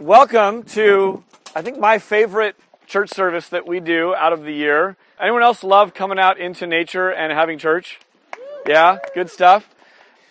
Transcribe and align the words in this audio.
welcome 0.00 0.62
to, 0.62 1.24
I 1.56 1.62
think, 1.62 1.78
my 1.78 1.98
favorite 1.98 2.54
church 2.86 3.10
service 3.10 3.48
that 3.48 3.66
we 3.66 3.80
do 3.80 4.14
out 4.14 4.32
of 4.32 4.44
the 4.44 4.52
year. 4.52 4.96
Anyone 5.20 5.42
else 5.42 5.64
love 5.64 5.92
coming 5.92 6.18
out 6.20 6.38
into 6.38 6.66
nature 6.66 7.10
and 7.10 7.32
having 7.32 7.58
church? 7.58 7.98
Yeah, 8.64 8.98
good 9.14 9.28
stuff. 9.28 9.68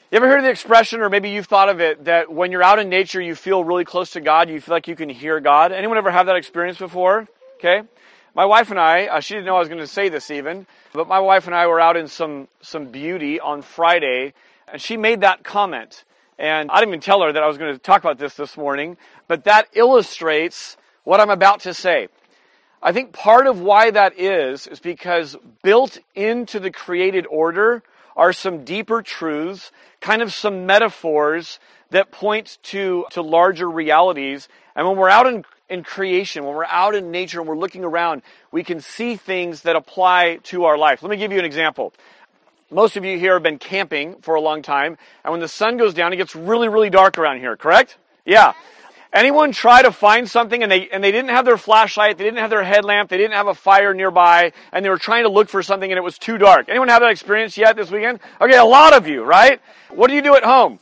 You 0.09 0.15
ever 0.17 0.27
heard 0.29 0.43
the 0.43 0.49
expression, 0.49 1.01
or 1.01 1.09
maybe 1.09 1.31
you've 1.31 1.47
thought 1.47 1.67
of 1.67 1.81
it, 1.81 2.05
that 2.05 2.31
when 2.31 2.53
you're 2.53 2.63
out 2.63 2.79
in 2.79 2.87
nature, 2.87 3.19
you 3.19 3.35
feel 3.35 3.61
really 3.61 3.83
close 3.83 4.11
to 4.11 4.21
God, 4.21 4.49
you 4.49 4.61
feel 4.61 4.73
like 4.73 4.87
you 4.87 4.95
can 4.95 5.09
hear 5.09 5.41
God? 5.41 5.73
Anyone 5.73 5.97
ever 5.97 6.11
have 6.11 6.27
that 6.27 6.37
experience 6.37 6.77
before? 6.77 7.27
Okay. 7.55 7.81
My 8.33 8.45
wife 8.45 8.71
and 8.71 8.79
I, 8.79 9.07
uh, 9.07 9.19
she 9.19 9.33
didn't 9.33 9.47
know 9.47 9.57
I 9.57 9.59
was 9.59 9.67
going 9.67 9.81
to 9.81 9.87
say 9.87 10.07
this 10.07 10.31
even, 10.31 10.65
but 10.93 11.09
my 11.09 11.19
wife 11.19 11.47
and 11.47 11.55
I 11.55 11.67
were 11.67 11.81
out 11.81 11.97
in 11.97 12.07
some, 12.07 12.47
some 12.61 12.85
beauty 12.85 13.41
on 13.41 13.63
Friday, 13.63 14.33
and 14.71 14.81
she 14.81 14.95
made 14.95 15.21
that 15.21 15.43
comment. 15.43 16.05
And 16.39 16.69
I 16.69 16.75
didn't 16.79 16.89
even 16.89 16.99
tell 16.99 17.21
her 17.23 17.31
that 17.31 17.41
I 17.41 17.47
was 17.47 17.57
going 17.57 17.73
to 17.73 17.79
talk 17.79 18.03
about 18.03 18.19
this 18.19 18.35
this 18.35 18.55
morning, 18.57 18.97
but 19.27 19.43
that 19.45 19.67
illustrates 19.73 20.77
what 21.03 21.19
I'm 21.19 21.29
about 21.29 21.61
to 21.61 21.73
say. 21.73 22.07
I 22.81 22.91
think 22.91 23.11
part 23.11 23.47
of 23.47 23.59
why 23.59 23.91
that 23.91 24.19
is, 24.19 24.67
is 24.67 24.79
because 24.79 25.35
built 25.63 25.97
into 26.15 26.59
the 26.59 26.71
created 26.71 27.25
order 27.27 27.83
are 28.15 28.33
some 28.33 28.63
deeper 28.63 29.01
truths, 29.01 29.71
kind 29.99 30.21
of 30.21 30.33
some 30.33 30.65
metaphors 30.65 31.59
that 31.89 32.11
point 32.11 32.57
to, 32.63 33.05
to 33.11 33.21
larger 33.21 33.69
realities. 33.69 34.47
And 34.75 34.87
when 34.87 34.97
we're 34.97 35.09
out 35.09 35.27
in, 35.27 35.45
in 35.69 35.83
creation, 35.83 36.43
when 36.45 36.55
we're 36.55 36.65
out 36.65 36.95
in 36.95 37.11
nature 37.11 37.39
and 37.39 37.47
we're 37.47 37.57
looking 37.57 37.83
around, 37.83 38.21
we 38.51 38.63
can 38.63 38.81
see 38.81 39.15
things 39.15 39.61
that 39.63 39.75
apply 39.75 40.39
to 40.43 40.65
our 40.65 40.77
life. 40.77 41.01
Let 41.01 41.09
me 41.09 41.17
give 41.17 41.31
you 41.31 41.39
an 41.39 41.45
example. 41.45 41.93
Most 42.69 42.97
of 42.97 43.05
you 43.05 43.17
here 43.17 43.33
have 43.33 43.43
been 43.43 43.59
camping 43.59 44.15
for 44.21 44.35
a 44.35 44.41
long 44.41 44.61
time, 44.61 44.97
and 45.23 45.31
when 45.31 45.39
the 45.39 45.47
sun 45.47 45.77
goes 45.77 45.93
down, 45.93 46.11
it 46.11 46.17
gets 46.17 46.35
really, 46.35 46.67
really 46.67 46.89
dark 46.89 47.17
around 47.17 47.39
here, 47.39 47.55
correct? 47.55 47.97
Yeah. 48.25 48.53
Anyone 49.17 49.51
try 49.51 49.81
to 49.81 49.91
find 49.91 50.29
something 50.29 50.61
and 50.61 50.71
they, 50.71 50.89
and 50.89 51.03
they 51.03 51.11
didn't 51.11 51.31
have 51.31 51.43
their 51.43 51.57
flashlight, 51.57 52.19
they 52.19 52.23
didn't 52.23 52.37
have 52.37 52.51
their 52.51 52.63
headlamp, 52.63 53.09
they 53.09 53.17
didn't 53.17 53.33
have 53.33 53.47
a 53.47 53.55
fire 53.55 53.95
nearby, 53.95 54.51
and 54.71 54.85
they 54.85 54.91
were 54.91 54.99
trying 54.99 55.23
to 55.23 55.29
look 55.29 55.49
for 55.49 55.63
something 55.63 55.91
and 55.91 55.97
it 55.97 56.03
was 56.03 56.19
too 56.19 56.37
dark. 56.37 56.69
Anyone 56.69 56.89
have 56.89 57.01
that 57.01 57.09
experience 57.09 57.57
yet 57.57 57.75
this 57.75 57.89
weekend? 57.89 58.19
Okay, 58.39 58.55
a 58.55 58.63
lot 58.63 58.93
of 58.93 59.07
you, 59.07 59.23
right? 59.23 59.59
What 59.89 60.09
do 60.09 60.13
you 60.13 60.21
do 60.21 60.35
at 60.35 60.43
home? 60.43 60.77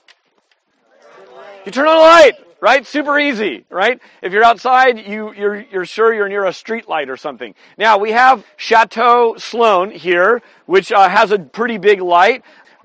You 1.66 1.72
turn 1.72 1.88
on 1.88 1.96
a 1.96 2.02
light, 2.02 2.34
right? 2.60 2.86
Super 2.86 3.18
easy, 3.18 3.64
right? 3.70 4.02
If 4.22 4.34
you're 4.34 4.44
outside, 4.44 5.00
you, 5.08 5.34
you're, 5.34 5.62
you're 5.72 5.86
sure 5.86 6.14
you're 6.14 6.28
near 6.28 6.44
a 6.44 6.52
street 6.52 6.90
light 6.90 7.10
or 7.10 7.16
something. 7.16 7.56
Now, 7.78 8.00
we 8.00 8.12
have 8.12 8.46
Chateau 8.58 9.36
Sloan 9.38 9.92
here, 9.92 10.42
which 10.66 10.92
uh, 10.92 11.08
has 11.08 11.32
a 11.32 11.40
pretty 11.40 11.78
big 11.78 12.02
light. 12.02 12.44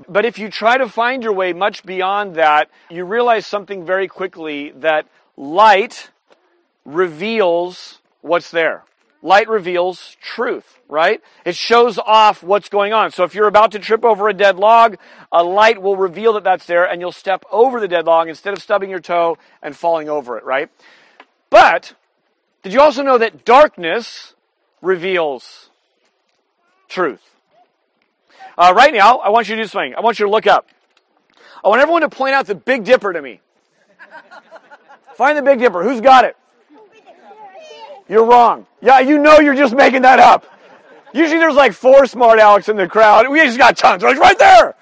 But 0.09 0.25
if 0.25 0.39
you 0.39 0.49
try 0.49 0.79
to 0.79 0.89
find 0.89 1.25
your 1.25 1.33
way 1.33 1.53
much 1.53 1.85
beyond 1.85 2.37
that, 2.37 2.71
you 2.89 3.05
realize 3.05 3.49
something 3.49 3.85
very 3.85 4.07
quickly 4.07 4.71
that 4.77 5.07
light 5.41 6.11
reveals 6.85 8.01
what's 8.21 8.51
there. 8.51 8.85
Light 9.23 9.49
reveals 9.49 10.17
truth, 10.23 10.79
right? 10.89 11.21
It 11.45 11.57
shows 11.57 11.99
off 11.99 12.43
what's 12.43 12.69
going 12.69 12.93
on. 12.93 13.11
So 13.11 13.25
if 13.25 13.35
you're 13.35 13.49
about 13.49 13.73
to 13.73 13.79
trip 13.79 14.05
over 14.05 14.29
a 14.29 14.35
dead 14.35 14.57
log, 14.57 14.99
a 15.33 15.43
light 15.43 15.81
will 15.81 15.97
reveal 15.97 16.35
that 16.35 16.45
that's 16.45 16.67
there 16.67 16.85
and 16.85 17.01
you'll 17.01 17.13
step 17.13 17.45
over 17.51 17.81
the 17.81 17.89
dead 17.89 18.07
log 18.07 18.29
instead 18.29 18.53
of 18.53 18.63
stubbing 18.63 18.91
your 18.91 19.01
toe 19.01 19.39
and 19.63 19.75
falling 19.75 20.09
over 20.09 20.37
it, 20.39 20.45
right? 20.45 20.71
But 21.49 21.95
did 22.63 22.73
you 22.73 22.81
also 22.81 23.03
know 23.03 23.19
that 23.19 23.45
darkness 23.45 24.35
reveals 24.83 25.71
truth? 26.89 27.23
Uh, 28.59 28.75
right 28.77 28.93
now, 28.93 29.19
I 29.19 29.31
want 29.31 29.49
you 29.49 29.57
to 29.57 29.63
do 29.63 29.69
something. 29.69 29.95
I 29.95 30.01
want 30.01 30.19
you 30.19 30.27
to 30.27 30.31
look 30.31 30.47
up. 30.47 30.69
I 31.65 31.69
want 31.69 31.81
everyone 31.81 32.03
to 32.03 32.11
point 32.11 32.35
out 32.35 32.47
the 32.47 32.55
Big 32.55 32.85
Dipper 32.85 33.13
to 33.13 33.23
me. 33.23 33.41
Find 35.21 35.37
the 35.37 35.43
Big 35.43 35.59
Dipper. 35.59 35.83
Who's 35.85 36.01
got 36.01 36.25
it? 36.25 36.35
You're 38.09 38.25
wrong. 38.25 38.67
Yeah, 38.81 39.01
you 39.01 39.19
know 39.19 39.39
you're 39.39 39.55
just 39.55 39.75
making 39.75 40.01
that 40.01 40.19
up. 40.19 40.47
Usually 41.13 41.39
there's 41.39 41.57
like 41.57 41.75
four 41.75 42.07
smart 42.07 42.39
Alex 42.39 42.71
in 42.71 42.77
the 42.77 42.89
crowd. 42.89 43.29
We 43.29 43.39
just 43.41 43.59
got 43.59 43.77
tons. 43.77 44.03
Like 44.03 44.17
right 44.17 44.39
there. 44.39 44.77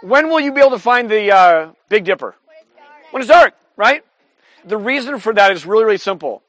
When 0.00 0.30
will 0.30 0.40
you 0.40 0.54
be 0.54 0.60
able 0.62 0.70
to 0.70 0.78
find 0.78 1.10
the 1.10 1.30
uh, 1.32 1.72
Big 1.90 2.04
Dipper? 2.04 2.34
When 3.10 3.20
it's 3.20 3.28
dark, 3.30 3.52
right? 3.76 4.02
The 4.64 4.78
reason 4.78 5.18
for 5.18 5.34
that 5.34 5.52
is 5.52 5.66
really, 5.66 5.84
really 5.84 5.98
simple. 5.98 6.42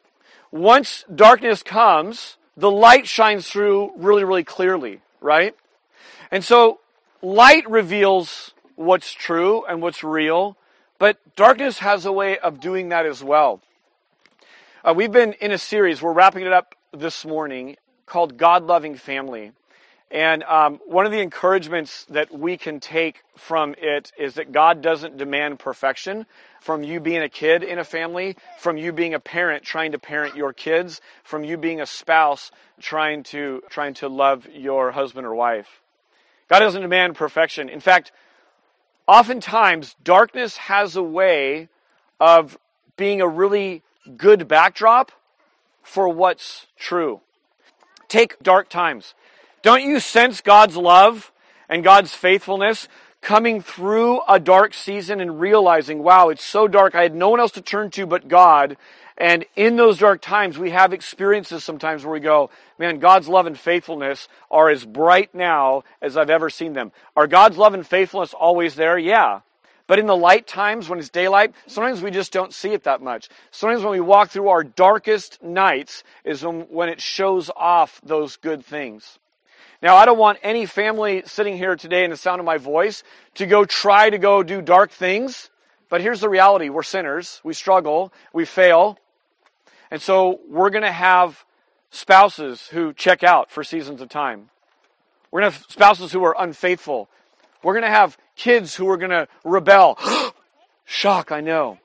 Once 0.50 1.04
darkness 1.14 1.62
comes, 1.62 2.38
the 2.56 2.72
light 2.72 3.06
shines 3.06 3.50
through 3.50 3.92
really, 3.98 4.24
really 4.24 4.46
clearly, 4.46 5.02
right? 5.20 5.54
And 6.32 6.42
so 6.42 6.80
light 7.22 7.70
reveals 7.70 8.54
what's 8.78 9.12
true 9.12 9.66
and 9.66 9.82
what's 9.82 10.06
real, 10.06 10.56
but 11.00 11.18
darkness 11.36 11.80
has 11.80 12.06
a 12.06 12.12
way 12.12 12.38
of 12.38 12.60
doing 12.60 12.90
that 12.90 13.06
as 13.06 13.24
well. 13.24 13.62
Uh, 14.84 14.94
we've 14.96 15.12
been 15.12 15.34
in 15.34 15.52
a 15.52 15.58
series, 15.58 16.02
we're 16.02 16.14
wrapping 16.14 16.46
it 16.46 16.54
up 16.54 16.76
this 16.94 17.26
morning, 17.26 17.76
called 18.06 18.38
God 18.38 18.64
Loving 18.66 18.96
Family. 18.96 19.52
And 20.12 20.44
um, 20.44 20.80
one 20.86 21.06
of 21.06 21.12
the 21.12 21.22
encouragements 21.22 22.06
that 22.06 22.32
we 22.32 22.58
can 22.58 22.80
take 22.80 23.22
from 23.38 23.76
it 23.78 24.12
is 24.18 24.36
that 24.36 24.52
God 24.52 24.82
doesn't 24.82 25.18
demand 25.18 25.60
perfection 25.60 26.26
from 26.62 26.84
you 26.84 27.00
being 27.00 27.22
a 27.22 27.30
kid 27.30 27.64
in 27.64 27.78
a 27.78 27.84
family, 27.84 28.36
from 28.58 28.78
you 28.78 28.92
being 28.92 29.14
a 29.14 29.20
parent 29.20 29.64
trying 29.64 29.92
to 29.92 30.00
parent 30.00 30.36
your 30.36 30.52
kids, 30.52 31.00
from 31.24 31.44
you 31.44 31.58
being 31.58 31.80
a 31.80 31.86
spouse 31.86 32.52
trying 32.80 33.24
to 33.24 33.62
trying 33.70 33.94
to 33.96 34.10
love 34.10 34.48
your 34.52 34.92
husband 34.92 35.28
or 35.28 35.36
wife. 35.36 35.82
God 36.48 36.60
doesn't 36.60 36.82
demand 36.82 37.16
perfection. 37.16 37.70
In 37.70 37.80
fact, 37.80 38.12
oftentimes 39.10 39.96
darkness 40.04 40.56
has 40.58 40.96
a 40.96 41.02
way 41.02 41.68
of 42.20 42.60
being 42.96 43.22
a 43.22 43.28
really 43.28 43.82
good 44.16 44.48
backdrop 44.48 45.12
for 45.82 46.08
what's 46.08 46.68
true. 46.78 47.20
Take 48.08 48.38
dark 48.44 48.70
times. 48.70 49.16
Don't 49.64 49.82
you 49.82 50.00
sense 50.00 50.42
God's 50.42 50.78
love 50.78 51.32
and 51.68 51.84
God's 51.84 52.14
faithfulness 52.14 52.88
coming 53.20 53.62
through 53.62 54.22
a 54.30 54.40
dark 54.40 54.76
season 54.76 55.20
and 55.20 55.40
realizing, 55.40 56.04
wow, 56.04 56.30
it's 56.30 56.46
so 56.46 56.68
dark. 56.68 56.94
I 56.94 57.02
had 57.02 57.16
no 57.16 57.30
one 57.30 57.40
else 57.40 57.54
to 57.54 57.62
turn 57.62 57.90
to 57.92 58.06
but 58.06 58.28
God. 58.28 58.78
And 59.20 59.46
in 59.58 59.76
those 59.76 59.98
dark 59.98 60.22
times, 60.22 60.58
we 60.58 60.70
have 60.70 60.94
experiences 60.94 61.64
sometimes 61.64 62.06
where 62.06 62.14
we 62.14 62.22
go, 62.22 62.50
man, 62.78 63.00
God's 63.00 63.28
love 63.28 63.48
and 63.48 63.60
faithfulness 63.60 64.30
are 64.50 64.70
as 64.70 64.86
bright 64.86 65.36
now 65.36 65.84
as 66.02 66.16
I've 66.16 66.30
ever 66.30 66.50
seen 66.50 66.72
them. 66.72 66.94
Are 67.18 67.28
God's 67.28 67.58
love 67.58 67.74
and 67.74 67.86
faithfulness 67.86 68.34
always 68.34 68.76
there? 68.76 68.98
Yeah. 68.98 69.42
But 69.88 70.00
in 70.00 70.06
the 70.06 70.16
light 70.16 70.48
times, 70.48 70.88
when 70.88 71.00
it's 71.00 71.10
daylight, 71.10 71.54
sometimes 71.68 72.02
we 72.02 72.12
just 72.12 72.32
don't 72.32 72.54
see 72.54 72.74
it 72.74 72.84
that 72.84 73.02
much. 73.02 73.28
Sometimes 73.52 73.84
when 73.84 73.92
we 73.92 74.00
walk 74.00 74.30
through 74.30 74.50
our 74.50 74.64
darkest 74.64 75.44
nights 75.44 76.04
is 76.24 76.46
when, 76.46 76.62
when 76.70 76.88
it 76.88 77.02
shows 77.02 77.50
off 77.56 78.00
those 78.04 78.38
good 78.38 78.64
things. 78.64 79.20
Now, 79.82 79.96
I 79.98 80.06
don't 80.06 80.18
want 80.18 80.40
any 80.44 80.66
family 80.66 81.24
sitting 81.26 81.58
here 81.58 81.76
today 81.76 82.04
in 82.04 82.12
the 82.12 82.18
sound 82.18 82.40
of 82.40 82.46
my 82.46 82.58
voice 82.58 83.04
to 83.36 83.46
go 83.46 83.66
try 83.66 84.10
to 84.10 84.18
go 84.18 84.44
do 84.44 84.62
dark 84.62 84.92
things. 84.92 85.50
But 85.90 86.02
here's 86.02 86.22
the 86.22 86.30
reality. 86.30 86.70
We're 86.70 86.84
sinners. 86.84 87.42
We 87.44 87.54
struggle. 87.54 88.14
We 88.32 88.46
fail. 88.46 88.98
And 89.92 90.02
so 90.02 90.40
we're 90.50 90.70
going 90.70 90.84
to 90.84 90.92
have 90.92 91.46
spouses 91.92 92.68
who 92.68 92.94
check 92.94 93.24
out 93.24 93.50
for 93.50 93.64
seasons 93.64 94.02
of 94.02 94.10
time. 94.10 94.50
We're 95.32 95.42
going 95.42 95.52
to 95.52 95.58
have 95.58 95.66
spouses 95.70 96.12
who 96.12 96.24
are 96.24 96.36
unfaithful. 96.38 97.10
We're 97.64 97.74
going 97.74 97.84
to 97.84 97.90
have 97.90 98.18
kids 98.36 98.76
who 98.76 98.90
are 98.90 98.98
going 98.98 99.12
to 99.12 99.28
rebel. 99.44 99.98
Shock, 100.86 101.32
I 101.32 101.42
know. 101.42 101.80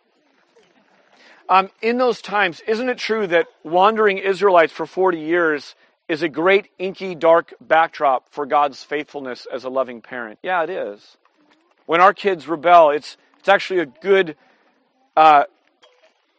Um, 1.48 1.70
in 1.82 1.98
those 1.98 2.22
times, 2.22 2.62
isn't 2.66 2.88
it 2.88 2.97
true 2.97 3.26
that 3.26 3.48
wandering 3.62 4.19
Israelites 4.19 4.72
for 4.72 4.86
40 4.86 5.19
years 5.19 5.75
is 6.09 6.22
a 6.22 6.28
great, 6.28 6.71
inky, 6.78 7.15
dark 7.15 7.53
backdrop 7.60 8.31
for 8.31 8.47
God's 8.47 8.82
faithfulness 8.82 9.47
as 9.53 9.65
a 9.65 9.69
loving 9.69 10.00
parent? 10.00 10.38
Yeah, 10.42 10.62
it 10.62 10.71
is. 10.71 11.19
When 11.86 12.00
our 12.00 12.15
kids 12.15 12.48
rebel, 12.48 12.91
it's, 12.91 13.19
it's 13.41 13.48
actually 13.48 13.81
a 13.81 13.86
good 13.86 14.36
uh, 15.16 15.44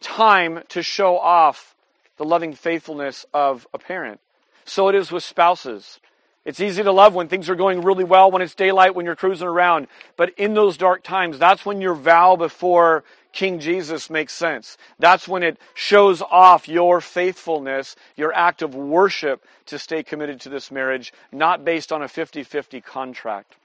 time 0.01 0.61
to 0.69 0.83
show 0.83 1.17
off 1.17 1.75
the 2.17 2.25
loving 2.25 2.53
faithfulness 2.53 3.25
of 3.33 3.67
a 3.73 3.77
parent. 3.77 4.19
So 4.65 4.87
it 4.89 4.95
is 4.95 5.11
with 5.11 5.23
spouses. 5.23 5.99
It's 6.45 6.59
easy 6.59 6.83
to 6.83 6.91
love 6.91 7.15
when 7.15 7.27
things 7.27 7.49
are 7.49 7.55
going 7.55 7.81
really 7.81 8.03
well, 8.03 8.29
when 8.29 8.43
it's 8.43 8.53
daylight, 8.53 8.93
when 8.93 9.05
you're 9.05 9.15
cruising 9.15 9.47
around. 9.47 9.87
But 10.15 10.31
in 10.37 10.53
those 10.53 10.77
dark 10.77 11.03
times, 11.03 11.39
that's 11.39 11.65
when 11.65 11.81
your 11.81 11.95
vow 11.95 12.35
before 12.35 13.03
King 13.33 13.59
Jesus 13.59 14.09
makes 14.09 14.31
sense. 14.31 14.77
That's 14.99 15.27
when 15.27 15.41
it 15.41 15.57
shows 15.73 16.21
off 16.21 16.67
your 16.69 17.01
faithfulness, 17.01 17.95
your 18.15 18.31
act 18.33 18.61
of 18.61 18.75
worship 18.75 19.43
to 19.65 19.79
stay 19.79 20.03
committed 20.03 20.39
to 20.41 20.49
this 20.49 20.71
marriage, 20.71 21.11
not 21.31 21.65
based 21.65 21.91
on 21.91 22.03
a 22.03 22.07
50 22.07 22.43
50 22.43 22.79
contract. 22.79 23.55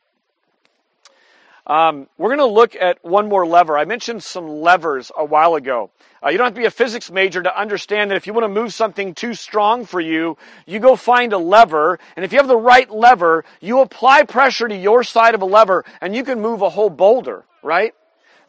Um, 1.67 2.09
we're 2.19 2.29
going 2.29 2.39
to 2.39 2.47
look 2.47 2.75
at 2.75 3.05
one 3.05 3.29
more 3.29 3.47
lever. 3.47 3.77
I 3.77 3.85
mentioned 3.85 4.23
some 4.23 4.49
levers 4.49 5.12
a 5.17 5.25
while 5.25 5.55
ago. 5.55 5.91
Uh, 6.25 6.31
you 6.31 6.39
don't 6.39 6.47
have 6.47 6.55
to 6.55 6.61
be 6.61 6.67
a 6.67 6.71
physics 6.71 7.11
major 7.11 7.43
to 7.43 7.59
understand 7.59 8.11
that 8.11 8.17
if 8.17 8.27
you 8.27 8.33
want 8.33 8.45
to 8.45 8.49
move 8.49 8.75
something 8.75 9.15
too 9.15 9.35
strong 9.35 9.85
for 9.85 10.01
you, 10.01 10.37
you 10.67 10.79
go 10.79 10.97
find 10.97 11.33
a 11.33 11.39
lever, 11.39 11.99
and 12.17 12.25
if 12.25 12.33
you 12.33 12.39
have 12.39 12.49
the 12.49 12.57
right 12.57 12.91
lever, 12.91 13.45
you 13.61 13.81
apply 13.81 14.25
pressure 14.25 14.69
to 14.69 14.77
your 14.77 15.03
side 15.05 15.35
of 15.35 15.43
a 15.43 15.47
lever, 15.47 15.85
and 16.01 16.15
you 16.15 16.25
can 16.25 16.41
move 16.41 16.62
a 16.62 16.71
whole 16.71 16.91
boulder, 16.91 17.45
right? 17.62 17.95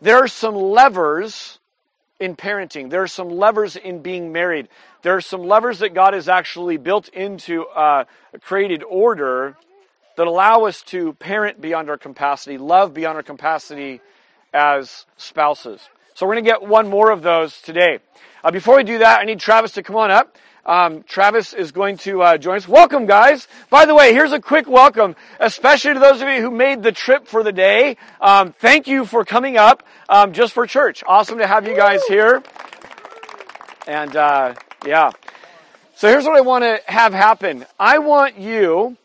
There 0.02 0.18
are 0.18 0.28
some 0.28 0.56
levers 0.56 1.60
in 2.20 2.36
parenting. 2.36 2.90
There 2.90 3.04
are 3.04 3.08
some 3.08 3.30
levers 3.30 3.76
in 3.76 4.02
being 4.02 4.32
married. 4.32 4.68
There 5.02 5.16
are 5.16 5.22
some 5.22 5.44
levers 5.44 5.80
that 5.80 5.94
God 5.94 6.14
has 6.14 6.30
actually 6.30 6.78
built 6.78 7.10
into 7.10 7.66
uh, 7.68 8.06
created 8.42 8.84
order 8.84 9.58
that 10.22 10.28
allow 10.28 10.66
us 10.66 10.84
to 10.84 11.14
parent 11.14 11.60
beyond 11.60 11.90
our 11.90 11.98
capacity, 11.98 12.60
love 12.60 12.94
beyond 12.94 13.16
our 13.16 13.24
capacity 13.24 14.00
as 14.54 15.08
spouses. 15.18 15.82
So 16.14 16.28
we're 16.28 16.36
going 16.36 16.46
to 16.46 16.52
get 16.52 16.62
one 16.62 16.88
more 16.88 17.10
of 17.10 17.24
those 17.24 17.60
today. 17.64 17.98
Uh, 18.44 18.52
before 18.52 18.78
we 18.78 18.84
do 18.84 19.00
that, 19.00 19.20
I 19.20 19.24
need 19.24 19.40
Travis 19.40 19.72
to 19.72 19.82
come 19.82 19.96
on 19.96 20.12
up. 20.12 20.38
Um, 20.64 21.02
Travis 21.02 21.54
is 21.54 21.72
going 21.72 21.98
to 21.98 22.22
uh, 22.22 22.38
join 22.38 22.58
us. 22.58 22.68
Welcome, 22.68 23.08
guys. 23.08 23.48
By 23.72 23.88
the 23.88 23.96
way, 23.96 24.14
here's 24.14 24.32
a 24.32 24.40
quick 24.40 24.68
welcome, 24.68 25.16
especially 25.40 25.96
to 25.96 26.00
those 26.00 26.22
of 26.22 26.28
you 26.28 26.40
who 26.40 26.52
made 26.52 26.84
the 26.84 26.92
trip 26.92 27.26
for 27.26 27.42
the 27.42 27.52
day. 27.52 27.98
Um, 28.22 28.54
thank 28.54 28.86
you 28.86 29.06
for 29.06 29.26
coming 29.26 29.58
up 29.58 29.82
um, 30.08 30.34
just 30.34 30.54
for 30.54 30.68
church. 30.68 31.04
Awesome 31.08 31.40
to 31.40 31.48
have 31.48 31.68
you 31.68 31.76
guys 31.76 32.04
here. 32.08 32.44
And 33.88 34.16
uh, 34.16 34.54
yeah. 34.86 35.10
So 35.96 36.10
here's 36.10 36.26
what 36.26 36.38
I 36.38 36.42
want 36.42 36.64
to 36.64 36.80
have 36.86 37.12
happen. 37.12 37.66
I 37.80 37.98
want 37.98 38.38
you, 38.38 38.98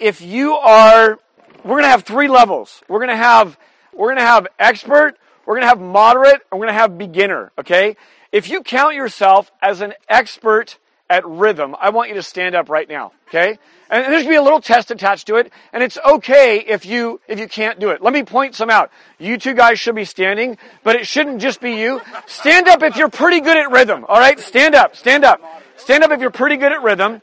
if 0.00 0.20
you 0.22 0.54
are, 0.54 1.18
we're 1.64 1.70
going 1.70 1.84
to 1.84 1.88
have 1.88 2.04
three 2.04 2.28
levels. 2.28 2.82
We're 2.88 2.98
going 2.98 3.10
to 3.10 3.16
have, 3.16 3.58
we're 3.92 4.08
going 4.08 4.18
to 4.18 4.22
have 4.22 4.46
expert, 4.58 5.16
we're 5.46 5.54
going 5.54 5.62
to 5.62 5.68
have 5.68 5.80
moderate, 5.80 6.40
and 6.50 6.58
we're 6.58 6.66
going 6.66 6.74
to 6.74 6.80
have 6.80 6.98
beginner. 6.98 7.52
Okay. 7.58 7.96
If 8.32 8.48
you 8.48 8.62
count 8.62 8.94
yourself 8.94 9.50
as 9.60 9.80
an 9.80 9.94
expert 10.08 10.78
at 11.08 11.26
rhythm, 11.26 11.74
I 11.80 11.90
want 11.90 12.10
you 12.10 12.14
to 12.14 12.22
stand 12.22 12.54
up 12.54 12.68
right 12.68 12.88
now, 12.88 13.10
okay? 13.28 13.58
And 13.90 14.04
there's 14.04 14.22
gonna 14.22 14.34
be 14.34 14.36
a 14.36 14.42
little 14.42 14.60
test 14.60 14.92
attached 14.92 15.26
to 15.26 15.36
it, 15.36 15.52
and 15.72 15.82
it's 15.82 15.98
okay 15.98 16.60
if 16.60 16.86
you 16.86 17.20
if 17.26 17.40
you 17.40 17.48
can't 17.48 17.80
do 17.80 17.90
it. 17.90 18.00
Let 18.00 18.12
me 18.12 18.22
point 18.22 18.54
some 18.54 18.70
out. 18.70 18.92
You 19.18 19.36
two 19.36 19.54
guys 19.54 19.80
should 19.80 19.96
be 19.96 20.04
standing, 20.04 20.58
but 20.84 20.94
it 20.94 21.08
shouldn't 21.08 21.40
just 21.40 21.60
be 21.60 21.72
you. 21.72 22.00
Stand 22.26 22.68
up 22.68 22.84
if 22.84 22.96
you're 22.96 23.08
pretty 23.08 23.40
good 23.40 23.56
at 23.56 23.72
rhythm, 23.72 24.06
all 24.08 24.20
right? 24.20 24.38
Stand 24.38 24.76
up, 24.76 24.94
stand 24.94 25.24
up. 25.24 25.40
Stand 25.76 26.04
up 26.04 26.12
if 26.12 26.20
you're 26.20 26.30
pretty 26.30 26.56
good 26.56 26.70
at 26.70 26.84
rhythm. 26.84 27.20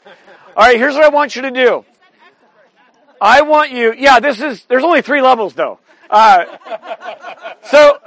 All 0.58 0.66
right, 0.66 0.78
here's 0.78 0.96
what 0.96 1.06
I 1.06 1.10
want 1.10 1.38
you 1.38 1.44
to 1.44 1.52
do. 1.52 1.86
I 3.22 3.42
want 3.42 3.72
you, 3.72 3.94
yeah, 3.98 4.20
this 4.20 4.42
is, 4.42 4.66
there's 4.66 4.84
only 4.84 5.02
three 5.02 5.22
levels 5.22 5.54
though. 5.54 5.80
Uh, 6.10 6.46
so, 7.64 8.00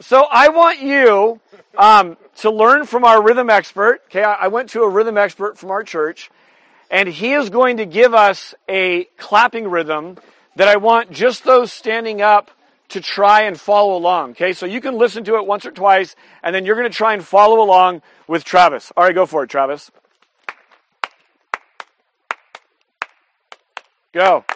so 0.00 0.26
I 0.30 0.48
want 0.48 0.80
you 0.80 1.40
um, 1.76 2.16
to 2.36 2.50
learn 2.50 2.86
from 2.86 3.04
our 3.04 3.22
rhythm 3.22 3.50
expert. 3.50 4.02
Okay, 4.06 4.22
I 4.22 4.48
went 4.48 4.70
to 4.70 4.82
a 4.82 4.88
rhythm 4.88 5.18
expert 5.18 5.58
from 5.58 5.70
our 5.70 5.82
church, 5.82 6.30
and 6.90 7.08
he 7.08 7.32
is 7.32 7.50
going 7.50 7.78
to 7.78 7.86
give 7.86 8.14
us 8.14 8.54
a 8.68 9.04
clapping 9.16 9.68
rhythm 9.68 10.18
that 10.56 10.68
I 10.68 10.76
want 10.76 11.10
just 11.10 11.44
those 11.44 11.72
standing 11.72 12.22
up 12.22 12.50
to 12.88 13.00
try 13.00 13.42
and 13.42 13.60
follow 13.60 13.96
along. 13.96 14.30
Okay, 14.30 14.52
so 14.52 14.66
you 14.66 14.80
can 14.80 14.96
listen 14.96 15.24
to 15.24 15.36
it 15.36 15.46
once 15.46 15.66
or 15.66 15.72
twice, 15.72 16.14
and 16.42 16.54
then 16.54 16.64
you're 16.64 16.76
going 16.76 16.90
to 16.90 16.96
try 16.96 17.14
and 17.14 17.24
follow 17.24 17.60
along 17.60 18.02
with 18.28 18.44
Travis. 18.44 18.92
All 18.96 19.04
right, 19.04 19.14
go 19.14 19.26
for 19.26 19.44
it, 19.44 19.50
Travis. 19.50 19.90
Go. 24.16 24.46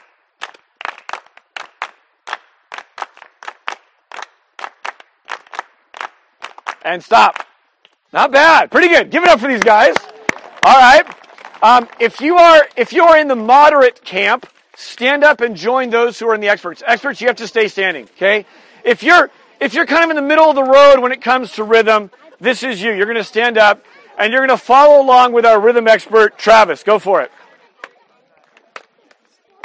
And 6.83 7.05
stop. 7.05 7.45
Not 8.11 8.33
bad. 8.33 8.71
Pretty 8.71 8.89
good. 8.89 9.11
Give 9.11 9.23
it 9.23 9.29
up 9.29 9.39
for 9.39 9.49
these 9.49 9.63
guys. 9.63 9.95
All 10.63 10.79
right. 10.79 11.05
Um, 11.63 11.89
if 11.99 12.23
you 12.23 12.39
are 12.39 12.67
if 12.75 12.95
you 12.95 13.03
are 13.05 13.19
in 13.19 13.29
the 13.29 13.37
moderate 13.37 14.03
camp, 14.03 14.47
stand 14.77 15.25
up 15.25 15.43
and 15.43 15.55
join 15.55 15.91
those 15.91 16.19
who 16.19 16.27
are 16.31 16.35
in 16.35 16.41
the 16.41 16.49
experts. 16.49 16.83
Experts, 16.87 17.21
you 17.21 17.27
have 17.27 17.37
to 17.37 17.47
stay 17.47 17.69
standing. 17.69 18.05
Okay. 18.17 18.47
If 18.83 19.03
you're 19.03 19.31
if 19.61 19.75
you're 19.75 19.85
kind 19.85 20.05
of 20.05 20.09
in 20.09 20.17
the 20.17 20.27
middle 20.27 20.49
of 20.49 20.55
the 20.55 20.65
road 20.65 21.01
when 21.01 21.13
it 21.13 21.21
comes 21.21 21.53
to 21.57 21.65
rhythm, 21.65 22.11
this 22.41 22.63
is 22.63 22.81
you. 22.81 22.93
You're 22.95 23.05
going 23.05 23.19
to 23.19 23.25
stand 23.25 23.59
up 23.59 23.85
and 24.19 24.33
you're 24.33 24.47
going 24.47 24.59
to 24.59 24.65
follow 24.65 25.03
along 25.03 25.35
with 25.35 25.45
our 25.45 25.61
rhythm 25.61 25.87
expert, 25.87 26.39
Travis. 26.39 26.83
Go 26.83 26.99
for 26.99 27.21
it. 27.21 27.31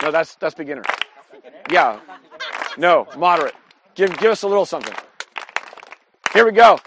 No, 0.06 0.12
that's 0.12 0.36
that's 0.36 0.54
beginner. 0.54 0.84
Yeah. 1.72 2.00
No, 2.78 3.08
moderate. 3.18 3.56
Give 3.96 4.16
give 4.20 4.30
us 4.30 4.44
a 4.44 4.48
little 4.48 4.68
something. 4.68 4.94
Here 6.32 6.46
we 6.46 6.52
go. 6.52 6.78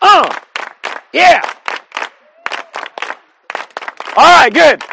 Uh, 0.00 0.32
yeah. 1.12 1.40
All 4.16 4.40
right, 4.40 4.54
good. 4.54 4.84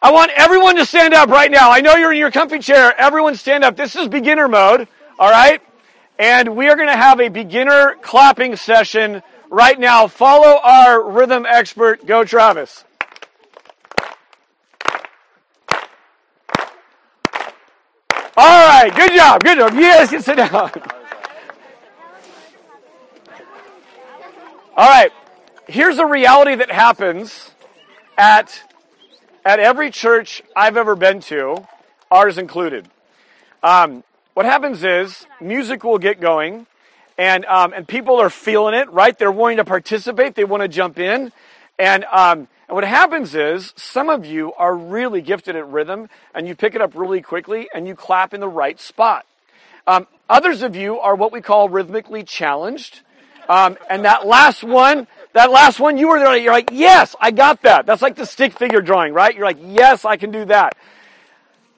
I 0.00 0.12
want 0.12 0.30
everyone 0.36 0.76
to 0.76 0.86
stand 0.86 1.14
up 1.14 1.30
right 1.30 1.50
now. 1.50 1.72
I 1.72 1.80
know 1.80 1.96
you're 1.96 2.12
in 2.12 2.18
your 2.18 2.30
comfy 2.30 2.60
chair. 2.60 2.94
Everyone 2.96 3.34
stand 3.34 3.64
up. 3.64 3.74
This 3.74 3.96
is 3.96 4.06
beginner 4.06 4.46
mode. 4.46 4.86
All 5.18 5.30
right. 5.30 5.60
And 6.16 6.54
we 6.54 6.68
are 6.68 6.76
going 6.76 6.86
to 6.86 6.96
have 6.96 7.20
a 7.20 7.28
beginner 7.28 7.96
clapping 8.02 8.54
session 8.54 9.20
right 9.50 9.80
now. 9.80 10.06
Follow 10.06 10.60
our 10.62 11.10
rhythm 11.10 11.44
expert. 11.44 12.06
Go, 12.06 12.22
Travis. 12.22 12.84
All 18.36 18.66
right. 18.68 18.92
Good 18.94 19.12
job. 19.12 19.44
Good 19.44 19.58
job. 19.58 19.74
Yes, 19.74 20.10
you 20.10 20.20
sit 20.20 20.36
down. 20.36 20.70
All 24.76 24.88
right. 24.88 25.12
Here's 25.68 25.98
a 25.98 26.06
reality 26.06 26.56
that 26.56 26.70
happens 26.70 27.52
at 28.18 28.60
at 29.44 29.60
every 29.60 29.90
church 29.90 30.42
I've 30.56 30.76
ever 30.76 30.96
been 30.96 31.20
to, 31.20 31.64
ours 32.10 32.38
included. 32.38 32.88
Um, 33.62 34.02
what 34.34 34.46
happens 34.46 34.82
is 34.82 35.26
music 35.40 35.84
will 35.84 35.98
get 35.98 36.20
going, 36.20 36.66
and 37.16 37.44
um, 37.44 37.72
and 37.72 37.86
people 37.86 38.16
are 38.16 38.30
feeling 38.30 38.74
it, 38.74 38.90
right? 38.90 39.16
They're 39.16 39.30
wanting 39.30 39.58
to 39.58 39.64
participate. 39.64 40.34
They 40.34 40.44
want 40.44 40.62
to 40.62 40.68
jump 40.68 40.98
in, 40.98 41.30
and 41.78 42.04
um, 42.06 42.48
and 42.74 42.82
what 42.82 42.88
happens 42.88 43.36
is 43.36 43.72
some 43.76 44.10
of 44.10 44.26
you 44.26 44.52
are 44.54 44.74
really 44.74 45.22
gifted 45.22 45.54
at 45.54 45.64
rhythm, 45.68 46.08
and 46.34 46.48
you 46.48 46.56
pick 46.56 46.74
it 46.74 46.80
up 46.80 46.96
really 46.96 47.22
quickly, 47.22 47.68
and 47.72 47.86
you 47.86 47.94
clap 47.94 48.34
in 48.34 48.40
the 48.40 48.48
right 48.48 48.80
spot. 48.80 49.26
Um, 49.86 50.08
others 50.28 50.60
of 50.62 50.74
you 50.74 50.98
are 50.98 51.14
what 51.14 51.30
we 51.30 51.40
call 51.40 51.68
rhythmically 51.68 52.24
challenged. 52.24 53.02
Um, 53.48 53.78
and 53.88 54.04
that 54.06 54.26
last 54.26 54.64
one, 54.64 55.06
that 55.34 55.52
last 55.52 55.78
one, 55.78 55.98
you 55.98 56.08
were 56.08 56.18
there, 56.18 56.36
you're 56.36 56.52
like, 56.52 56.70
yes, 56.72 57.14
I 57.20 57.30
got 57.30 57.62
that. 57.62 57.86
That's 57.86 58.02
like 58.02 58.16
the 58.16 58.26
stick 58.26 58.58
figure 58.58 58.82
drawing, 58.82 59.14
right? 59.14 59.32
You're 59.36 59.46
like, 59.46 59.60
yes, 59.62 60.04
I 60.04 60.16
can 60.16 60.32
do 60.32 60.44
that. 60.46 60.76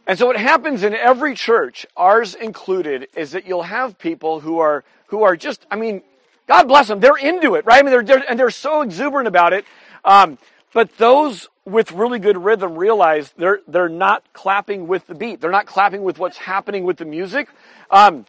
And 0.06 0.18
so 0.18 0.24
what 0.24 0.38
happens 0.38 0.82
in 0.82 0.94
every 0.94 1.34
church, 1.34 1.84
ours 1.94 2.34
included, 2.34 3.08
is 3.14 3.32
that 3.32 3.46
you'll 3.46 3.64
have 3.64 3.98
people 3.98 4.40
who 4.40 4.60
are, 4.60 4.82
who 5.08 5.24
are 5.24 5.36
just, 5.36 5.66
I 5.70 5.76
mean, 5.76 6.00
God 6.46 6.68
bless 6.68 6.88
them, 6.88 7.00
they're 7.00 7.18
into 7.18 7.54
it, 7.54 7.66
right? 7.66 7.80
I 7.80 7.82
mean, 7.82 7.90
they're, 7.90 8.02
they're 8.02 8.30
and 8.30 8.38
they're 8.38 8.48
so 8.48 8.80
exuberant 8.80 9.28
about 9.28 9.52
it. 9.52 9.66
Um, 10.02 10.38
but 10.72 10.96
those 10.98 11.48
with 11.64 11.90
really 11.92 12.18
good 12.18 12.38
rhythm 12.38 12.76
realize 12.76 13.32
they're, 13.36 13.60
they're 13.66 13.88
not 13.88 14.22
clapping 14.32 14.86
with 14.86 15.06
the 15.06 15.14
beat. 15.14 15.40
They're 15.40 15.50
not 15.50 15.66
clapping 15.66 16.02
with 16.02 16.18
what's 16.18 16.38
happening 16.38 16.84
with 16.84 16.96
the 16.96 17.04
music. 17.04 17.48
Um, 17.90 18.24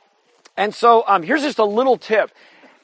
and 0.57 0.73
so 0.73 1.03
um, 1.07 1.21
here's 1.23 1.43
just 1.43 1.59
a 1.59 1.65
little 1.65 1.97
tip. 1.97 2.31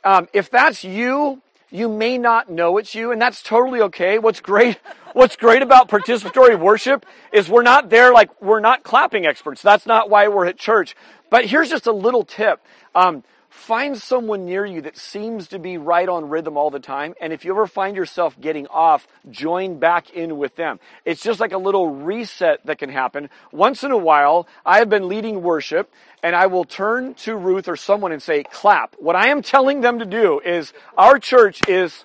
Um, 0.03 0.27
if 0.31 0.49
that's 0.51 0.83
you, 0.83 1.41
you 1.71 1.89
may 1.89 2.19
not 2.19 2.51
know 2.51 2.77
it's 2.77 2.93
you, 2.93 3.11
and 3.11 3.19
that's 3.19 3.41
totally 3.41 3.81
okay. 3.81 4.19
What's 4.19 4.39
great, 4.39 4.79
what's 5.13 5.35
great 5.35 5.63
about 5.63 5.89
participatory 5.89 6.57
worship 6.57 7.05
is 7.31 7.49
we're 7.49 7.63
not 7.63 7.89
there 7.89 8.13
like 8.13 8.39
we're 8.41 8.59
not 8.59 8.83
clapping 8.83 9.25
experts. 9.25 9.61
That's 9.61 9.87
not 9.87 10.09
why 10.09 10.27
we're 10.27 10.45
at 10.45 10.57
church. 10.57 10.95
But 11.31 11.45
here's 11.45 11.69
just 11.69 11.87
a 11.87 11.91
little 11.91 12.23
tip. 12.23 12.61
Um, 12.93 13.23
find 13.53 13.97
someone 13.97 14.45
near 14.45 14.65
you 14.65 14.81
that 14.81 14.97
seems 14.97 15.47
to 15.47 15.59
be 15.59 15.77
right 15.77 16.09
on 16.09 16.27
rhythm 16.27 16.57
all 16.57 16.69
the 16.69 16.79
time. 16.79 17.13
And 17.21 17.31
if 17.31 17.45
you 17.45 17.51
ever 17.51 17.67
find 17.67 17.95
yourself 17.95 18.39
getting 18.41 18.67
off, 18.67 19.07
join 19.29 19.79
back 19.79 20.09
in 20.09 20.37
with 20.37 20.55
them. 20.55 20.79
It's 21.05 21.21
just 21.21 21.39
like 21.39 21.53
a 21.53 21.57
little 21.57 21.87
reset 21.87 22.65
that 22.65 22.79
can 22.79 22.89
happen. 22.89 23.29
Once 23.53 23.83
in 23.83 23.91
a 23.91 23.97
while, 23.97 24.47
I 24.65 24.79
have 24.79 24.89
been 24.89 25.07
leading 25.07 25.43
worship 25.43 25.89
and 26.23 26.35
I 26.35 26.47
will 26.47 26.65
turn 26.65 27.13
to 27.15 27.37
Ruth 27.37 27.69
or 27.69 27.77
someone 27.77 28.11
and 28.11 28.21
say, 28.21 28.43
clap. 28.43 28.95
What 28.97 29.15
I 29.15 29.27
am 29.29 29.41
telling 29.41 29.79
them 29.79 29.99
to 29.99 30.05
do 30.05 30.41
is 30.41 30.73
our 30.97 31.17
church 31.17 31.61
is 31.69 32.03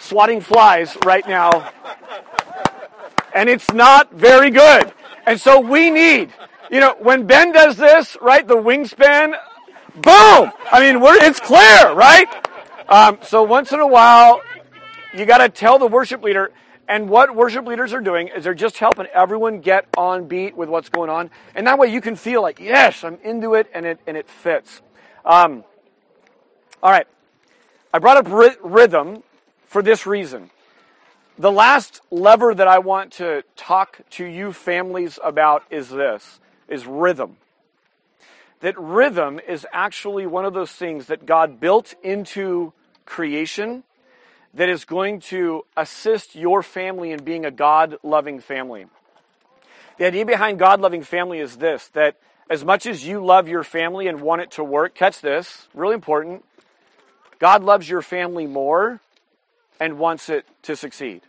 swatting 0.00 0.40
flies 0.40 0.98
right 1.06 1.26
now. 1.26 1.70
And 3.34 3.48
it's 3.48 3.72
not 3.72 4.12
very 4.12 4.50
good. 4.50 4.92
And 5.26 5.40
so 5.40 5.60
we 5.60 5.90
need, 5.90 6.34
you 6.70 6.80
know, 6.80 6.96
when 6.98 7.26
Ben 7.26 7.52
does 7.52 7.76
this, 7.76 8.18
right, 8.20 8.46
the 8.46 8.56
wingspan 8.56 9.36
Boom! 9.94 10.50
I 10.70 10.80
mean, 10.80 11.02
it's 11.22 11.38
clear, 11.38 11.92
right? 11.92 12.26
Um, 12.88 13.18
so 13.22 13.42
once 13.42 13.72
in 13.72 13.80
a 13.80 13.86
while, 13.86 14.40
you 15.12 15.26
got 15.26 15.38
to 15.38 15.50
tell 15.50 15.78
the 15.78 15.86
worship 15.86 16.22
leader. 16.22 16.50
And 16.88 17.10
what 17.10 17.36
worship 17.36 17.66
leaders 17.66 17.92
are 17.92 18.00
doing 18.00 18.28
is 18.28 18.44
they're 18.44 18.54
just 18.54 18.78
helping 18.78 19.06
everyone 19.14 19.60
get 19.60 19.86
on 19.96 20.28
beat 20.28 20.56
with 20.56 20.68
what's 20.68 20.88
going 20.88 21.10
on, 21.10 21.30
and 21.54 21.66
that 21.66 21.78
way 21.78 21.88
you 21.88 22.00
can 22.00 22.16
feel 22.16 22.42
like, 22.42 22.58
yes, 22.58 23.04
I'm 23.04 23.18
into 23.22 23.54
it, 23.54 23.70
and 23.74 23.86
it 23.86 24.00
and 24.06 24.16
it 24.16 24.28
fits. 24.28 24.82
Um, 25.24 25.62
all 26.82 26.90
right, 26.90 27.06
I 27.94 27.98
brought 27.98 28.16
up 28.16 28.28
ry- 28.28 28.56
rhythm 28.62 29.22
for 29.66 29.82
this 29.82 30.06
reason. 30.06 30.50
The 31.38 31.52
last 31.52 32.00
lever 32.10 32.54
that 32.54 32.66
I 32.66 32.78
want 32.78 33.12
to 33.14 33.44
talk 33.56 34.00
to 34.10 34.24
you 34.24 34.52
families 34.52 35.18
about 35.22 35.64
is 35.70 35.88
this: 35.88 36.40
is 36.66 36.86
rhythm 36.86 37.36
that 38.62 38.78
rhythm 38.78 39.40
is 39.46 39.66
actually 39.72 40.24
one 40.24 40.44
of 40.44 40.54
those 40.54 40.70
things 40.72 41.06
that 41.06 41.26
God 41.26 41.60
built 41.60 41.94
into 42.02 42.72
creation 43.04 43.82
that 44.54 44.68
is 44.68 44.84
going 44.84 45.20
to 45.20 45.66
assist 45.76 46.36
your 46.36 46.62
family 46.62 47.10
in 47.10 47.24
being 47.24 47.44
a 47.44 47.50
God 47.50 47.96
loving 48.04 48.40
family. 48.40 48.86
The 49.98 50.06
idea 50.06 50.24
behind 50.24 50.58
God 50.60 50.80
loving 50.80 51.02
family 51.02 51.40
is 51.40 51.56
this 51.56 51.88
that 51.88 52.16
as 52.48 52.64
much 52.64 52.86
as 52.86 53.04
you 53.04 53.24
love 53.24 53.48
your 53.48 53.64
family 53.64 54.06
and 54.06 54.20
want 54.20 54.42
it 54.42 54.52
to 54.52 54.64
work, 54.64 54.94
catch 54.94 55.20
this, 55.20 55.68
really 55.74 55.94
important, 55.94 56.44
God 57.40 57.64
loves 57.64 57.88
your 57.88 58.02
family 58.02 58.46
more 58.46 59.00
and 59.80 59.98
wants 59.98 60.28
it 60.28 60.46
to 60.62 60.76
succeed. 60.76 61.22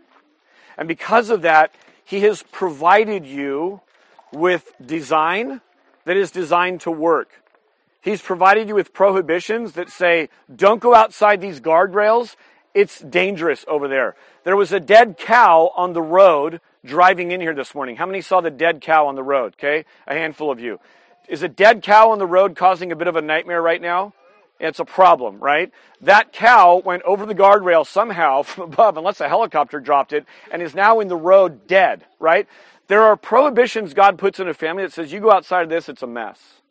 And 0.77 0.87
because 0.87 1.31
of 1.31 1.41
that, 1.41 1.73
He 2.05 2.19
has 2.21 2.43
provided 2.51 3.25
you 3.25 3.81
with 4.31 4.71
design 4.85 5.61
that 6.05 6.17
is 6.17 6.31
designed 6.31 6.81
to 6.81 6.91
work. 6.91 7.29
He's 8.01 8.21
provided 8.21 8.67
you 8.67 8.75
with 8.75 8.93
prohibitions 8.93 9.73
that 9.73 9.89
say, 9.89 10.29
don't 10.53 10.81
go 10.81 10.93
outside 10.93 11.39
these 11.39 11.61
guardrails. 11.61 12.35
It's 12.73 12.99
dangerous 12.99 13.63
over 13.67 13.87
there. 13.87 14.15
There 14.43 14.57
was 14.57 14.73
a 14.73 14.79
dead 14.79 15.17
cow 15.17 15.71
on 15.75 15.93
the 15.93 16.01
road 16.01 16.59
driving 16.83 17.31
in 17.31 17.39
here 17.39 17.53
this 17.53 17.73
morning. 17.73 17.95
How 17.95 18.05
many 18.05 18.21
saw 18.21 18.41
the 18.41 18.51
dead 18.51 18.81
cow 18.81 19.07
on 19.07 19.15
the 19.15 19.23
road? 19.23 19.53
Okay, 19.53 19.85
a 20.05 20.13
handful 20.13 20.51
of 20.51 20.59
you. 20.59 20.79
Is 21.29 21.43
a 21.43 21.47
dead 21.47 21.81
cow 21.81 22.11
on 22.11 22.19
the 22.19 22.25
road 22.25 22.55
causing 22.57 22.91
a 22.91 22.95
bit 22.95 23.07
of 23.07 23.15
a 23.15 23.21
nightmare 23.21 23.61
right 23.61 23.81
now? 23.81 24.13
It's 24.59 24.79
a 24.79 24.85
problem, 24.85 25.39
right? 25.39 25.71
That 26.01 26.31
cow 26.31 26.81
went 26.83 27.03
over 27.03 27.25
the 27.25 27.35
guardrail 27.35 27.85
somehow 27.85 28.41
from 28.43 28.65
above, 28.65 28.97
unless 28.97 29.21
a 29.21 29.29
helicopter 29.29 29.79
dropped 29.79 30.13
it, 30.13 30.25
and 30.51 30.61
is 30.61 30.75
now 30.75 30.99
in 30.99 31.07
the 31.07 31.15
road 31.15 31.67
dead, 31.67 32.05
right? 32.19 32.47
There 32.93 33.01
are 33.01 33.17
prohibitions 33.17 33.95
God 33.95 34.19
puts 34.19 34.39
in 34.39 34.47
a 34.47 34.53
family 34.53 34.83
that 34.83 34.93
says, 34.93 35.11
you 35.11 35.19
go 35.19 35.31
outside 35.31 35.63
of 35.63 35.69
this, 35.69 35.89
it's 35.89 36.03
a 36.03 36.07
mess. 36.07 36.61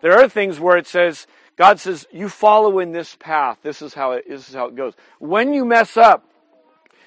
There 0.00 0.18
are 0.18 0.26
things 0.26 0.58
where 0.58 0.78
it 0.78 0.86
says, 0.86 1.26
God 1.54 1.78
says, 1.78 2.06
you 2.10 2.30
follow 2.30 2.78
in 2.78 2.92
this 2.92 3.14
path. 3.14 3.58
This 3.62 3.82
is 3.82 3.92
how 3.92 4.12
it, 4.12 4.24
this 4.26 4.48
is 4.48 4.54
how 4.54 4.68
it 4.68 4.74
goes. 4.74 4.94
When 5.18 5.52
you 5.52 5.66
mess 5.66 5.98
up, 5.98 6.24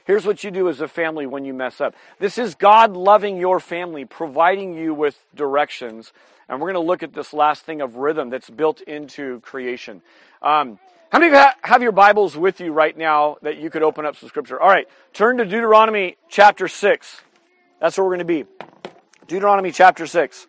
here's 0.05 0.23
what 0.23 0.43
you 0.43 0.51
do 0.51 0.69
as 0.69 0.81
a 0.81 0.87
family 0.87 1.25
when 1.25 1.45
you 1.45 1.53
mess 1.55 1.81
up. 1.81 1.95
This 2.19 2.37
is 2.37 2.53
God 2.53 2.95
loving 2.95 3.37
your 3.37 3.59
family, 3.59 4.05
providing 4.05 4.75
you 4.75 4.93
with 4.93 5.25
directions. 5.33 6.13
And 6.47 6.61
we're 6.61 6.71
going 6.71 6.83
to 6.83 6.87
look 6.87 7.01
at 7.01 7.15
this 7.15 7.33
last 7.33 7.63
thing 7.63 7.81
of 7.81 7.95
rhythm 7.95 8.29
that's 8.29 8.51
built 8.51 8.81
into 8.81 9.39
creation. 9.39 10.03
Um, 10.43 10.77
how 11.11 11.17
many 11.17 11.35
of 11.35 11.41
you 11.41 11.51
have 11.63 11.81
your 11.81 11.91
Bibles 11.91 12.37
with 12.37 12.61
you 12.61 12.71
right 12.71 12.95
now 12.95 13.37
that 13.41 13.57
you 13.57 13.71
could 13.71 13.81
open 13.81 14.05
up 14.05 14.15
some 14.15 14.29
scripture? 14.29 14.61
All 14.61 14.69
right, 14.69 14.87
turn 15.11 15.37
to 15.37 15.43
Deuteronomy 15.43 16.17
chapter 16.29 16.67
6. 16.67 17.21
That's 17.79 17.97
where 17.97 18.05
we're 18.05 18.17
going 18.17 18.19
to 18.19 18.25
be. 18.25 18.45
Deuteronomy 19.27 19.71
chapter 19.71 20.05
6. 20.05 20.47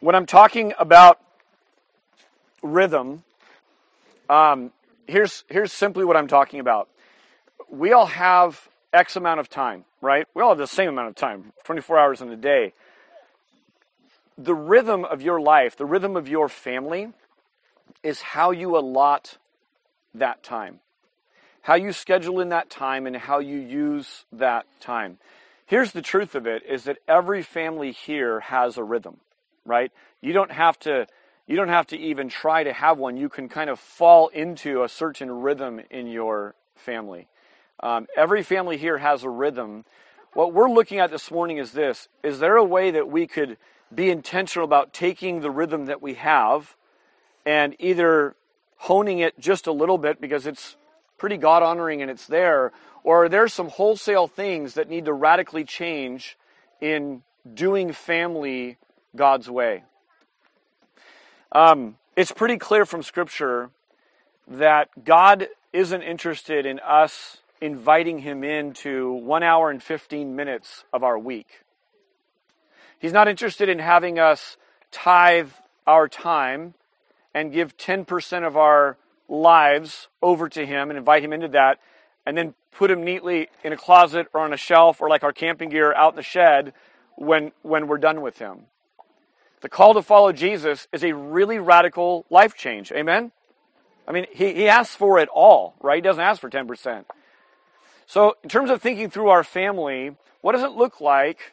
When 0.00 0.14
I'm 0.14 0.26
talking 0.26 0.74
about 0.78 1.18
rhythm, 2.62 3.24
um, 4.28 4.70
here's 5.06 5.44
here's 5.48 5.72
simply 5.72 6.04
what 6.04 6.18
I'm 6.18 6.26
talking 6.28 6.60
about. 6.60 6.90
We 7.70 7.94
all 7.94 8.04
have 8.04 8.68
X 8.92 9.16
amount 9.16 9.40
of 9.40 9.48
time, 9.48 9.86
right? 10.02 10.26
We 10.34 10.42
all 10.42 10.50
have 10.50 10.58
the 10.58 10.66
same 10.66 10.90
amount 10.90 11.08
of 11.08 11.14
time, 11.14 11.54
24 11.64 11.98
hours 11.98 12.20
in 12.20 12.28
a 12.28 12.36
day. 12.36 12.74
The 14.36 14.54
rhythm 14.54 15.04
of 15.04 15.22
your 15.22 15.40
life, 15.40 15.76
the 15.76 15.86
rhythm 15.86 16.16
of 16.16 16.28
your 16.28 16.48
family, 16.48 17.12
is 18.02 18.20
how 18.20 18.50
you 18.50 18.76
allot 18.76 19.38
that 20.14 20.42
time, 20.42 20.80
how 21.62 21.74
you 21.74 21.92
schedule 21.92 22.40
in 22.40 22.50
that 22.50 22.70
time, 22.70 23.06
and 23.06 23.16
how 23.16 23.38
you 23.38 23.58
use 23.58 24.24
that 24.32 24.66
time. 24.80 25.18
Here's 25.66 25.92
the 25.92 26.02
truth 26.02 26.34
of 26.34 26.46
it: 26.46 26.62
is 26.68 26.84
that 26.84 26.98
every 27.08 27.42
family 27.42 27.92
here 27.92 28.40
has 28.40 28.76
a 28.76 28.84
rhythm 28.84 29.20
right? 29.64 29.92
You 30.20 30.32
don't 30.32 30.52
have 30.52 30.78
to 30.80 31.06
you 31.46 31.56
don't 31.56 31.68
have 31.68 31.86
to 31.88 31.98
even 31.98 32.30
try 32.30 32.64
to 32.64 32.72
have 32.72 32.96
one. 32.98 33.18
You 33.18 33.28
can 33.28 33.50
kind 33.50 33.68
of 33.68 33.78
fall 33.78 34.28
into 34.28 34.82
a 34.82 34.88
certain 34.88 35.30
rhythm 35.30 35.80
in 35.90 36.06
your 36.06 36.54
family. 36.74 37.28
Um, 37.80 38.06
every 38.16 38.42
family 38.42 38.78
here 38.78 38.96
has 38.96 39.24
a 39.24 39.28
rhythm. 39.28 39.84
What 40.32 40.54
we're 40.54 40.70
looking 40.70 41.00
at 41.00 41.10
this 41.10 41.30
morning 41.30 41.58
is 41.58 41.72
this: 41.72 42.08
is 42.22 42.38
there 42.38 42.56
a 42.56 42.64
way 42.64 42.90
that 42.92 43.08
we 43.08 43.26
could 43.26 43.58
be 43.94 44.10
intentional 44.10 44.64
about 44.64 44.92
taking 44.92 45.40
the 45.40 45.50
rhythm 45.50 45.86
that 45.86 46.02
we 46.02 46.14
have 46.14 46.76
and 47.46 47.76
either 47.78 48.34
honing 48.76 49.18
it 49.18 49.38
just 49.38 49.66
a 49.66 49.72
little 49.72 49.98
bit 49.98 50.20
because 50.20 50.46
it's 50.46 50.76
pretty 51.18 51.36
God 51.36 51.62
honoring 51.62 52.02
and 52.02 52.10
it's 52.10 52.26
there, 52.26 52.72
or 53.02 53.24
are 53.24 53.28
there 53.28 53.48
some 53.48 53.68
wholesale 53.68 54.26
things 54.26 54.74
that 54.74 54.88
need 54.88 55.04
to 55.04 55.12
radically 55.12 55.64
change 55.64 56.36
in 56.80 57.22
doing 57.52 57.92
family 57.92 58.78
God's 59.14 59.50
way. 59.50 59.84
Um, 61.52 61.96
it's 62.16 62.32
pretty 62.32 62.58
clear 62.58 62.84
from 62.84 63.02
Scripture 63.02 63.70
that 64.48 65.04
God 65.04 65.48
isn't 65.72 66.02
interested 66.02 66.66
in 66.66 66.80
us 66.80 67.38
inviting 67.60 68.18
Him 68.18 68.44
into 68.44 69.12
one 69.12 69.42
hour 69.42 69.70
and 69.70 69.82
15 69.82 70.34
minutes 70.34 70.84
of 70.92 71.02
our 71.02 71.18
week. 71.18 71.63
He's 73.04 73.12
not 73.12 73.28
interested 73.28 73.68
in 73.68 73.80
having 73.80 74.18
us 74.18 74.56
tithe 74.90 75.50
our 75.86 76.08
time 76.08 76.72
and 77.34 77.52
give 77.52 77.76
10% 77.76 78.46
of 78.46 78.56
our 78.56 78.96
lives 79.28 80.08
over 80.22 80.48
to 80.48 80.64
Him 80.64 80.88
and 80.88 80.96
invite 80.96 81.22
Him 81.22 81.34
into 81.34 81.48
that, 81.48 81.80
and 82.24 82.34
then 82.34 82.54
put 82.72 82.90
Him 82.90 83.04
neatly 83.04 83.50
in 83.62 83.74
a 83.74 83.76
closet 83.76 84.28
or 84.32 84.40
on 84.40 84.54
a 84.54 84.56
shelf 84.56 85.02
or 85.02 85.10
like 85.10 85.22
our 85.22 85.34
camping 85.34 85.68
gear 85.68 85.92
out 85.92 86.14
in 86.14 86.16
the 86.16 86.22
shed 86.22 86.72
when, 87.16 87.52
when 87.60 87.88
we're 87.88 87.98
done 87.98 88.22
with 88.22 88.38
Him. 88.38 88.60
The 89.60 89.68
call 89.68 89.92
to 89.92 90.00
follow 90.00 90.32
Jesus 90.32 90.88
is 90.90 91.04
a 91.04 91.12
really 91.12 91.58
radical 91.58 92.24
life 92.30 92.56
change. 92.56 92.90
Amen? 92.90 93.32
I 94.08 94.12
mean, 94.12 94.24
he, 94.32 94.54
he 94.54 94.68
asks 94.68 94.96
for 94.96 95.18
it 95.18 95.28
all, 95.28 95.74
right? 95.82 95.96
He 95.96 96.00
doesn't 96.00 96.24
ask 96.24 96.40
for 96.40 96.48
10%. 96.48 97.04
So, 98.06 98.38
in 98.42 98.48
terms 98.48 98.70
of 98.70 98.80
thinking 98.80 99.10
through 99.10 99.28
our 99.28 99.44
family, 99.44 100.16
what 100.40 100.52
does 100.52 100.62
it 100.62 100.70
look 100.70 101.02
like 101.02 101.52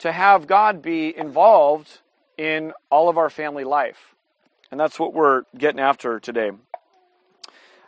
to 0.00 0.12
have 0.12 0.46
God 0.46 0.82
be 0.82 1.16
involved 1.16 2.00
in 2.36 2.72
all 2.90 3.08
of 3.08 3.18
our 3.18 3.30
family 3.30 3.64
life? 3.64 4.14
And 4.70 4.80
that's 4.80 4.98
what 4.98 5.14
we're 5.14 5.42
getting 5.56 5.80
after 5.80 6.18
today. 6.20 6.50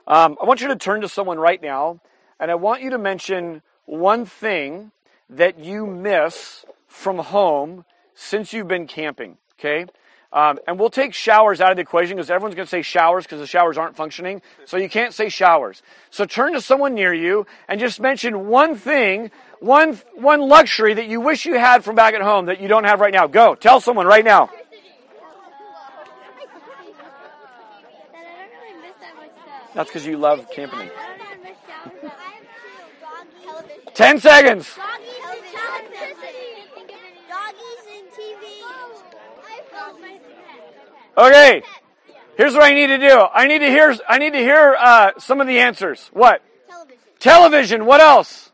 Um, 0.07 0.38
I 0.41 0.47
want 0.47 0.61
you 0.61 0.69
to 0.69 0.77
turn 0.77 1.03
to 1.03 1.09
someone 1.09 1.38
right 1.38 1.61
now, 1.61 2.00
and 2.41 2.50
I 2.50 2.55
want 2.55 2.83
you 2.83 2.91
to 2.91 2.99
mention 2.99 3.62
one 3.85 4.25
thing 4.25 4.93
that 5.29 5.59
you 5.59 5.87
miss 5.87 6.65
from 6.87 7.19
home 7.19 7.85
since 8.15 8.53
you've 8.53 8.69
been 8.69 8.87
camping, 8.87 9.37
okay? 9.59 9.87
Um, 10.31 10.59
and 10.67 10.79
we'll 10.79 10.91
take 10.91 11.15
showers 11.15 11.61
out 11.61 11.71
of 11.71 11.77
the 11.77 11.83
equation 11.83 12.17
because 12.17 12.31
everyone's 12.31 12.55
going 12.55 12.67
to 12.67 12.71
say 12.71 12.83
showers 12.83 13.25
because 13.25 13.41
the 13.41 13.47
showers 13.47 13.79
aren't 13.79 13.97
functioning. 13.97 14.43
So 14.67 14.77
you 14.77 14.89
can't 14.89 15.15
say 15.15 15.31
showers. 15.31 15.83
So 16.11 16.27
turn 16.27 16.53
to 16.53 16.61
someone 16.61 16.95
near 16.95 17.15
you 17.15 17.47
and 17.67 17.81
just 17.81 17.99
mention 17.99 18.49
one 18.49 18.77
thing, 18.77 19.31
one, 19.61 19.99
one 20.15 20.41
luxury 20.41 20.93
that 20.95 21.07
you 21.07 21.21
wish 21.21 21.47
you 21.47 21.59
had 21.59 21.83
from 21.83 21.97
back 21.97 22.13
at 22.13 22.21
home 22.21 22.47
that 22.47 22.61
you 22.61 22.69
don't 22.69 22.85
have 22.85 23.01
right 23.01 23.13
now. 23.13 23.27
Go. 23.27 23.55
Tell 23.55 23.81
someone 23.81 24.07
right 24.07 24.25
now. 24.25 24.51
That's 29.75 29.89
because 29.89 30.05
you 30.05 30.19
love 30.19 30.47
camping. 30.51 30.91
Ten 33.95 34.21
seconds. 34.21 34.79
Okay. 41.19 41.63
Here's 42.37 42.55
what 42.55 42.63
I 42.63 42.73
need 42.73 42.87
to 42.87 42.99
do. 42.99 43.27
I 43.35 43.49
need 43.49 43.59
to 43.59 43.69
hear. 43.69 43.97
I 44.09 44.19
need 44.19 44.33
to 44.33 44.39
hear 44.39 44.77
uh, 44.79 45.11
some 45.19 45.41
of 45.41 45.49
the 45.49 45.59
answers. 45.59 46.09
What? 46.13 46.41
Television. 46.69 46.99
Television. 47.19 47.87
What 47.87 48.01
else? 48.01 48.53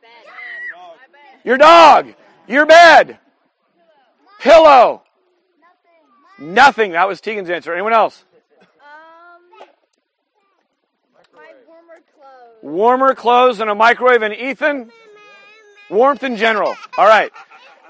Your 1.44 1.58
dog. 1.58 2.14
Your 2.48 2.64
bed. 2.64 3.18
Pillow. 4.40 5.02
Nothing. 6.40 6.54
Nothing. 6.54 6.92
That 6.92 7.06
was 7.06 7.20
Tegan's 7.20 7.50
answer. 7.50 7.74
Anyone 7.74 7.92
else? 7.92 8.24
Um, 8.80 9.66
warmer 11.66 12.00
clothes. 12.16 12.62
Warmer 12.62 13.14
clothes 13.14 13.60
and 13.60 13.68
a 13.68 13.74
microwave. 13.74 14.22
And 14.22 14.32
Ethan? 14.32 14.90
Warmth 15.90 16.22
in 16.22 16.38
general. 16.38 16.74
All 16.96 17.06
right. 17.06 17.30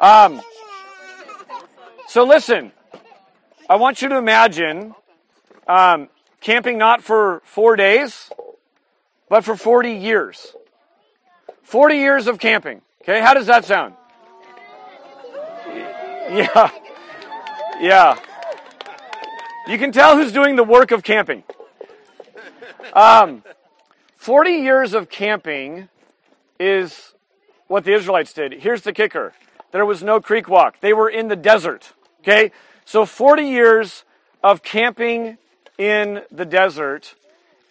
Um, 0.01 0.43
so 2.09 2.25
listen. 2.25 2.73
I 3.69 3.77
want 3.77 4.03
you 4.03 4.11
to 4.11 4.19
imagine 4.19 4.95
um, 5.67 6.09
camping 6.41 6.77
not 6.77 7.03
for 7.03 7.41
four 7.45 7.77
days, 7.77 8.31
but 9.31 9.43
for 9.43 9.57
40 9.57 9.93
years. 9.93 10.55
40 11.63 11.97
years 11.97 12.27
of 12.27 12.39
camping. 12.39 12.83
Okay, 13.03 13.21
how 13.21 13.33
does 13.33 13.47
that 13.47 13.65
sound? 13.65 13.95
Yeah. 16.31 16.71
Yeah. 17.81 18.19
You 19.67 19.79
can 19.79 19.93
tell 19.93 20.17
who's 20.17 20.33
doing 20.33 20.57
the 20.57 20.65
work 20.65 20.91
of 20.91 21.03
camping. 21.03 21.43
Um, 22.93 23.43
40 24.17 24.51
years 24.51 24.93
of 24.93 25.09
camping 25.09 25.89
is 26.61 27.15
what 27.67 27.85
the 27.85 27.95
Israelites 27.95 28.33
did. 28.35 28.53
Here's 28.53 28.83
the 28.83 28.93
kicker 28.93 29.33
there 29.71 29.87
was 29.87 30.03
no 30.03 30.21
creek 30.21 30.49
walk, 30.49 30.81
they 30.81 30.93
were 30.93 31.09
in 31.09 31.29
the 31.29 31.37
desert. 31.37 31.95
Okay? 32.21 32.53
So 32.85 33.07
40 33.07 33.45
years 33.45 34.05
of 34.43 34.63
camping 34.63 35.39
in 35.79 36.23
the 36.31 36.45
desert 36.45 37.15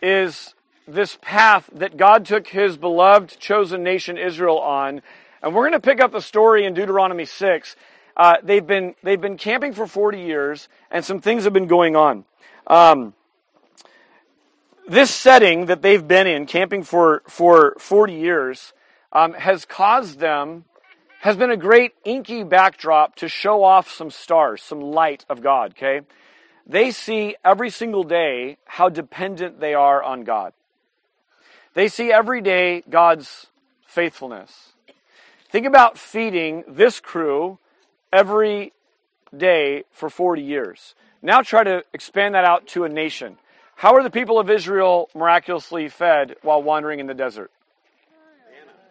is 0.02 0.56
this 0.88 1.18
path 1.22 1.70
that 1.74 1.98
God 1.98 2.26
took 2.26 2.48
his 2.48 2.78
beloved 2.78 3.40
chosen 3.40 3.84
nation 3.84 4.18
Israel 4.18 4.60
on. 4.60 5.02
And 5.42 5.54
we're 5.54 5.70
going 5.70 5.80
to 5.80 5.88
pick 5.88 6.02
up 6.02 6.12
the 6.12 6.22
story 6.22 6.66
in 6.66 6.74
Deuteronomy 6.74 7.26
6. 7.26 7.76
Uh, 8.16 8.38
they've, 8.44 8.66
been, 8.66 8.96
they've 9.04 9.22
been 9.22 9.38
camping 9.38 9.74
for 9.74 9.88
40 9.88 10.20
years, 10.20 10.68
and 10.92 11.04
some 11.04 11.22
things 11.22 11.46
have 11.46 11.54
been 11.54 11.68
going 11.68 11.96
on. 11.96 12.26
Um, 12.68 13.14
this 14.88 15.10
setting 15.12 15.68
that 15.68 15.82
they've 15.82 16.06
been 16.06 16.28
in, 16.28 16.46
camping 16.46 16.84
for, 16.84 17.24
for 17.28 17.76
40 17.80 18.14
years, 18.14 18.74
um, 19.12 19.34
has 19.34 19.66
caused 19.66 20.20
them, 20.20 20.66
has 21.24 21.38
been 21.38 21.52
a 21.52 21.56
great 21.56 21.94
inky 22.04 22.44
backdrop 22.44 23.16
to 23.16 23.30
show 23.30 23.64
off 23.64 23.90
some 23.90 24.12
stars, 24.12 24.62
some 24.62 24.82
light 24.82 25.24
of 25.30 25.42
God, 25.42 25.72
okay? 25.72 26.02
They 26.68 26.92
see 26.92 27.38
every 27.46 27.70
single 27.70 28.04
day 28.04 28.58
how 28.66 28.90
dependent 28.90 29.62
they 29.62 29.74
are 29.74 30.04
on 30.04 30.26
God. 30.26 30.52
They 31.76 31.88
see 31.88 32.12
every 32.12 32.42
day 32.42 32.84
God's 32.90 33.48
faithfulness. 33.88 34.74
Think 35.50 35.66
about 35.66 35.98
feeding 35.98 36.66
this 36.68 37.00
crew 37.00 37.58
every 38.12 38.74
day 39.36 39.86
for 39.92 40.10
40 40.10 40.42
years. 40.42 40.94
Now 41.22 41.42
try 41.42 41.64
to 41.64 41.86
expand 41.94 42.36
that 42.36 42.44
out 42.44 42.68
to 42.70 42.84
a 42.84 42.90
nation. 42.90 43.38
How 43.78 43.96
are 43.96 44.04
the 44.04 44.12
people 44.12 44.40
of 44.40 44.50
Israel 44.50 45.10
miraculously 45.16 45.88
fed 45.88 46.36
while 46.42 46.62
wandering 46.62 47.00
in 47.00 47.08
the 47.08 47.14
desert? 47.14 47.50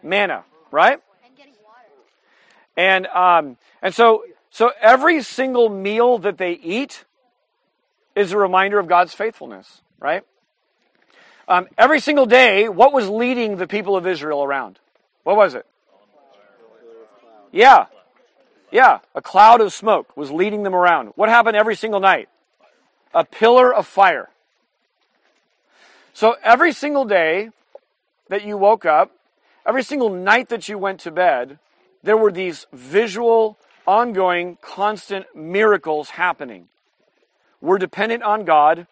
Manna, 0.03 0.27
Manna 0.33 0.45
right? 0.71 1.03
And. 2.77 3.07
Um, 3.09 3.57
and 3.83 3.95
so 3.95 4.25
so 4.53 4.71
every 4.83 5.23
single 5.23 5.71
meal 5.71 6.19
that 6.19 6.37
they 6.37 6.53
eat 6.53 7.07
is 8.15 8.33
a 8.33 8.39
reminder 8.39 8.79
of 8.79 8.87
God's 8.87 9.15
faithfulness, 9.15 9.81
right? 9.99 10.25
Um, 11.49 11.69
every 11.79 12.01
single 12.01 12.27
day, 12.27 12.69
what 12.69 12.93
was 12.93 13.09
leading 13.09 13.57
the 13.57 13.67
people 13.67 13.97
of 13.97 14.07
Israel 14.07 14.45
around? 14.45 14.79
What 15.25 15.37
was 15.37 15.55
it? 15.55 15.65
Yeah. 17.51 17.87
Yeah. 18.71 18.99
A 19.15 19.23
cloud 19.23 19.63
of 19.63 19.73
smoke 19.73 20.15
was 20.19 20.31
leading 20.31 20.65
them 20.65 20.75
around. 20.75 21.13
What 21.17 21.31
happened 21.31 21.57
every 21.57 21.75
single 21.75 22.01
night? 22.01 22.29
A 23.15 23.25
pillar 23.25 23.73
of 23.73 23.87
fire. 23.87 24.29
So 26.13 26.37
every 26.45 26.75
single 26.75 27.07
day 27.07 27.49
that 28.29 28.45
you 28.45 28.59
woke 28.59 28.85
up, 28.85 29.13
every 29.67 29.83
single 29.83 30.11
night 30.11 30.51
that 30.51 30.69
you 30.69 30.77
went 30.77 31.01
to 31.01 31.11
bed, 31.11 31.59
there 32.03 32.17
were 32.17 32.33
these 32.33 32.67
visual, 32.73 33.59
ongoing, 33.87 34.59
constant 34.61 35.27
miracles 35.35 36.11
happening. 36.11 36.69
We're 37.61 37.79
dependent 37.79 38.23
on 38.23 38.45
God. 38.45 38.87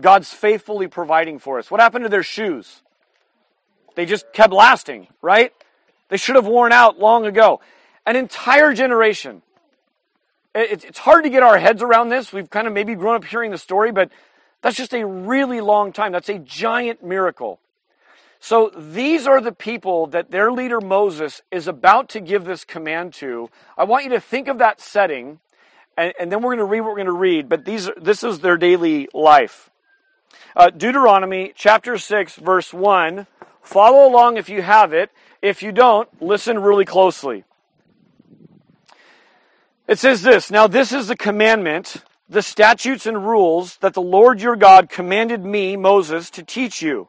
God's 0.00 0.32
faithfully 0.32 0.88
providing 0.88 1.38
for 1.38 1.58
us. 1.58 1.70
What 1.70 1.80
happened 1.80 2.04
to 2.04 2.08
their 2.08 2.22
shoes? 2.22 2.82
They 3.94 4.06
just 4.06 4.32
kept 4.32 4.52
lasting, 4.52 5.08
right? 5.20 5.52
They 6.08 6.16
should 6.16 6.36
have 6.36 6.46
worn 6.46 6.72
out 6.72 6.98
long 6.98 7.26
ago. 7.26 7.60
An 8.06 8.16
entire 8.16 8.74
generation. 8.74 9.42
It's 10.54 10.98
hard 10.98 11.24
to 11.24 11.30
get 11.30 11.42
our 11.42 11.58
heads 11.58 11.82
around 11.82 12.08
this. 12.08 12.32
We've 12.32 12.50
kind 12.50 12.66
of 12.66 12.72
maybe 12.72 12.94
grown 12.94 13.16
up 13.16 13.24
hearing 13.24 13.50
the 13.50 13.58
story, 13.58 13.92
but 13.92 14.10
that's 14.60 14.76
just 14.76 14.92
a 14.92 15.06
really 15.06 15.60
long 15.60 15.92
time. 15.92 16.12
That's 16.12 16.28
a 16.28 16.38
giant 16.38 17.02
miracle. 17.02 17.58
So 18.44 18.72
these 18.76 19.28
are 19.28 19.40
the 19.40 19.52
people 19.52 20.08
that 20.08 20.32
their 20.32 20.50
leader 20.50 20.80
Moses 20.80 21.42
is 21.52 21.68
about 21.68 22.08
to 22.08 22.20
give 22.20 22.44
this 22.44 22.64
command 22.64 23.14
to. 23.14 23.48
I 23.78 23.84
want 23.84 24.02
you 24.02 24.10
to 24.10 24.20
think 24.20 24.48
of 24.48 24.58
that 24.58 24.80
setting, 24.80 25.38
and, 25.96 26.12
and 26.18 26.32
then 26.32 26.42
we're 26.42 26.56
going 26.56 26.58
to 26.58 26.64
read 26.64 26.80
what 26.80 26.88
we're 26.88 26.96
going 26.96 27.06
to 27.06 27.12
read, 27.12 27.48
but 27.48 27.64
these, 27.64 27.88
this 27.96 28.24
is 28.24 28.40
their 28.40 28.56
daily 28.56 29.08
life. 29.14 29.70
Uh, 30.56 30.70
Deuteronomy 30.70 31.52
chapter 31.54 31.96
6, 31.96 32.34
verse 32.34 32.74
1. 32.74 33.28
Follow 33.62 34.08
along 34.08 34.38
if 34.38 34.48
you 34.48 34.60
have 34.60 34.92
it. 34.92 35.12
If 35.40 35.62
you 35.62 35.70
don't, 35.70 36.08
listen 36.20 36.58
really 36.58 36.84
closely. 36.84 37.44
It 39.86 40.00
says 40.00 40.22
this 40.22 40.50
Now, 40.50 40.66
this 40.66 40.90
is 40.90 41.06
the 41.06 41.16
commandment, 41.16 41.98
the 42.28 42.42
statutes 42.42 43.06
and 43.06 43.24
rules 43.24 43.76
that 43.76 43.94
the 43.94 44.02
Lord 44.02 44.40
your 44.40 44.56
God 44.56 44.88
commanded 44.88 45.44
me, 45.44 45.76
Moses, 45.76 46.28
to 46.30 46.42
teach 46.42 46.82
you, 46.82 47.08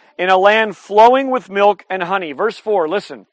in 0.21 0.29
a 0.29 0.37
land 0.37 0.77
flowing 0.77 1.31
with 1.31 1.49
milk 1.49 1.83
and 1.89 2.03
honey. 2.03 2.31
Verse 2.31 2.55
4, 2.55 2.87
listen. 2.87 3.25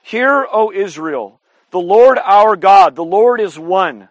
Hear, 0.00 0.46
O 0.52 0.70
Israel, 0.70 1.40
the 1.72 1.80
Lord 1.80 2.20
our 2.24 2.54
God, 2.54 2.94
the 2.94 3.02
Lord 3.02 3.40
is 3.40 3.58
one. 3.58 4.08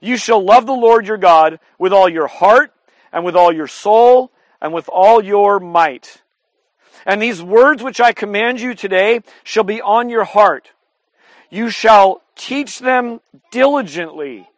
You 0.00 0.16
shall 0.16 0.44
love 0.44 0.66
the 0.66 0.72
Lord 0.72 1.06
your 1.06 1.16
God 1.16 1.60
with 1.78 1.92
all 1.92 2.08
your 2.08 2.26
heart 2.26 2.72
and 3.12 3.24
with 3.24 3.36
all 3.36 3.52
your 3.52 3.68
soul 3.68 4.32
and 4.60 4.74
with 4.74 4.88
all 4.88 5.22
your 5.22 5.60
might. 5.60 6.22
And 7.06 7.22
these 7.22 7.40
words 7.40 7.84
which 7.84 8.00
I 8.00 8.12
command 8.12 8.60
you 8.60 8.74
today 8.74 9.20
shall 9.44 9.62
be 9.62 9.80
on 9.80 10.08
your 10.08 10.24
heart. 10.24 10.72
You 11.50 11.70
shall 11.70 12.20
teach 12.34 12.80
them 12.80 13.20
diligently 13.52 14.48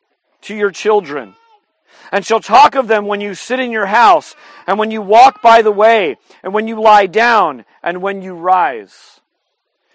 to 0.41 0.55
your 0.55 0.71
children, 0.71 1.35
and 2.13 2.25
shall 2.25 2.41
talk 2.41 2.75
of 2.75 2.89
them 2.89 3.07
when 3.07 3.21
you 3.21 3.35
sit 3.35 3.61
in 3.61 3.71
your 3.71 3.87
house, 3.87 4.35
and 4.67 4.79
when 4.79 4.91
you 4.91 5.03
walk 5.03 5.43
by 5.43 5.63
the 5.63 5.73
way, 5.73 6.17
and 6.43 6.53
when 6.55 6.69
you 6.69 6.81
lie 6.81 7.07
down, 7.07 7.65
and 7.83 8.03
when 8.03 8.23
you 8.23 8.35
rise. 8.35 9.21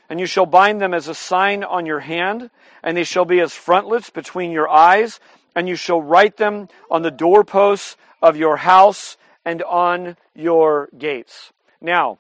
And 0.09 0.19
you 0.19 0.25
shall 0.25 0.45
bind 0.45 0.81
them 0.81 0.93
as 0.93 1.07
a 1.07 1.15
sign 1.15 1.63
on 1.63 1.85
your 1.85 2.01
hand, 2.01 2.49
and 2.83 2.97
they 2.97 3.03
shall 3.03 3.25
be 3.25 3.39
as 3.39 3.53
frontlets 3.53 4.09
between 4.09 4.51
your 4.51 4.69
eyes, 4.69 5.19
and 5.55 5.67
you 5.67 5.75
shall 5.75 6.01
write 6.01 6.37
them 6.37 6.67
on 6.89 7.01
the 7.01 7.11
doorposts 7.11 7.97
of 8.21 8.35
your 8.35 8.57
house 8.57 9.17
and 9.45 9.63
on 9.63 10.17
your 10.35 10.89
gates. 10.97 11.51
Now, 11.79 12.19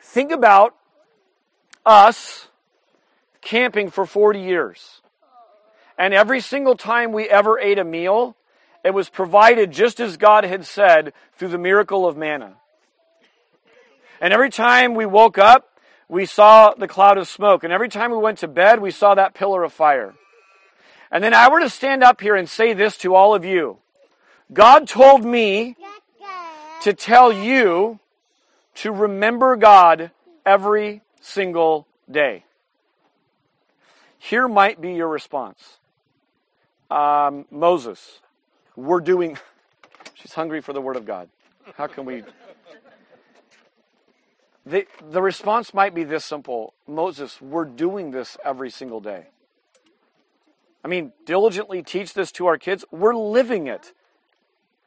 think 0.00 0.32
about 0.32 0.74
us 1.84 2.48
camping 3.40 3.90
for 3.90 4.06
40 4.06 4.40
years. 4.40 5.00
And 5.98 6.12
every 6.12 6.40
single 6.40 6.76
time 6.76 7.12
we 7.12 7.28
ever 7.28 7.58
ate 7.58 7.78
a 7.78 7.84
meal, 7.84 8.36
it 8.84 8.92
was 8.92 9.08
provided 9.08 9.70
just 9.70 10.00
as 10.00 10.16
God 10.16 10.44
had 10.44 10.66
said 10.66 11.12
through 11.36 11.48
the 11.48 11.58
miracle 11.58 12.06
of 12.06 12.16
manna. 12.16 12.54
And 14.20 14.32
every 14.32 14.50
time 14.50 14.94
we 14.94 15.06
woke 15.06 15.38
up, 15.38 15.70
we 16.08 16.26
saw 16.26 16.74
the 16.74 16.88
cloud 16.88 17.18
of 17.18 17.28
smoke. 17.28 17.64
And 17.64 17.72
every 17.72 17.88
time 17.88 18.10
we 18.10 18.18
went 18.18 18.38
to 18.38 18.48
bed, 18.48 18.80
we 18.80 18.90
saw 18.90 19.14
that 19.14 19.34
pillar 19.34 19.64
of 19.64 19.72
fire. 19.72 20.14
And 21.10 21.22
then 21.22 21.32
I 21.32 21.48
were 21.48 21.60
to 21.60 21.70
stand 21.70 22.02
up 22.02 22.20
here 22.20 22.34
and 22.34 22.48
say 22.48 22.72
this 22.72 22.96
to 22.98 23.14
all 23.14 23.34
of 23.34 23.44
you 23.44 23.78
God 24.52 24.86
told 24.88 25.24
me 25.24 25.76
to 26.82 26.92
tell 26.92 27.32
you 27.32 28.00
to 28.76 28.92
remember 28.92 29.56
God 29.56 30.10
every 30.44 31.02
single 31.20 31.86
day. 32.10 32.44
Here 34.18 34.48
might 34.48 34.80
be 34.80 34.94
your 34.94 35.08
response 35.08 35.78
um, 36.90 37.46
Moses, 37.50 38.20
we're 38.76 39.00
doing. 39.00 39.38
She's 40.14 40.32
hungry 40.32 40.60
for 40.60 40.72
the 40.72 40.80
Word 40.80 40.96
of 40.96 41.04
God. 41.04 41.28
How 41.76 41.86
can 41.86 42.04
we. 42.04 42.22
The, 44.66 44.86
the 45.10 45.20
response 45.20 45.74
might 45.74 45.94
be 45.94 46.04
this 46.04 46.24
simple 46.24 46.72
Moses, 46.86 47.40
we're 47.40 47.66
doing 47.66 48.10
this 48.10 48.38
every 48.44 48.70
single 48.70 49.00
day. 49.00 49.26
I 50.82 50.88
mean, 50.88 51.12
diligently 51.24 51.82
teach 51.82 52.14
this 52.14 52.30
to 52.32 52.46
our 52.46 52.58
kids. 52.58 52.84
We're 52.90 53.14
living 53.14 53.66
it. 53.66 53.92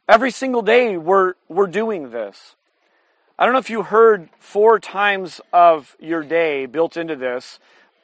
Every 0.07 0.31
single 0.31 0.61
day 0.61 0.97
we're, 0.97 1.33
we're 1.49 1.67
doing 1.67 2.11
this. 2.11 2.55
I 3.37 3.45
don't 3.45 3.53
know 3.53 3.59
if 3.59 3.69
you 3.69 3.83
heard 3.83 4.29
four 4.39 4.79
times 4.79 5.41
of 5.53 5.95
your 5.99 6.23
day 6.23 6.65
built 6.65 6.97
into 6.97 7.15
this, 7.15 7.59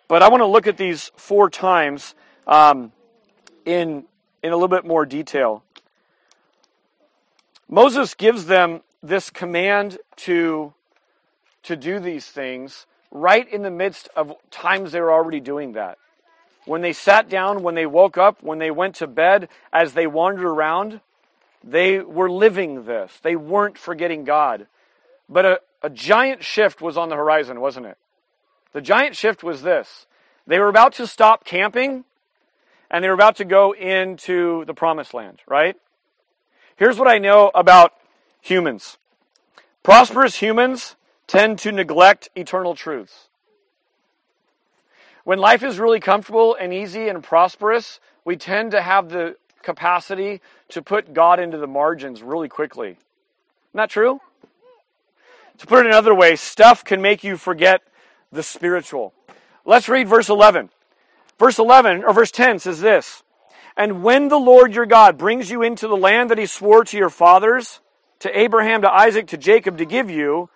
but 0.08 0.22
I 0.22 0.30
want 0.30 0.42
to 0.42 0.48
look 0.48 0.68
at 0.68 0.78
these 0.78 1.12
four 1.16 1.50
times 1.50 2.14
um, 2.46 2.92
in, 3.66 4.06
in 4.42 4.52
a 4.52 4.56
little 4.56 4.68
bit 4.68 4.86
more 4.86 5.06
detail. 5.06 5.64
Moses 7.70 8.14
gives 8.14 8.46
them 8.46 8.82
this 9.02 9.30
command 9.30 9.98
to, 10.16 10.74
to 11.64 11.76
do 11.76 12.00
these 12.00 12.26
things 12.26 12.86
right 13.12 13.48
in 13.52 13.62
the 13.62 13.72
midst 13.72 14.10
of 14.16 14.34
times 14.50 14.92
they 14.92 15.02
were 15.02 15.12
already 15.12 15.40
doing 15.40 15.74
that. 15.74 15.98
When 16.66 16.82
they 16.82 16.94
sat 16.94 17.30
down, 17.30 17.62
when 17.62 17.76
they 17.76 17.86
woke 17.86 18.18
up, 18.18 18.42
when 18.42 18.60
they 18.60 18.72
went 18.72 18.96
to 18.96 19.08
bed, 19.08 19.50
as 19.72 19.94
they 19.94 20.08
wandered 20.08 20.46
around, 20.46 21.02
they 21.64 22.00
were 22.00 22.30
living 22.30 22.86
this. 22.86 23.20
They 23.22 23.36
weren't 23.36 23.78
forgetting 23.78 24.24
God. 24.24 24.68
But 25.30 25.46
a, 25.46 25.60
a 25.82 25.90
giant 25.90 26.44
shift 26.44 26.82
was 26.82 26.98
on 26.98 27.10
the 27.10 27.16
horizon, 27.16 27.60
wasn't 27.60 27.88
it? 27.88 27.98
The 28.72 28.82
giant 28.82 29.16
shift 29.16 29.44
was 29.44 29.62
this 29.62 30.08
they 30.48 30.60
were 30.60 30.68
about 30.68 30.94
to 30.94 31.08
stop 31.08 31.46
camping 31.46 32.06
and 32.94 33.04
they 33.04 33.08
were 33.08 33.16
about 33.16 33.38
to 33.38 33.46
go 33.46 33.74
into 33.74 34.64
the 34.66 34.74
promised 34.76 35.16
land, 35.16 35.42
right? 35.48 35.76
Here's 36.76 37.00
what 37.00 37.08
I 37.08 37.18
know 37.18 37.52
about 37.54 37.92
humans 38.40 38.98
prosperous 39.82 40.38
humans 40.38 40.96
tend 41.28 41.60
to 41.60 41.72
neglect 41.72 42.30
eternal 42.36 42.76
truths. 42.76 43.28
When 45.24 45.40
life 45.40 45.64
is 45.64 45.80
really 45.80 46.00
comfortable 46.00 46.56
and 46.58 46.74
easy 46.74 47.10
and 47.10 47.24
prosperous, 47.24 48.00
we 48.24 48.36
tend 48.36 48.72
to 48.72 48.82
have 48.82 49.10
the 49.10 49.38
capacity 49.64 50.42
to 50.70 50.82
put 50.82 51.14
God 51.14 51.40
into 51.40 51.58
the 51.58 51.68
margins 51.68 52.22
really 52.22 52.50
quickly. 52.50 52.90
Isn't 52.90 53.00
that 53.74 53.90
true? 53.90 54.22
To 55.60 55.68
put 55.68 55.86
it 55.86 55.88
another 55.88 56.14
way, 56.14 56.36
stuff 56.36 56.84
can 56.84 57.02
make 57.02 57.24
you 57.24 57.38
forget 57.38 57.82
the 58.32 58.44
spiritual. 58.44 59.14
Let's 59.66 59.88
read 59.88 60.08
verse 60.08 60.30
11. 60.30 60.70
Verse 61.40 61.60
11, 61.60 62.04
or 62.04 62.14
verse 62.14 62.32
10 62.32 62.60
says 62.60 62.80
this 62.80 63.24
And 63.76 64.04
when 64.04 64.30
the 64.30 64.38
Lord 64.38 64.74
your 64.74 64.86
God 64.86 65.18
brings 65.18 65.50
you 65.50 65.62
into 65.62 65.88
the 65.88 65.98
land 65.98 66.30
that 66.30 66.38
he 66.38 66.46
swore 66.46 66.84
to 66.86 66.98
your 66.98 67.10
fathers, 67.10 67.80
to 68.20 68.40
Abraham, 68.40 68.82
to 68.82 68.92
Isaac, 68.92 69.28
to 69.28 69.38
Jacob 69.38 69.78
to 69.78 69.86
give 69.86 70.10
you, 70.10 70.50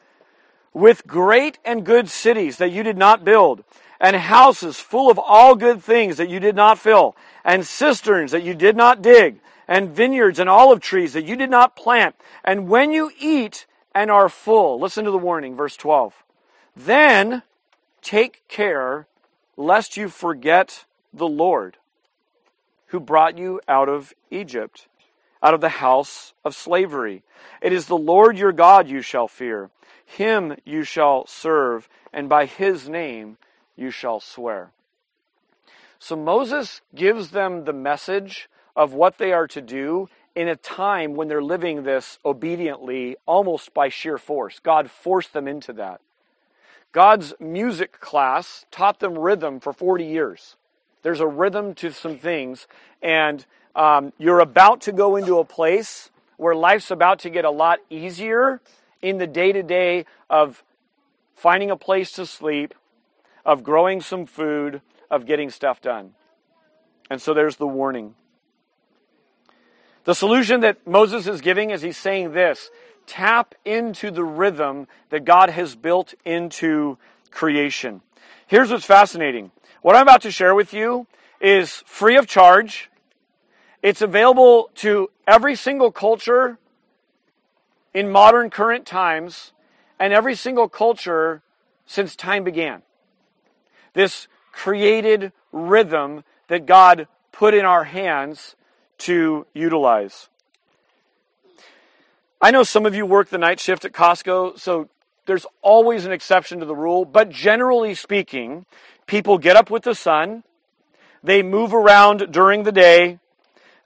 with 0.74 1.08
great 1.08 1.58
and 1.66 1.86
good 1.86 2.10
cities 2.10 2.58
that 2.58 2.72
you 2.72 2.84
did 2.84 2.98
not 2.98 3.26
build, 3.26 3.64
and 4.00 4.16
houses 4.16 4.80
full 4.80 5.10
of 5.10 5.20
all 5.20 5.56
good 5.56 5.82
things 5.82 6.18
that 6.18 6.30
you 6.30 6.40
did 6.40 6.56
not 6.56 6.78
fill, 6.78 7.16
and 7.44 7.66
cisterns 7.66 8.32
that 8.32 8.44
you 8.44 8.54
did 8.54 8.76
not 8.76 9.02
dig, 9.02 9.40
and 9.68 9.90
vineyards 9.90 10.40
and 10.40 10.50
olive 10.50 10.80
trees 10.80 11.14
that 11.14 11.26
you 11.26 11.36
did 11.36 11.50
not 11.50 11.76
plant. 11.76 12.16
And 12.44 12.70
when 12.70 12.92
you 12.92 13.12
eat 13.20 13.66
and 13.94 14.12
are 14.12 14.30
full, 14.30 14.80
listen 14.80 15.06
to 15.06 15.12
the 15.12 15.18
warning, 15.18 15.56
verse 15.56 15.76
12. 15.76 16.24
Then 16.76 17.42
take 18.02 18.48
care 18.48 19.08
lest 19.58 19.98
you 19.98 20.08
forget 20.08 20.86
the 21.12 21.28
Lord 21.28 21.78
who 22.88 23.00
brought 23.00 23.38
you 23.38 23.60
out 23.68 23.90
of 23.90 24.14
Egypt, 24.32 24.88
out 25.44 25.54
of 25.54 25.62
the 25.62 25.70
house 25.70 26.34
of 26.46 26.56
slavery. 26.56 27.24
It 27.62 27.74
is 27.74 27.88
the 27.88 27.98
Lord 27.98 28.38
your 28.38 28.54
God 28.54 28.88
you 28.88 29.02
shall 29.02 29.28
fear. 29.28 29.70
Him 30.06 30.56
you 30.64 30.84
shall 30.84 31.28
serve, 31.28 31.90
and 32.14 32.30
by 32.30 32.46
his 32.46 32.88
name 32.88 33.38
you 33.76 33.92
shall 33.92 34.22
swear. 34.22 34.72
So 36.00 36.16
Moses 36.16 36.82
gives 36.96 37.32
them 37.32 37.66
the 37.66 37.74
message 37.74 38.50
of 38.76 38.94
what 38.94 39.18
they 39.18 39.34
are 39.34 39.48
to 39.48 39.62
do 39.62 40.08
in 40.36 40.48
a 40.48 40.56
time 40.56 41.16
when 41.16 41.28
they're 41.28 41.42
living 41.42 41.84
this 41.84 42.20
obediently, 42.24 43.18
almost 43.26 43.74
by 43.74 43.90
sheer 43.90 44.20
force. 44.20 44.60
God 44.60 44.90
forced 44.90 45.34
them 45.34 45.48
into 45.48 45.74
that. 45.74 46.00
God's 46.92 47.34
music 47.40 48.00
class 48.00 48.66
taught 48.72 49.00
them 49.00 49.18
rhythm 49.18 49.60
for 49.60 49.74
40 49.74 50.06
years. 50.06 50.56
There's 51.04 51.20
a 51.20 51.28
rhythm 51.28 51.76
to 51.76 51.92
some 51.92 52.18
things, 52.18 52.68
and 53.02 53.46
um, 53.76 54.14
you're 54.18 54.40
about 54.40 54.82
to 54.82 54.92
go 54.92 55.16
into 55.16 55.38
a 55.40 55.46
place 55.46 56.10
where 56.38 56.56
life's 56.56 56.92
about 56.92 57.20
to 57.20 57.30
get 57.30 57.46
a 57.46 57.52
lot 57.52 57.80
easier 57.90 58.62
in 59.02 59.18
the 59.18 59.28
day 59.28 59.52
to 59.52 59.64
day 59.64 60.06
of 60.30 60.64
finding 61.36 61.70
a 61.70 61.78
place 61.78 62.12
to 62.14 62.26
sleep, 62.26 62.74
of 63.46 63.64
growing 63.64 64.02
some 64.02 64.26
food, 64.26 64.82
of 65.10 65.26
getting 65.26 65.50
stuff 65.50 65.82
done. 65.82 66.14
And 67.10 67.22
so 67.22 67.34
there's 67.34 67.58
the 67.58 67.68
warning. 67.68 68.16
The 70.04 70.16
solution 70.16 70.62
that 70.62 70.86
Moses 70.88 71.28
is 71.28 71.42
giving 71.42 71.70
is 71.70 71.82
he's 71.82 71.98
saying 71.98 72.32
this 72.32 72.70
tap 73.08 73.56
into 73.66 74.12
the 74.12 74.24
rhythm 74.24 74.88
that 75.10 75.26
God 75.26 75.50
has 75.50 75.76
built 75.76 76.14
into 76.24 76.98
creation. 77.32 78.02
Here's 78.46 78.70
what's 78.70 78.86
fascinating. 78.86 79.52
What 79.82 79.96
I'm 79.96 80.04
about 80.04 80.22
to 80.24 80.32
share 80.32 80.54
with 80.54 80.74
you 80.74 81.08
is 81.42 81.84
free 81.86 82.18
of 82.18 82.28
charge. 82.28 82.92
It's 83.82 84.02
available 84.02 84.70
to 84.76 85.10
every 85.26 85.56
single 85.56 85.92
culture 85.92 86.58
in 87.94 88.12
modern 88.12 88.50
current 88.50 88.86
times 88.86 89.54
and 90.00 90.14
every 90.14 90.36
single 90.36 90.68
culture 90.68 91.42
since 91.86 92.16
time 92.16 92.44
began. 92.44 92.82
This 93.94 94.28
created 94.52 95.32
rhythm 95.52 96.24
that 96.48 96.66
God 96.66 97.08
put 97.32 97.54
in 97.54 97.66
our 97.66 97.86
hands 97.86 98.56
to 99.00 99.46
utilize. 99.54 100.30
I 102.40 102.52
know 102.52 102.64
some 102.64 102.86
of 102.86 102.94
you 102.94 103.06
work 103.06 103.30
the 103.30 103.38
night 103.38 103.60
shift 103.60 103.84
at 103.84 103.94
Costco, 103.94 104.60
so 104.60 104.90
there's 105.26 105.46
always 105.62 106.06
an 106.06 106.12
exception 106.12 106.60
to 106.60 106.66
the 106.66 106.76
rule, 106.76 107.04
but 107.04 107.30
generally 107.30 107.96
speaking, 107.96 108.66
people 109.08 109.38
get 109.38 109.56
up 109.56 109.72
with 109.72 109.84
the 109.84 109.96
sun, 109.96 110.44
they 111.24 111.42
move 111.42 111.74
around 111.74 112.32
during 112.32 112.64
the 112.64 112.72
day, 112.72 113.20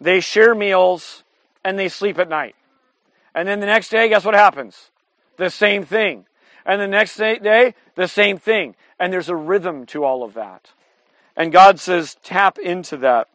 they 0.01 0.19
share 0.19 0.53
meals, 0.53 1.23
and 1.63 1.79
they 1.79 1.87
sleep 1.87 2.19
at 2.19 2.27
night. 2.27 2.55
And 3.33 3.47
then 3.47 3.61
the 3.61 3.65
next 3.65 3.89
day, 3.89 4.09
guess 4.09 4.25
what 4.25 4.33
happens? 4.33 4.91
The 5.37 5.49
same 5.49 5.85
thing. 5.85 6.25
And 6.65 6.81
the 6.81 6.87
next 6.87 7.15
day, 7.15 7.73
the 7.95 8.07
same 8.07 8.37
thing. 8.37 8.75
And 8.99 9.13
there's 9.13 9.29
a 9.29 9.35
rhythm 9.35 9.85
to 9.87 10.03
all 10.03 10.23
of 10.23 10.33
that. 10.33 10.71
And 11.37 11.51
God 11.51 11.79
says, 11.79 12.17
tap 12.21 12.59
into 12.59 12.97
that. 12.97 13.29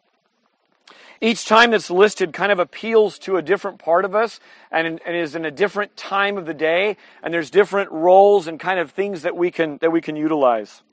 Each 1.19 1.45
time 1.45 1.71
that's 1.71 1.89
listed 1.89 2.31
kind 2.33 2.51
of 2.51 2.59
appeals 2.59 3.17
to 3.19 3.37
a 3.37 3.41
different 3.41 3.79
part 3.79 4.05
of 4.05 4.13
us 4.13 4.39
and, 4.71 4.99
and 5.05 5.15
is 5.15 5.35
in 5.35 5.45
a 5.45 5.51
different 5.51 5.97
time 5.97 6.37
of 6.37 6.45
the 6.45 6.53
day, 6.53 6.97
and 7.23 7.33
there's 7.33 7.49
different 7.49 7.91
roles 7.91 8.47
and 8.47 8.59
kind 8.59 8.79
of 8.79 8.91
things 8.91 9.23
that 9.23 9.35
we 9.35 9.49
can 9.49 9.77
that 9.79 9.91
we 9.91 10.01
can 10.01 10.15
utilize. 10.15 10.83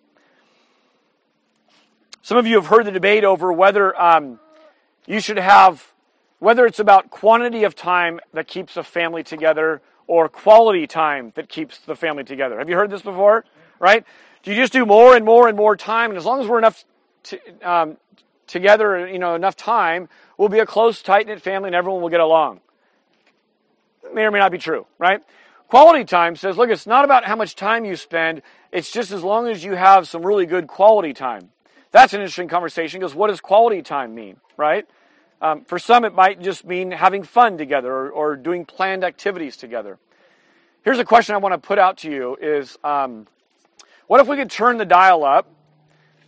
Some 2.23 2.39
of 2.39 2.47
you 2.47 2.55
have 2.55 2.67
heard 2.67 2.87
the 2.87 2.91
debate 2.91 3.23
over 3.25 3.53
whether 3.53 4.01
um, 4.01 4.41
you 5.07 5.21
should 5.21 5.39
have 5.39 5.93
whether 6.39 6.67
it's 6.67 6.79
about 6.79 7.11
quantity 7.11 7.65
of 7.65 7.75
time 7.75 8.21
that 8.33 8.47
keeps 8.47 8.77
a 8.77 8.83
family 8.83 9.23
together 9.23 9.81
or 10.07 10.29
quality 10.29 10.87
time 10.87 11.33
that 11.37 11.49
keeps 11.49 11.79
the 11.79 11.97
family 11.97 12.25
together. 12.25 12.59
Have 12.59 12.69
you 12.69 12.77
heard 12.77 12.91
this 12.91 13.03
before? 13.03 13.45
Right? 13.79 14.05
Do 14.43 14.51
you 14.51 14.57
just 14.57 14.73
do 14.73 14.85
more 14.85 15.17
and 15.17 15.25
more 15.25 15.49
and 15.49 15.57
more 15.57 15.77
time, 15.77 16.11
and 16.11 16.19
as 16.19 16.25
long 16.25 16.41
as 16.41 16.47
we're 16.47 16.59
enough 16.59 16.85
to, 17.25 17.39
um, 17.63 17.97
together, 18.47 19.07
you 19.07 19.19
know, 19.19 19.35
enough 19.35 19.57
time, 19.57 20.09
we'll 20.37 20.49
be 20.49 20.59
a 20.59 20.67
close, 20.67 21.03
tight 21.03 21.27
knit 21.27 21.41
family, 21.41 21.69
and 21.69 21.75
everyone 21.75 22.03
will 22.03 22.09
get 22.09 22.21
along. 22.21 22.61
May 24.13 24.23
or 24.23 24.31
may 24.31 24.39
not 24.39 24.53
be 24.53 24.59
true, 24.59 24.87
right? 24.99 25.23
Quality 25.69 26.05
time 26.05 26.37
says, 26.37 26.57
look, 26.57 26.71
it's 26.71 26.87
not 26.87 27.05
about 27.05 27.25
how 27.25 27.37
much 27.37 27.57
time 27.57 27.85
you 27.85 27.97
spend. 27.97 28.43
It's 28.71 28.93
just 28.93 29.11
as 29.11 29.23
long 29.23 29.49
as 29.49 29.65
you 29.65 29.73
have 29.73 30.07
some 30.07 30.25
really 30.25 30.47
good 30.47 30.67
quality 30.67 31.15
time. 31.15 31.51
That's 31.91 32.13
an 32.13 32.21
interesting 32.21 32.49
conversation 32.49 33.01
because 33.01 33.15
what 33.15 33.29
does 33.29 33.41
quality 33.41 33.83
time 33.83 34.15
mean, 34.15 34.37
right? 34.57 34.87
Um, 35.41 35.65
for 35.65 35.79
some, 35.79 36.05
it 36.05 36.15
might 36.15 36.41
just 36.41 36.65
mean 36.65 36.91
having 36.91 37.23
fun 37.23 37.59
together 37.59 37.93
or, 37.93 38.11
or, 38.11 38.37
doing 38.37 38.65
planned 38.65 39.05
activities 39.05 39.57
together. 39.57 39.99
Here's 40.85 40.99
a 40.99 41.05
question 41.05 41.35
I 41.35 41.39
want 41.39 41.53
to 41.53 41.59
put 41.59 41.79
out 41.79 41.99
to 41.99 42.11
you: 42.11 42.37
Is 42.41 42.79
um, 42.83 43.27
what 44.07 44.21
if 44.21 44.29
we 44.29 44.37
could 44.37 44.51
turn 44.51 44.79
the 44.79 44.85
dial 44.85 45.25
up, 45.25 45.49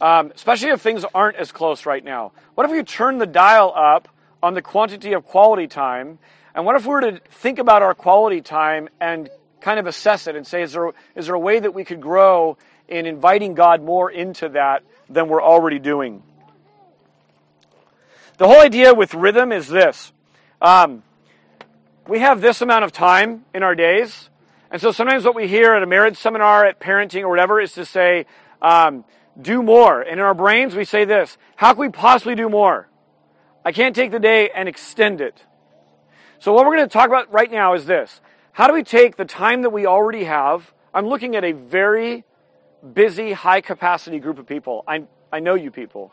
um, 0.00 0.32
especially 0.34 0.70
if 0.70 0.80
things 0.80 1.04
aren't 1.14 1.36
as 1.36 1.52
close 1.52 1.86
right 1.86 2.04
now? 2.04 2.32
What 2.54 2.64
if 2.64 2.72
we 2.72 2.82
turn 2.82 3.18
the 3.18 3.26
dial 3.26 3.72
up 3.74 4.08
on 4.42 4.54
the 4.54 4.62
quantity 4.62 5.12
of 5.12 5.24
quality 5.24 5.66
time? 5.66 6.18
And 6.54 6.64
what 6.64 6.76
if 6.76 6.84
we 6.84 6.90
were 6.90 7.00
to 7.02 7.20
think 7.30 7.58
about 7.58 7.82
our 7.82 7.94
quality 7.94 8.40
time 8.40 8.88
and 9.00 9.28
kind 9.60 9.78
of 9.78 9.86
assess 9.86 10.26
it 10.26 10.36
and 10.36 10.46
say, 10.46 10.62
is 10.62 10.72
there, 10.72 10.92
is 11.14 11.26
there 11.26 11.34
a 11.34 11.40
way 11.40 11.58
that 11.58 11.74
we 11.74 11.84
could 11.84 12.00
grow 12.00 12.56
in 12.88 13.06
inviting 13.06 13.54
God 13.54 13.82
more 13.82 14.10
into 14.10 14.50
that 14.50 14.82
than 15.08 15.28
we're 15.28 15.42
already 15.42 15.78
doing? 15.78 16.22
The 18.38 18.46
whole 18.46 18.60
idea 18.60 18.94
with 18.94 19.14
rhythm 19.14 19.50
is 19.50 19.66
this. 19.66 20.12
Um, 20.60 21.02
we 22.06 22.20
have 22.20 22.40
this 22.40 22.60
amount 22.60 22.84
of 22.84 22.92
time 22.92 23.44
in 23.54 23.62
our 23.62 23.74
days. 23.74 24.30
And 24.70 24.80
so 24.80 24.92
sometimes 24.92 25.24
what 25.24 25.34
we 25.34 25.48
hear 25.48 25.74
at 25.74 25.82
a 25.82 25.86
marriage 25.86 26.16
seminar, 26.16 26.64
at 26.64 26.78
parenting, 26.78 27.22
or 27.22 27.28
whatever, 27.28 27.60
is 27.60 27.72
to 27.72 27.84
say, 27.84 28.26
um, 28.60 29.04
do 29.40 29.62
more. 29.62 30.00
And 30.00 30.14
in 30.14 30.18
our 30.20 30.34
brains, 30.34 30.74
we 30.74 30.84
say 30.84 31.04
this 31.04 31.36
How 31.56 31.72
can 31.72 31.80
we 31.80 31.88
possibly 31.88 32.34
do 32.34 32.48
more? 32.48 32.88
I 33.64 33.72
can't 33.72 33.96
take 33.96 34.10
the 34.10 34.20
day 34.20 34.50
and 34.50 34.68
extend 34.68 35.20
it. 35.20 35.42
So, 36.38 36.52
what 36.52 36.66
we're 36.66 36.76
going 36.76 36.88
to 36.88 36.92
talk 36.92 37.06
about 37.06 37.32
right 37.32 37.50
now 37.50 37.74
is 37.74 37.86
this 37.86 38.20
How 38.52 38.66
do 38.66 38.74
we 38.74 38.82
take 38.82 39.16
the 39.16 39.24
time 39.24 39.62
that 39.62 39.70
we 39.70 39.86
already 39.86 40.24
have? 40.24 40.72
I'm 40.94 41.06
looking 41.06 41.36
at 41.36 41.44
a 41.44 41.52
very 41.52 42.24
busy, 42.94 43.32
high 43.32 43.60
capacity 43.60 44.18
group 44.18 44.38
of 44.38 44.46
people. 44.46 44.84
I, 44.86 45.04
I 45.32 45.40
know 45.40 45.54
you 45.54 45.70
people. 45.70 46.12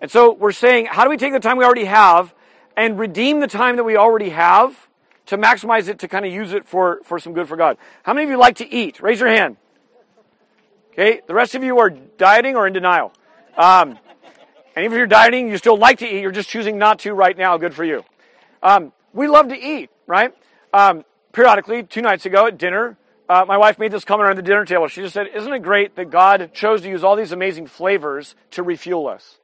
And 0.00 0.10
so 0.10 0.32
we're 0.32 0.52
saying, 0.52 0.86
how 0.86 1.04
do 1.04 1.10
we 1.10 1.16
take 1.16 1.32
the 1.32 1.40
time 1.40 1.56
we 1.56 1.64
already 1.64 1.84
have 1.84 2.34
and 2.76 2.98
redeem 2.98 3.38
the 3.38 3.46
time 3.46 3.76
that 3.76 3.84
we 3.84 3.96
already 3.96 4.30
have 4.30 4.88
to 5.26 5.38
maximize 5.38 5.88
it 5.88 6.00
to 6.00 6.08
kind 6.08 6.26
of 6.26 6.32
use 6.32 6.52
it 6.52 6.66
for, 6.66 7.00
for 7.04 7.20
some 7.20 7.34
good 7.34 7.46
for 7.46 7.56
God? 7.56 7.78
How 8.02 8.12
many 8.12 8.24
of 8.24 8.30
you 8.30 8.36
like 8.36 8.56
to 8.56 8.68
eat? 8.68 9.00
Raise 9.00 9.20
your 9.20 9.28
hand. 9.28 9.56
Okay, 10.92 11.22
the 11.26 11.32
rest 11.32 11.54
of 11.54 11.64
you 11.64 11.78
are 11.78 11.88
dieting 11.88 12.54
or 12.54 12.66
in 12.66 12.74
denial. 12.74 13.14
Um, 13.56 13.98
and 14.76 14.84
even 14.84 14.92
if 14.92 14.98
you're 14.98 15.06
dieting, 15.06 15.48
you 15.48 15.56
still 15.56 15.78
like 15.78 15.98
to 15.98 16.06
eat, 16.06 16.20
you're 16.20 16.30
just 16.30 16.50
choosing 16.50 16.76
not 16.76 16.98
to 17.00 17.14
right 17.14 17.36
now. 17.36 17.56
Good 17.56 17.72
for 17.72 17.84
you. 17.84 18.04
Um, 18.62 18.92
we 19.14 19.26
love 19.26 19.48
to 19.48 19.58
eat, 19.58 19.88
right? 20.06 20.34
Um, 20.74 21.04
periodically, 21.32 21.82
two 21.82 22.02
nights 22.02 22.26
ago 22.26 22.46
at 22.46 22.58
dinner, 22.58 22.98
uh, 23.26 23.46
my 23.48 23.56
wife 23.56 23.78
made 23.78 23.90
this 23.90 24.04
comment 24.04 24.26
around 24.26 24.36
the 24.36 24.42
dinner 24.42 24.66
table. 24.66 24.86
She 24.88 25.00
just 25.00 25.14
said, 25.14 25.28
Isn't 25.34 25.50
it 25.50 25.60
great 25.60 25.96
that 25.96 26.10
God 26.10 26.52
chose 26.52 26.82
to 26.82 26.90
use 26.90 27.02
all 27.02 27.16
these 27.16 27.32
amazing 27.32 27.68
flavors 27.68 28.34
to 28.50 28.62
refuel 28.62 29.08
us? 29.08 29.38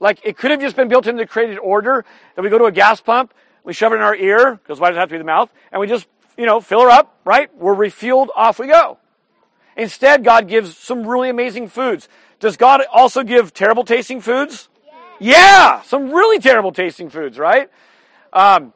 Like, 0.00 0.20
it 0.24 0.38
could 0.38 0.50
have 0.50 0.60
just 0.60 0.74
been 0.74 0.88
built 0.88 1.06
into 1.06 1.22
the 1.22 1.26
created 1.26 1.58
order 1.58 2.06
that 2.34 2.42
we 2.42 2.48
go 2.48 2.56
to 2.56 2.64
a 2.64 2.72
gas 2.72 3.02
pump, 3.02 3.34
we 3.62 3.74
shove 3.74 3.92
it 3.92 3.96
in 3.96 4.02
our 4.02 4.16
ear, 4.16 4.54
because 4.54 4.80
why 4.80 4.88
does 4.88 4.96
it 4.96 5.00
have 5.00 5.10
to 5.10 5.14
be 5.14 5.18
the 5.18 5.24
mouth? 5.24 5.52
And 5.70 5.80
we 5.80 5.86
just, 5.86 6.06
you 6.38 6.46
know, 6.46 6.60
fill 6.60 6.80
her 6.80 6.90
up, 6.90 7.18
right? 7.26 7.54
We're 7.54 7.74
refueled, 7.74 8.28
off 8.34 8.58
we 8.58 8.68
go. 8.68 8.98
Instead, 9.78 10.24
God 10.24 10.48
gives 10.48 10.76
some 10.76 11.06
really 11.06 11.30
amazing 11.30 11.68
foods. 11.68 12.08
Does 12.40 12.56
God 12.56 12.82
also 12.92 13.22
give 13.22 13.54
terrible 13.54 13.84
tasting 13.84 14.20
foods? 14.20 14.68
Yeah, 14.84 14.92
yeah 15.20 15.82
some 15.82 16.10
really 16.10 16.40
terrible 16.40 16.72
tasting 16.72 17.08
foods, 17.08 17.38
right? 17.38 17.70
Um, 18.32 18.72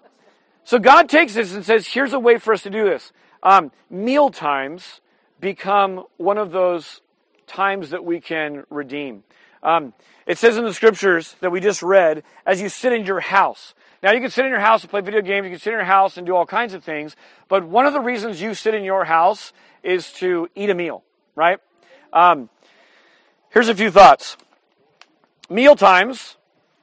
so 0.64 0.78
God 0.78 1.08
takes 1.08 1.34
this 1.34 1.52
and 1.52 1.64
says, 1.64 1.86
here's 1.86 2.12
a 2.12 2.20
way 2.20 2.38
for 2.38 2.54
us 2.54 2.62
to 2.62 2.70
do 2.70 2.84
this. 2.84 3.12
Um, 3.42 3.72
meal 3.90 4.30
times 4.30 5.00
become 5.40 6.04
one 6.16 6.38
of 6.38 6.52
those 6.52 7.00
times 7.48 7.90
that 7.90 8.04
we 8.04 8.20
can 8.20 8.64
redeem. 8.70 9.24
Um, 9.62 9.92
it 10.26 10.38
says 10.38 10.56
in 10.56 10.64
the 10.64 10.72
scriptures 10.72 11.34
that 11.40 11.50
we 11.50 11.60
just 11.60 11.82
read, 11.82 12.22
as 12.46 12.62
you 12.62 12.68
sit 12.68 12.92
in 12.92 13.04
your 13.04 13.20
house. 13.20 13.74
Now 14.02 14.10
you 14.10 14.20
can 14.20 14.30
sit 14.30 14.44
in 14.44 14.50
your 14.50 14.60
house 14.60 14.82
and 14.82 14.90
play 14.90 15.00
video 15.00 15.22
games, 15.22 15.44
you 15.44 15.50
can 15.50 15.60
sit 15.60 15.72
in 15.72 15.78
your 15.78 15.84
house 15.84 16.16
and 16.16 16.26
do 16.26 16.34
all 16.34 16.44
kinds 16.44 16.74
of 16.74 16.82
things, 16.82 17.14
but 17.48 17.64
one 17.64 17.86
of 17.86 17.92
the 17.92 18.00
reasons 18.00 18.40
you 18.40 18.52
sit 18.54 18.74
in 18.74 18.82
your 18.82 19.04
house 19.04 19.52
is 19.84 20.12
to 20.14 20.48
eat 20.56 20.70
a 20.70 20.74
meal, 20.74 21.04
right? 21.36 21.60
Um, 22.12 22.50
here's 23.50 23.68
a 23.68 23.74
few 23.74 23.92
thoughts. 23.92 24.36
Meal 25.48 25.76
times, 25.76 26.36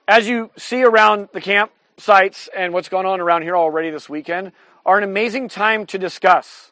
as 0.08 0.30
you 0.30 0.50
see 0.58 0.84
around 0.84 1.28
the 1.34 1.42
camp 1.42 1.72
sites 1.98 2.48
and 2.56 2.74
what's 2.74 2.88
going 2.88 3.06
on 3.06 3.20
around 3.20 3.42
here 3.42 3.58
already 3.58 3.90
this 3.90 4.08
weekend, 4.08 4.54
are 4.86 4.98
an 4.98 5.04
amazing 5.04 5.50
time 5.50 5.86
to 5.88 5.98
discuss. 5.98 6.72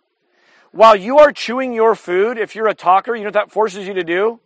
While 0.72 0.96
you 0.96 1.20
are 1.20 1.34
chewing 1.34 1.74
your 1.74 1.94
food, 1.94 2.38
if 2.38 2.56
you're 2.56 2.68
a 2.68 2.74
talker, 2.74 3.16
you 3.16 3.24
know 3.24 3.28
what 3.28 3.34
that 3.34 3.52
forces 3.52 3.86
you 3.86 3.96
to 3.96 4.04
do? 4.04 4.40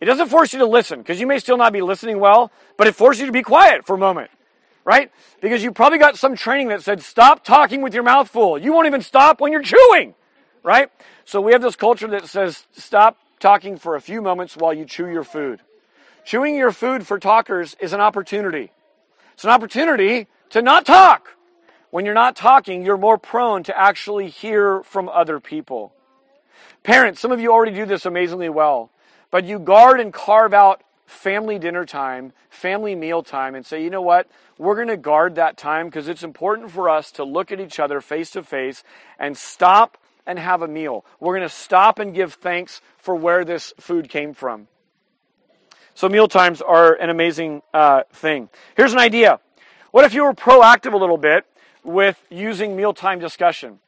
It 0.00 0.04
doesn't 0.04 0.28
force 0.28 0.52
you 0.52 0.58
to 0.58 0.66
listen, 0.66 0.98
because 0.98 1.18
you 1.18 1.26
may 1.26 1.38
still 1.38 1.56
not 1.56 1.72
be 1.72 1.80
listening 1.80 2.20
well, 2.20 2.52
but 2.76 2.86
it 2.86 2.94
forces 2.94 3.20
you 3.20 3.26
to 3.26 3.32
be 3.32 3.42
quiet 3.42 3.86
for 3.86 3.94
a 3.94 3.98
moment, 3.98 4.30
right? 4.84 5.10
Because 5.40 5.62
you 5.62 5.72
probably 5.72 5.98
got 5.98 6.16
some 6.16 6.36
training 6.36 6.68
that 6.68 6.82
said, 6.82 7.02
stop 7.02 7.44
talking 7.44 7.82
with 7.82 7.94
your 7.94 8.02
mouth 8.02 8.28
full. 8.28 8.58
You 8.58 8.72
won't 8.72 8.86
even 8.86 9.02
stop 9.02 9.40
when 9.40 9.52
you're 9.52 9.62
chewing 9.62 10.14
right? 10.62 10.90
So 11.24 11.40
we 11.40 11.52
have 11.52 11.62
this 11.62 11.76
culture 11.76 12.08
that 12.08 12.26
says 12.26 12.66
stop 12.72 13.18
talking 13.38 13.78
for 13.78 13.96
a 13.96 14.00
few 14.00 14.20
moments 14.20 14.56
while 14.56 14.74
you 14.74 14.84
chew 14.84 15.06
your 15.06 15.24
food. 15.24 15.60
Chewing 16.24 16.56
your 16.56 16.72
food 16.72 17.06
for 17.06 17.18
talkers 17.18 17.76
is 17.80 17.92
an 17.92 18.00
opportunity. 18.00 18.72
It's 19.34 19.44
an 19.44 19.50
opportunity 19.50 20.26
to 20.50 20.62
not 20.62 20.84
talk. 20.84 21.36
When 21.90 22.04
you're 22.04 22.14
not 22.14 22.36
talking, 22.36 22.84
you're 22.84 22.98
more 22.98 23.18
prone 23.18 23.62
to 23.64 23.76
actually 23.76 24.28
hear 24.28 24.82
from 24.82 25.08
other 25.08 25.40
people. 25.40 25.92
Parents, 26.82 27.20
some 27.20 27.32
of 27.32 27.40
you 27.40 27.50
already 27.50 27.72
do 27.72 27.86
this 27.86 28.06
amazingly 28.06 28.48
well, 28.48 28.90
but 29.30 29.44
you 29.44 29.58
guard 29.58 29.98
and 29.98 30.12
carve 30.12 30.54
out 30.54 30.82
family 31.10 31.58
dinner 31.58 31.84
time, 31.84 32.32
family 32.48 32.94
meal 32.94 33.22
time, 33.22 33.54
and 33.54 33.66
say, 33.66 33.82
you 33.82 33.90
know 33.90 34.00
what? 34.00 34.28
We're 34.58 34.76
going 34.76 34.88
to 34.88 34.96
guard 34.96 35.34
that 35.34 35.56
time 35.56 35.86
because 35.86 36.08
it's 36.08 36.22
important 36.22 36.70
for 36.70 36.88
us 36.88 37.10
to 37.12 37.24
look 37.24 37.50
at 37.50 37.60
each 37.60 37.80
other 37.80 38.00
face 38.00 38.30
to 38.32 38.42
face 38.42 38.84
and 39.18 39.36
stop 39.36 39.98
and 40.26 40.38
have 40.38 40.62
a 40.62 40.68
meal. 40.68 41.04
We're 41.18 41.36
going 41.36 41.48
to 41.48 41.54
stop 41.54 41.98
and 41.98 42.14
give 42.14 42.34
thanks 42.34 42.80
for 42.98 43.14
where 43.14 43.44
this 43.44 43.74
food 43.78 44.08
came 44.08 44.34
from. 44.34 44.68
So, 45.94 46.08
meal 46.08 46.28
times 46.28 46.62
are 46.62 46.94
an 46.94 47.10
amazing 47.10 47.62
uh, 47.74 48.04
thing. 48.12 48.48
Here's 48.76 48.92
an 48.92 49.00
idea. 49.00 49.40
What 49.90 50.04
if 50.04 50.14
you 50.14 50.22
were 50.22 50.32
proactive 50.32 50.92
a 50.92 50.96
little 50.96 51.18
bit 51.18 51.44
with 51.82 52.22
using 52.30 52.76
mealtime 52.76 53.18
discussion? 53.18 53.80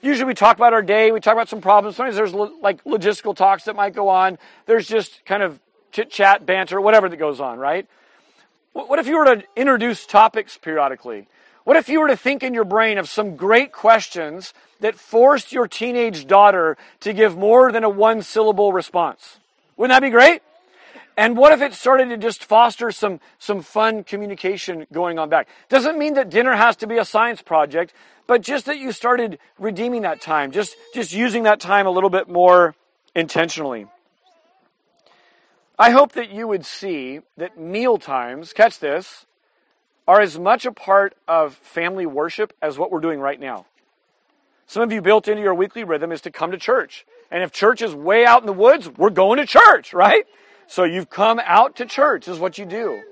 Usually 0.00 0.26
we 0.26 0.34
talk 0.34 0.56
about 0.56 0.74
our 0.74 0.82
day, 0.82 1.10
we 1.10 1.20
talk 1.20 1.32
about 1.32 1.48
some 1.48 1.60
problems. 1.60 1.96
Sometimes 1.96 2.14
there's 2.14 2.34
lo- 2.34 2.52
like 2.60 2.84
logistical 2.84 3.34
talks 3.34 3.64
that 3.64 3.74
might 3.74 3.94
go 3.94 4.08
on. 4.08 4.38
There's 4.66 4.86
just 4.86 5.24
kind 5.24 5.42
of 5.42 5.58
chit 5.92 6.10
chat, 6.10 6.46
banter, 6.46 6.80
whatever 6.80 7.08
that 7.08 7.16
goes 7.16 7.40
on, 7.40 7.58
right? 7.58 7.86
What 8.72 8.98
if 8.98 9.06
you 9.06 9.18
were 9.18 9.36
to 9.36 9.42
introduce 9.56 10.06
topics 10.06 10.56
periodically? 10.56 11.26
What 11.64 11.76
if 11.76 11.88
you 11.88 12.00
were 12.00 12.08
to 12.08 12.16
think 12.16 12.42
in 12.42 12.54
your 12.54 12.64
brain 12.64 12.96
of 12.96 13.08
some 13.08 13.36
great 13.36 13.72
questions 13.72 14.54
that 14.80 14.94
forced 14.94 15.52
your 15.52 15.66
teenage 15.68 16.26
daughter 16.26 16.76
to 17.00 17.12
give 17.12 17.36
more 17.36 17.72
than 17.72 17.84
a 17.84 17.90
one 17.90 18.22
syllable 18.22 18.72
response? 18.72 19.38
Wouldn't 19.76 19.94
that 19.94 20.06
be 20.06 20.10
great? 20.10 20.42
And 21.16 21.36
what 21.36 21.52
if 21.52 21.60
it 21.60 21.74
started 21.74 22.10
to 22.10 22.16
just 22.16 22.44
foster 22.44 22.92
some, 22.92 23.20
some 23.40 23.60
fun 23.60 24.04
communication 24.04 24.86
going 24.92 25.18
on 25.18 25.28
back? 25.28 25.48
Doesn't 25.68 25.98
mean 25.98 26.14
that 26.14 26.30
dinner 26.30 26.54
has 26.54 26.76
to 26.76 26.86
be 26.86 26.98
a 26.98 27.04
science 27.04 27.42
project, 27.42 27.92
but 28.28 28.40
just 28.40 28.66
that 28.66 28.78
you 28.78 28.92
started 28.92 29.40
redeeming 29.58 30.02
that 30.02 30.20
time, 30.20 30.52
just, 30.52 30.76
just 30.94 31.12
using 31.12 31.42
that 31.42 31.58
time 31.58 31.86
a 31.86 31.90
little 31.90 32.08
bit 32.08 32.28
more 32.28 32.76
intentionally. 33.16 33.86
I 35.78 35.90
hope 35.90 36.12
that 36.12 36.30
you 36.30 36.48
would 36.48 36.66
see 36.66 37.20
that 37.36 37.56
meal 37.56 37.98
times, 37.98 38.52
catch 38.52 38.80
this, 38.80 39.26
are 40.08 40.20
as 40.20 40.38
much 40.38 40.66
a 40.66 40.72
part 40.72 41.14
of 41.28 41.54
family 41.54 42.04
worship 42.04 42.52
as 42.60 42.78
what 42.78 42.90
we're 42.90 43.00
doing 43.00 43.20
right 43.20 43.38
now. 43.38 43.66
Some 44.66 44.82
of 44.82 44.90
you 44.90 45.00
built 45.00 45.28
into 45.28 45.42
your 45.42 45.54
weekly 45.54 45.84
rhythm 45.84 46.10
is 46.10 46.22
to 46.22 46.30
come 46.30 46.50
to 46.50 46.58
church. 46.58 47.06
And 47.30 47.42
if 47.42 47.52
church 47.52 47.80
is 47.80 47.94
way 47.94 48.26
out 48.26 48.40
in 48.40 48.46
the 48.46 48.52
woods, 48.52 48.88
we're 48.88 49.10
going 49.10 49.38
to 49.38 49.46
church, 49.46 49.94
right? 49.94 50.26
So 50.66 50.84
you've 50.84 51.10
come 51.10 51.40
out 51.44 51.76
to 51.76 51.86
church 51.86 52.26
is 52.26 52.38
what 52.38 52.58
you 52.58 52.66
do. 52.66 53.02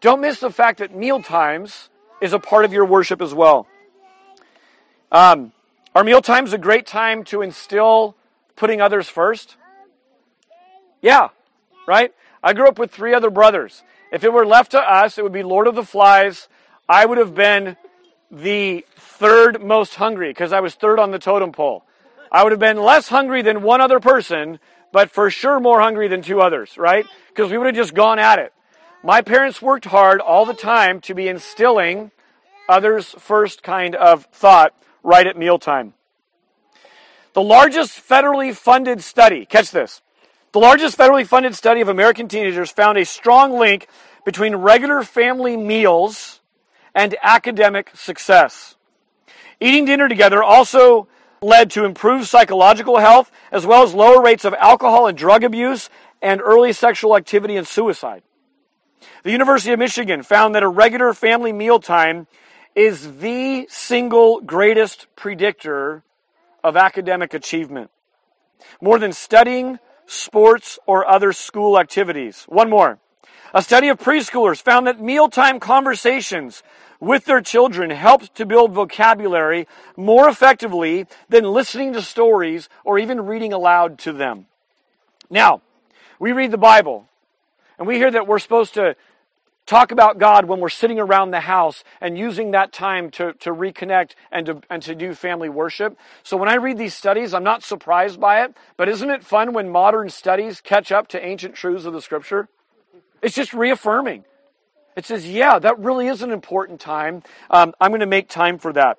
Don't 0.00 0.20
miss 0.20 0.40
the 0.40 0.50
fact 0.50 0.78
that 0.78 0.94
meal 0.94 1.22
times 1.22 1.90
is 2.20 2.32
a 2.32 2.38
part 2.38 2.64
of 2.64 2.72
your 2.72 2.84
worship 2.84 3.20
as 3.20 3.34
well. 3.34 3.66
Um, 5.12 5.52
are 5.94 6.04
meal 6.04 6.22
times 6.22 6.52
a 6.52 6.58
great 6.58 6.86
time 6.86 7.24
to 7.24 7.42
instill 7.42 8.16
putting 8.56 8.80
others 8.80 9.08
first? 9.08 9.56
Yeah, 11.02 11.28
right? 11.86 12.12
I 12.42 12.52
grew 12.52 12.68
up 12.68 12.78
with 12.78 12.90
three 12.90 13.14
other 13.14 13.30
brothers. 13.30 13.82
If 14.12 14.24
it 14.24 14.32
were 14.32 14.46
left 14.46 14.72
to 14.72 14.80
us, 14.80 15.18
it 15.18 15.24
would 15.24 15.32
be 15.32 15.42
Lord 15.42 15.66
of 15.66 15.74
the 15.74 15.84
Flies. 15.84 16.48
I 16.88 17.06
would 17.06 17.18
have 17.18 17.34
been 17.34 17.76
the 18.30 18.84
third 18.96 19.62
most 19.62 19.94
hungry 19.94 20.30
because 20.30 20.52
I 20.52 20.60
was 20.60 20.74
third 20.74 20.98
on 20.98 21.10
the 21.10 21.18
totem 21.18 21.52
pole. 21.52 21.84
I 22.30 22.42
would 22.42 22.52
have 22.52 22.60
been 22.60 22.78
less 22.78 23.08
hungry 23.08 23.42
than 23.42 23.62
one 23.62 23.80
other 23.80 24.00
person, 24.00 24.58
but 24.92 25.10
for 25.10 25.30
sure 25.30 25.60
more 25.60 25.80
hungry 25.80 26.08
than 26.08 26.22
two 26.22 26.40
others, 26.40 26.76
right? 26.76 27.06
Because 27.28 27.50
we 27.50 27.58
would 27.58 27.66
have 27.66 27.76
just 27.76 27.94
gone 27.94 28.18
at 28.18 28.38
it. 28.38 28.52
My 29.02 29.22
parents 29.22 29.62
worked 29.62 29.84
hard 29.84 30.20
all 30.20 30.44
the 30.44 30.54
time 30.54 31.00
to 31.02 31.14
be 31.14 31.28
instilling 31.28 32.10
others 32.68 33.14
first 33.18 33.62
kind 33.62 33.94
of 33.94 34.24
thought 34.26 34.74
right 35.02 35.26
at 35.26 35.36
mealtime. 35.36 35.94
The 37.34 37.42
largest 37.42 37.98
federally 37.98 38.54
funded 38.54 39.02
study, 39.02 39.44
catch 39.44 39.70
this, 39.70 40.00
the 40.56 40.60
largest 40.60 40.96
federally 40.96 41.26
funded 41.26 41.54
study 41.54 41.82
of 41.82 41.88
American 41.88 42.28
teenagers 42.28 42.70
found 42.70 42.96
a 42.96 43.04
strong 43.04 43.58
link 43.58 43.88
between 44.24 44.56
regular 44.56 45.02
family 45.02 45.54
meals 45.54 46.40
and 46.94 47.14
academic 47.22 47.90
success. 47.92 48.74
Eating 49.60 49.84
dinner 49.84 50.08
together 50.08 50.42
also 50.42 51.08
led 51.42 51.70
to 51.72 51.84
improved 51.84 52.26
psychological 52.26 52.96
health 52.96 53.30
as 53.52 53.66
well 53.66 53.82
as 53.82 53.92
lower 53.92 54.22
rates 54.22 54.46
of 54.46 54.54
alcohol 54.54 55.06
and 55.06 55.18
drug 55.18 55.44
abuse 55.44 55.90
and 56.22 56.40
early 56.40 56.72
sexual 56.72 57.18
activity 57.18 57.58
and 57.58 57.68
suicide. 57.68 58.22
The 59.24 59.32
University 59.32 59.74
of 59.74 59.78
Michigan 59.78 60.22
found 60.22 60.54
that 60.54 60.62
a 60.62 60.68
regular 60.68 61.12
family 61.12 61.52
meal 61.52 61.80
time 61.80 62.28
is 62.74 63.18
the 63.18 63.66
single 63.68 64.40
greatest 64.40 65.06
predictor 65.16 66.02
of 66.64 66.78
academic 66.78 67.34
achievement. 67.34 67.90
More 68.80 68.98
than 68.98 69.12
studying, 69.12 69.78
sports, 70.06 70.78
or 70.86 71.06
other 71.06 71.32
school 71.32 71.78
activities. 71.78 72.44
One 72.48 72.70
more. 72.70 72.98
A 73.54 73.62
study 73.62 73.88
of 73.88 73.98
preschoolers 73.98 74.60
found 74.60 74.86
that 74.86 75.00
mealtime 75.00 75.60
conversations 75.60 76.62
with 77.00 77.24
their 77.24 77.40
children 77.40 77.90
helped 77.90 78.34
to 78.36 78.46
build 78.46 78.72
vocabulary 78.72 79.66
more 79.96 80.28
effectively 80.28 81.06
than 81.28 81.44
listening 81.44 81.92
to 81.92 82.02
stories 82.02 82.68
or 82.84 82.98
even 82.98 83.26
reading 83.26 83.52
aloud 83.52 83.98
to 84.00 84.12
them. 84.12 84.46
Now, 85.30 85.62
we 86.18 86.32
read 86.32 86.50
the 86.50 86.58
Bible 86.58 87.08
and 87.78 87.86
we 87.86 87.96
hear 87.96 88.10
that 88.10 88.26
we're 88.26 88.38
supposed 88.38 88.74
to 88.74 88.96
talk 89.66 89.90
about 89.90 90.18
God 90.18 90.46
when 90.46 90.60
we're 90.60 90.68
sitting 90.68 90.98
around 90.98 91.32
the 91.32 91.40
house 91.40 91.84
and 92.00 92.16
using 92.16 92.52
that 92.52 92.72
time 92.72 93.10
to, 93.12 93.32
to 93.34 93.50
reconnect 93.50 94.12
and 94.30 94.46
to, 94.46 94.62
and 94.70 94.82
to 94.82 94.94
do 94.94 95.12
family 95.12 95.48
worship. 95.48 95.98
So 96.22 96.36
when 96.36 96.48
I 96.48 96.54
read 96.54 96.78
these 96.78 96.94
studies, 96.94 97.34
I'm 97.34 97.44
not 97.44 97.62
surprised 97.62 98.20
by 98.20 98.44
it, 98.44 98.56
but 98.76 98.88
isn't 98.88 99.10
it 99.10 99.24
fun 99.24 99.52
when 99.52 99.68
modern 99.68 100.08
studies 100.08 100.60
catch 100.60 100.92
up 100.92 101.08
to 101.08 101.24
ancient 101.24 101.54
truths 101.54 101.84
of 101.84 101.92
the 101.92 102.00
scripture? 102.00 102.48
It's 103.22 103.34
just 103.34 103.52
reaffirming. 103.52 104.24
It 104.96 105.04
says, 105.04 105.28
yeah, 105.28 105.58
that 105.58 105.78
really 105.78 106.06
is 106.06 106.22
an 106.22 106.30
important 106.30 106.80
time. 106.80 107.22
Um, 107.50 107.74
I'm 107.80 107.90
going 107.90 108.00
to 108.00 108.06
make 108.06 108.28
time 108.28 108.58
for 108.58 108.72
that. 108.72 108.98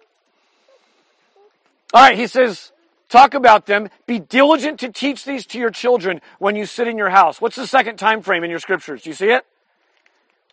All 1.94 2.04
right, 2.04 2.18
he 2.18 2.28
says, 2.28 2.72
talk 3.10 3.34
about 3.34 3.66
them. 3.66 3.90
Be 4.06 4.20
diligent 4.20 4.82
to 4.82 4.92
teach 4.92 5.24
these 5.24 5.46
to 5.48 5.60
your 5.60 5.72
children 5.72 6.22
when 6.38 6.56
you 6.56 6.66
sit 6.66 6.88
in 6.88 6.98
your 6.98 7.10
house. 7.10 7.40
What's 7.40 7.56
the 7.56 7.66
second 7.66 7.98
time 7.98 8.22
frame 8.22 8.44
in 8.44 8.50
your 8.50 8.60
scriptures? 8.60 9.04
Do 9.04 9.10
you 9.10 9.16
see 9.16 9.30
it? 9.30 9.46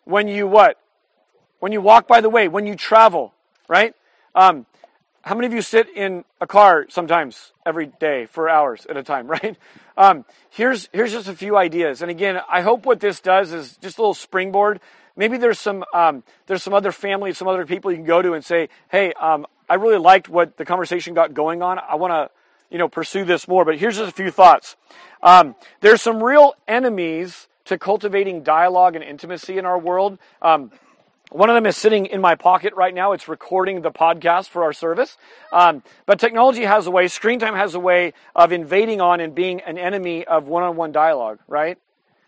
When 0.04 0.28
you 0.28 0.46
what? 0.46 0.78
When 1.60 1.72
you 1.72 1.80
walk 1.80 2.06
by 2.06 2.20
the 2.20 2.30
way, 2.30 2.48
when 2.48 2.66
you 2.66 2.76
travel, 2.76 3.32
right? 3.68 3.94
Um, 4.34 4.66
how 5.22 5.34
many 5.34 5.46
of 5.46 5.54
you 5.54 5.62
sit 5.62 5.88
in 5.88 6.24
a 6.40 6.46
car 6.46 6.84
sometimes 6.90 7.52
every 7.64 7.86
day 7.86 8.26
for 8.26 8.48
hours 8.48 8.86
at 8.86 8.98
a 8.98 9.02
time, 9.02 9.26
right? 9.30 9.56
Um, 9.96 10.24
here's 10.50 10.88
here's 10.92 11.12
just 11.12 11.28
a 11.28 11.34
few 11.34 11.56
ideas, 11.56 12.02
and 12.02 12.10
again, 12.10 12.40
I 12.48 12.60
hope 12.60 12.84
what 12.84 13.00
this 13.00 13.20
does 13.20 13.52
is 13.52 13.76
just 13.78 13.98
a 13.98 14.02
little 14.02 14.14
springboard. 14.14 14.80
Maybe 15.16 15.38
there's 15.38 15.58
some 15.58 15.84
um, 15.94 16.22
there's 16.46 16.62
some 16.62 16.74
other 16.74 16.92
families, 16.92 17.38
some 17.38 17.48
other 17.48 17.64
people 17.64 17.90
you 17.90 17.98
can 17.98 18.06
go 18.06 18.20
to 18.20 18.34
and 18.34 18.44
say, 18.44 18.68
hey, 18.90 19.12
um, 19.14 19.46
I 19.68 19.76
really 19.76 19.98
liked 19.98 20.28
what 20.28 20.56
the 20.56 20.64
conversation 20.64 21.14
got 21.14 21.32
going 21.32 21.62
on. 21.62 21.78
I 21.78 21.94
want 21.94 22.12
to 22.12 22.30
you 22.70 22.78
know 22.78 22.88
pursue 22.88 23.24
this 23.24 23.48
more. 23.48 23.64
But 23.64 23.78
here's 23.78 23.96
just 23.96 24.10
a 24.10 24.14
few 24.14 24.30
thoughts. 24.30 24.76
Um, 25.22 25.54
there's 25.80 26.02
some 26.02 26.22
real 26.22 26.54
enemies 26.68 27.48
to 27.66 27.78
cultivating 27.78 28.42
dialogue 28.42 28.94
and 28.94 29.04
intimacy 29.04 29.58
in 29.58 29.64
our 29.64 29.78
world. 29.78 30.18
Um, 30.42 30.70
one 31.30 31.50
of 31.50 31.54
them 31.54 31.66
is 31.66 31.76
sitting 31.76 32.06
in 32.06 32.20
my 32.20 32.34
pocket 32.34 32.74
right 32.74 32.94
now. 32.94 33.12
It's 33.12 33.26
recording 33.26 33.80
the 33.80 33.90
podcast 33.90 34.48
for 34.48 34.62
our 34.62 34.72
service. 34.72 35.16
Um, 35.52 35.82
but 36.06 36.20
technology 36.20 36.62
has 36.62 36.86
a 36.86 36.90
way, 36.90 37.08
screen 37.08 37.40
time 37.40 37.54
has 37.54 37.74
a 37.74 37.80
way 37.80 38.12
of 38.36 38.52
invading 38.52 39.00
on 39.00 39.20
and 39.20 39.34
being 39.34 39.60
an 39.62 39.76
enemy 39.78 40.24
of 40.24 40.46
one 40.46 40.62
on 40.62 40.76
one 40.76 40.92
dialogue, 40.92 41.40
right? 41.48 41.78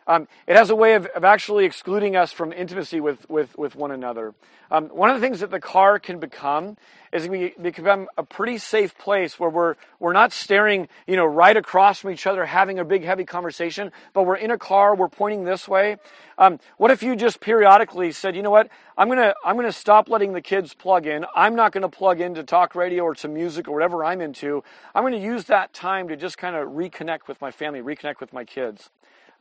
Um, 0.07 0.29
it 0.47 0.57
has 0.57 0.71
a 0.71 0.77
way 0.77 0.95
of, 0.95 1.07
of 1.07 1.25
actually 1.25 1.65
excluding 1.65 2.17
us 2.17 2.33
from 2.33 2.53
intimacy 2.53 3.01
with, 3.01 3.29
with, 3.29 3.57
with 3.59 3.75
one 3.75 3.91
another. 3.91 4.35
Um, 4.71 4.89
one 4.89 5.11
of 5.11 5.21
the 5.21 5.27
things 5.27 5.41
that 5.41 5.51
the 5.51 5.61
car 5.61 5.99
can 5.99 6.19
become 6.19 6.77
is 7.13 7.29
we 7.29 7.55
become 7.61 8.09
a 8.17 8.23
pretty 8.23 8.59
safe 8.59 8.97
place 8.99 9.39
where 9.39 9.49
we're, 9.49 9.75
we're 10.01 10.13
not 10.13 10.33
staring, 10.33 10.89
you 11.07 11.17
know, 11.17 11.25
right 11.25 11.57
across 11.57 12.01
from 12.01 12.11
each 12.11 12.27
other, 12.27 12.45
having 12.45 12.79
a 12.79 12.85
big, 12.85 13.05
heavy 13.05 13.25
conversation, 13.25 13.93
but 14.13 14.25
we're 14.25 14.37
in 14.37 14.51
a 14.51 14.59
car, 14.59 14.95
we're 14.95 15.09
pointing 15.09 15.45
this 15.45 15.69
way. 15.69 15.97
Um, 16.37 16.59
what 16.77 16.91
if 16.91 17.03
you 17.03 17.17
just 17.17 17.41
periodically 17.41 18.13
said, 18.13 18.37
you 18.37 18.43
know 18.43 18.51
what, 18.51 18.69
I'm 18.99 19.09
gonna, 19.09 19.35
I'm 19.45 19.57
gonna 19.57 19.73
stop 19.73 20.09
letting 20.09 20.33
the 20.33 20.43
kids 20.43 20.75
plug 20.75 21.07
in. 21.07 21.25
I'm 21.35 21.55
not 21.55 21.73
gonna 21.73 21.89
plug 21.89 22.21
into 22.21 22.43
talk 22.43 22.75
radio 22.75 23.05
or 23.05 23.15
to 23.17 23.29
music 23.29 23.69
or 23.69 23.73
whatever 23.73 24.05
I'm 24.05 24.21
into. 24.21 24.63
I'm 24.95 25.05
gonna 25.05 25.17
use 25.17 25.45
that 25.45 25.73
time 25.73 26.09
to 26.09 26.17
just 26.17 26.39
kind 26.39 26.57
of 26.57 26.69
reconnect 26.71 27.29
with 27.29 27.41
my 27.41 27.51
family, 27.51 27.81
reconnect 27.81 28.21
with 28.21 28.33
my 28.33 28.45
kids. 28.45 28.91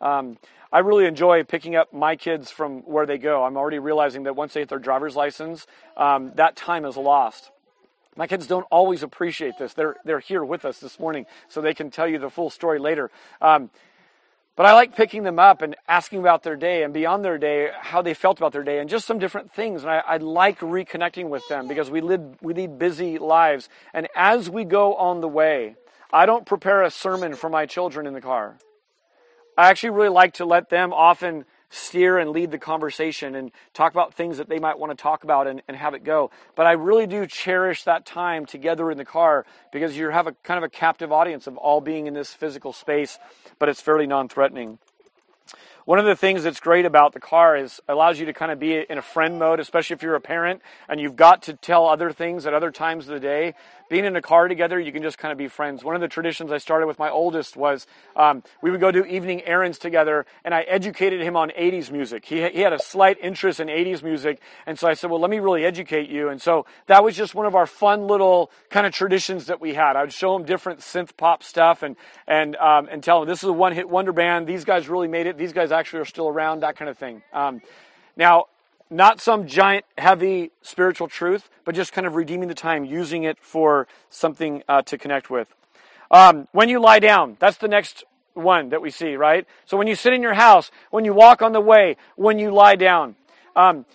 Um, 0.01 0.37
I 0.71 0.79
really 0.79 1.05
enjoy 1.05 1.43
picking 1.43 1.75
up 1.75 1.93
my 1.93 2.15
kids 2.15 2.51
from 2.51 2.81
where 2.81 3.05
they 3.05 3.17
go. 3.17 3.43
I'm 3.43 3.57
already 3.57 3.79
realizing 3.79 4.23
that 4.23 4.35
once 4.35 4.53
they 4.53 4.61
get 4.61 4.69
their 4.69 4.79
driver's 4.79 5.15
license, 5.15 5.67
um, 5.95 6.31
that 6.35 6.55
time 6.55 6.85
is 6.85 6.97
lost. 6.97 7.51
My 8.17 8.27
kids 8.27 8.47
don't 8.47 8.65
always 8.71 9.03
appreciate 9.03 9.57
this. 9.57 9.73
They're, 9.73 9.97
they're 10.05 10.19
here 10.19 10.43
with 10.43 10.63
us 10.65 10.79
this 10.79 10.99
morning, 10.99 11.25
so 11.49 11.61
they 11.61 11.73
can 11.73 11.91
tell 11.91 12.07
you 12.07 12.17
the 12.17 12.29
full 12.29 12.49
story 12.49 12.79
later. 12.79 13.11
Um, 13.41 13.69
but 14.55 14.65
I 14.65 14.73
like 14.73 14.95
picking 14.95 15.23
them 15.23 15.37
up 15.37 15.61
and 15.61 15.75
asking 15.87 16.19
about 16.19 16.43
their 16.43 16.55
day 16.55 16.83
and 16.83 16.93
beyond 16.93 17.25
their 17.25 17.37
day, 17.37 17.71
how 17.77 18.01
they 18.01 18.13
felt 18.13 18.37
about 18.37 18.53
their 18.53 18.63
day 18.63 18.79
and 18.79 18.89
just 18.89 19.05
some 19.05 19.19
different 19.19 19.53
things. 19.53 19.81
And 19.81 19.91
I, 19.91 19.97
I 19.99 20.17
like 20.17 20.59
reconnecting 20.59 21.27
with 21.27 21.45
them 21.49 21.67
because 21.67 21.91
we 21.91 21.99
live, 21.99 22.41
we 22.41 22.53
lead 22.53 22.79
busy 22.79 23.17
lives. 23.17 23.67
And 23.93 24.07
as 24.15 24.49
we 24.49 24.63
go 24.63 24.95
on 24.95 25.19
the 25.19 25.27
way, 25.27 25.75
I 26.11 26.25
don't 26.25 26.45
prepare 26.45 26.83
a 26.83 26.89
sermon 26.89 27.35
for 27.35 27.49
my 27.49 27.65
children 27.65 28.07
in 28.07 28.13
the 28.13 28.21
car. 28.21 28.57
I 29.57 29.69
actually 29.69 29.91
really 29.91 30.09
like 30.09 30.35
to 30.35 30.45
let 30.45 30.69
them 30.69 30.91
often 30.93 31.45
steer 31.69 32.17
and 32.17 32.29
lead 32.29 32.51
the 32.51 32.57
conversation 32.57 33.35
and 33.35 33.51
talk 33.73 33.91
about 33.91 34.13
things 34.13 34.37
that 34.37 34.49
they 34.49 34.59
might 34.59 34.79
want 34.79 34.91
to 34.91 35.01
talk 35.01 35.23
about 35.23 35.47
and, 35.47 35.61
and 35.67 35.75
have 35.75 35.93
it 35.93 36.03
go. 36.03 36.31
But 36.55 36.65
I 36.65 36.73
really 36.73 37.07
do 37.07 37.25
cherish 37.25 37.83
that 37.83 38.05
time 38.05 38.45
together 38.45 38.91
in 38.91 38.97
the 38.97 39.05
car 39.05 39.45
because 39.71 39.97
you 39.97 40.09
have 40.09 40.27
a 40.27 40.33
kind 40.43 40.57
of 40.57 40.63
a 40.63 40.69
captive 40.69 41.11
audience 41.11 41.47
of 41.47 41.57
all 41.57 41.81
being 41.81 42.07
in 42.07 42.13
this 42.13 42.33
physical 42.33 42.71
space, 42.71 43.17
but 43.59 43.69
it's 43.69 43.81
fairly 43.81 44.07
non 44.07 44.29
threatening. 44.29 44.79
One 45.85 45.99
of 45.99 46.05
the 46.05 46.15
things 46.15 46.41
that's 46.41 46.59
great 46.59 46.85
about 46.85 47.13
the 47.13 47.19
car 47.19 47.55
is 47.55 47.79
it 47.87 47.91
allows 47.91 48.19
you 48.19 48.25
to 48.25 48.33
kind 48.33 48.51
of 48.51 48.59
be 48.59 48.73
in 48.89 48.97
a 48.97 49.03
friend 49.03 49.37
mode, 49.37 49.59
especially 49.59 49.93
if 49.93 50.01
you're 50.01 50.15
a 50.15 50.21
parent 50.21 50.63
and 50.89 50.99
you've 50.99 51.15
got 51.15 51.43
to 51.43 51.53
tell 51.53 51.85
other 51.87 52.11
things 52.11 52.47
at 52.47 52.55
other 52.55 52.71
times 52.71 53.07
of 53.07 53.13
the 53.13 53.19
day 53.19 53.53
being 53.89 54.05
in 54.05 54.15
a 54.15 54.21
car 54.21 54.47
together, 54.47 54.79
you 54.79 54.91
can 54.91 55.03
just 55.03 55.17
kind 55.17 55.31
of 55.31 55.37
be 55.37 55.47
friends. 55.47 55.83
One 55.83 55.95
of 55.95 56.01
the 56.01 56.07
traditions 56.07 56.51
I 56.51 56.57
started 56.57 56.87
with 56.87 56.97
my 56.97 57.09
oldest 57.09 57.55
was 57.55 57.85
um, 58.15 58.43
we 58.61 58.71
would 58.71 58.79
go 58.79 58.91
do 58.91 59.05
evening 59.05 59.43
errands 59.43 59.77
together, 59.77 60.25
and 60.43 60.53
I 60.53 60.61
educated 60.61 61.21
him 61.21 61.35
on 61.35 61.51
80s 61.51 61.91
music. 61.91 62.25
He, 62.25 62.47
he 62.49 62.61
had 62.61 62.73
a 62.73 62.79
slight 62.79 63.17
interest 63.21 63.59
in 63.59 63.67
80s 63.67 64.01
music, 64.01 64.41
and 64.65 64.79
so 64.79 64.87
I 64.87 64.93
said, 64.93 65.11
well, 65.11 65.19
let 65.19 65.29
me 65.29 65.39
really 65.39 65.65
educate 65.65 66.09
you. 66.09 66.29
And 66.29 66.41
so 66.41 66.65
that 66.87 67.03
was 67.03 67.15
just 67.15 67.35
one 67.35 67.45
of 67.45 67.55
our 67.55 67.67
fun 67.67 68.07
little 68.07 68.51
kind 68.69 68.87
of 68.87 68.93
traditions 68.93 69.45
that 69.47 69.61
we 69.61 69.75
had. 69.75 69.95
I 69.95 70.01
would 70.01 70.13
show 70.13 70.35
him 70.35 70.45
different 70.45 70.79
synth 70.79 71.15
pop 71.15 71.43
stuff 71.43 71.83
and, 71.83 71.95
and, 72.27 72.55
um, 72.55 72.87
and 72.89 73.03
tell 73.03 73.21
him 73.21 73.27
this 73.27 73.43
is 73.43 73.49
a 73.49 73.53
one 73.53 73.73
hit 73.73 73.87
wonder 73.87 74.13
band. 74.13 74.47
These 74.47 74.65
guys 74.65 74.89
really 74.89 75.07
made 75.07 75.27
it. 75.27 75.37
These 75.37 75.53
guys 75.53 75.71
actually 75.75 75.99
are 75.99 76.05
still 76.05 76.27
around, 76.27 76.61
that 76.61 76.75
kind 76.75 76.89
of 76.89 76.97
thing. 76.97 77.21
Um, 77.33 77.61
now, 78.17 78.45
not 78.89 79.19
some 79.19 79.47
giant, 79.47 79.85
heavy 79.97 80.51
spiritual 80.61 81.07
truth, 81.07 81.49
but 81.63 81.75
just 81.75 81.91
kind 81.91 82.07
of 82.07 82.15
redeeming 82.15 82.47
the 82.47 82.55
time, 82.55 82.85
using 82.85 83.23
it 83.23 83.37
for 83.39 83.87
something 84.09 84.63
uh, 84.67 84.81
to 84.83 84.97
connect 84.97 85.29
with. 85.29 85.47
Um, 86.11 86.47
when 86.51 86.69
you 86.69 86.79
lie 86.79 86.99
down, 86.99 87.37
that's 87.39 87.57
the 87.57 87.67
next 87.67 88.03
one 88.33 88.69
that 88.69 88.81
we 88.81 88.91
see, 88.91 89.15
right? 89.15 89.47
So 89.65 89.77
when 89.77 89.87
you 89.87 89.95
sit 89.95 90.13
in 90.13 90.21
your 90.21 90.33
house, 90.33 90.69
when 90.91 91.05
you 91.05 91.13
walk 91.13 91.41
on 91.41 91.51
the 91.51 91.61
way, 91.61 91.97
when 92.15 92.37
you 92.37 92.51
lie 92.51 92.75
down, 92.75 93.15
um, 93.55 93.85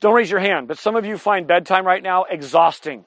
don't 0.00 0.14
raise 0.14 0.30
your 0.30 0.40
hand, 0.40 0.68
but 0.68 0.78
some 0.78 0.96
of 0.96 1.04
you 1.04 1.18
find 1.18 1.46
bedtime 1.46 1.86
right 1.86 2.02
now 2.02 2.24
exhausting. 2.24 3.04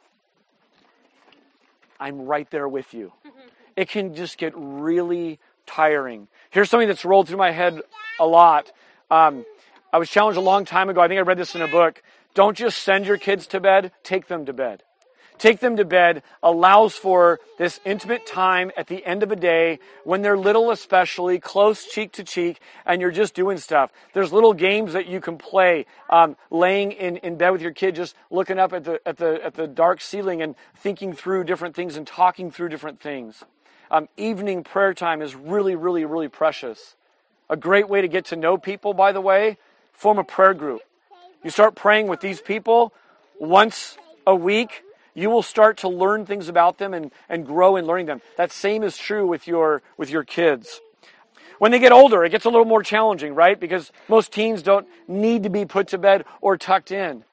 I'm 2.00 2.26
right 2.26 2.50
there 2.52 2.68
with 2.68 2.94
you. 2.94 3.12
It 3.76 3.90
can 3.90 4.16
just 4.16 4.38
get 4.38 4.54
really 4.56 5.40
tiring. 5.66 6.28
Here's 6.50 6.70
something 6.70 6.88
that's 6.88 7.06
rolled 7.06 7.28
through 7.28 7.38
my 7.38 7.52
head 7.52 7.82
a 8.20 8.26
lot. 8.26 8.72
Um, 9.12 9.46
I 9.92 9.98
was 9.98 10.10
challenged 10.10 10.38
a 10.38 10.42
long 10.42 10.66
time 10.66 10.90
ago. 10.90 11.02
I 11.02 11.08
think 11.08 11.20
I 11.20 11.22
read 11.22 11.38
this 11.38 11.56
in 11.56 11.62
a 11.62 11.68
book. 11.68 12.02
Don't 12.34 12.58
just 12.58 12.84
send 12.84 13.06
your 13.06 13.18
kids 13.18 13.48
to 13.48 13.60
bed, 13.60 13.92
take 14.04 14.28
them 14.28 14.46
to 14.46 14.54
bed. 14.54 14.84
Take 15.38 15.60
them 15.60 15.78
to 15.78 15.86
bed 15.86 16.24
allows 16.42 16.96
for 16.96 17.40
this 17.58 17.80
intimate 17.86 18.26
time 18.26 18.72
at 18.76 18.88
the 18.88 19.06
end 19.06 19.22
of 19.22 19.32
a 19.32 19.36
day 19.36 19.80
when 20.04 20.22
they're 20.22 20.38
little, 20.38 20.72
especially 20.72 21.40
close 21.40 21.86
cheek 21.86 22.14
to 22.14 22.24
cheek, 22.24 22.60
and 22.86 23.02
you're 23.02 23.12
just 23.12 23.36
doing 23.36 23.58
stuff. 23.58 23.92
There's 24.14 24.34
little 24.34 24.54
games 24.54 24.94
that 24.94 25.08
you 25.08 25.22
can 25.22 25.38
play, 25.38 25.86
um, 26.10 26.38
laying 26.50 26.92
in, 26.92 27.18
in 27.18 27.38
bed 27.38 27.52
with 27.52 27.62
your 27.62 27.72
kid, 27.72 27.96
just 27.96 28.16
looking 28.32 28.58
up 28.58 28.74
at 28.74 28.84
the, 28.84 29.00
at, 29.06 29.18
the, 29.18 29.44
at 29.46 29.54
the 29.54 29.68
dark 29.68 30.02
ceiling 30.02 30.42
and 30.42 30.56
thinking 30.76 31.14
through 31.14 31.44
different 31.44 31.76
things 31.76 31.98
and 31.98 32.08
talking 32.08 32.50
through 32.50 32.70
different 32.70 33.00
things. 33.00 33.44
Um, 33.90 34.10
evening 34.18 34.64
prayer 34.64 34.94
time 34.94 35.22
is 35.22 35.36
really, 35.36 35.76
really, 35.76 36.06
really 36.06 36.28
precious. 36.28 36.96
A 37.50 37.56
great 37.56 37.88
way 37.88 38.02
to 38.02 38.08
get 38.08 38.26
to 38.26 38.36
know 38.36 38.58
people, 38.58 38.94
by 38.94 39.12
the 39.12 39.22
way, 39.22 39.58
form 39.94 40.18
a 40.18 40.24
prayer 40.24 40.54
group. 40.54 40.82
You 41.44 41.50
start 41.50 41.76
praying 41.76 42.08
with 42.08 42.20
these 42.20 42.42
people 42.42 42.94
once 43.40 43.98
a 44.26 44.36
week, 44.36 44.84
you 45.14 45.30
will 45.30 45.42
start 45.42 45.78
to 45.78 45.90
learn 45.90 46.26
things 46.26 46.50
about 46.50 46.78
them 46.78 46.94
and, 46.94 47.12
and 47.30 47.46
grow 47.46 47.76
in 47.76 47.86
learning 47.86 48.08
them. 48.08 48.22
That 48.36 48.52
same 48.52 48.84
is 48.84 48.98
true 48.98 49.26
with 49.26 49.48
your 49.48 49.82
with 49.98 50.10
your 50.10 50.24
kids. 50.24 50.82
When 51.60 51.72
they 51.72 51.80
get 51.80 51.92
older, 51.92 52.24
it 52.24 52.30
gets 52.30 52.46
a 52.46 52.50
little 52.50 52.66
more 52.66 52.84
challenging, 52.84 53.34
right? 53.34 53.60
Because 53.60 53.92
most 54.08 54.32
teens 54.32 54.62
don't 54.62 54.88
need 55.08 55.44
to 55.44 55.50
be 55.50 55.66
put 55.66 55.88
to 55.88 55.98
bed 55.98 56.26
or 56.40 56.56
tucked 56.56 56.92
in. 56.92 57.24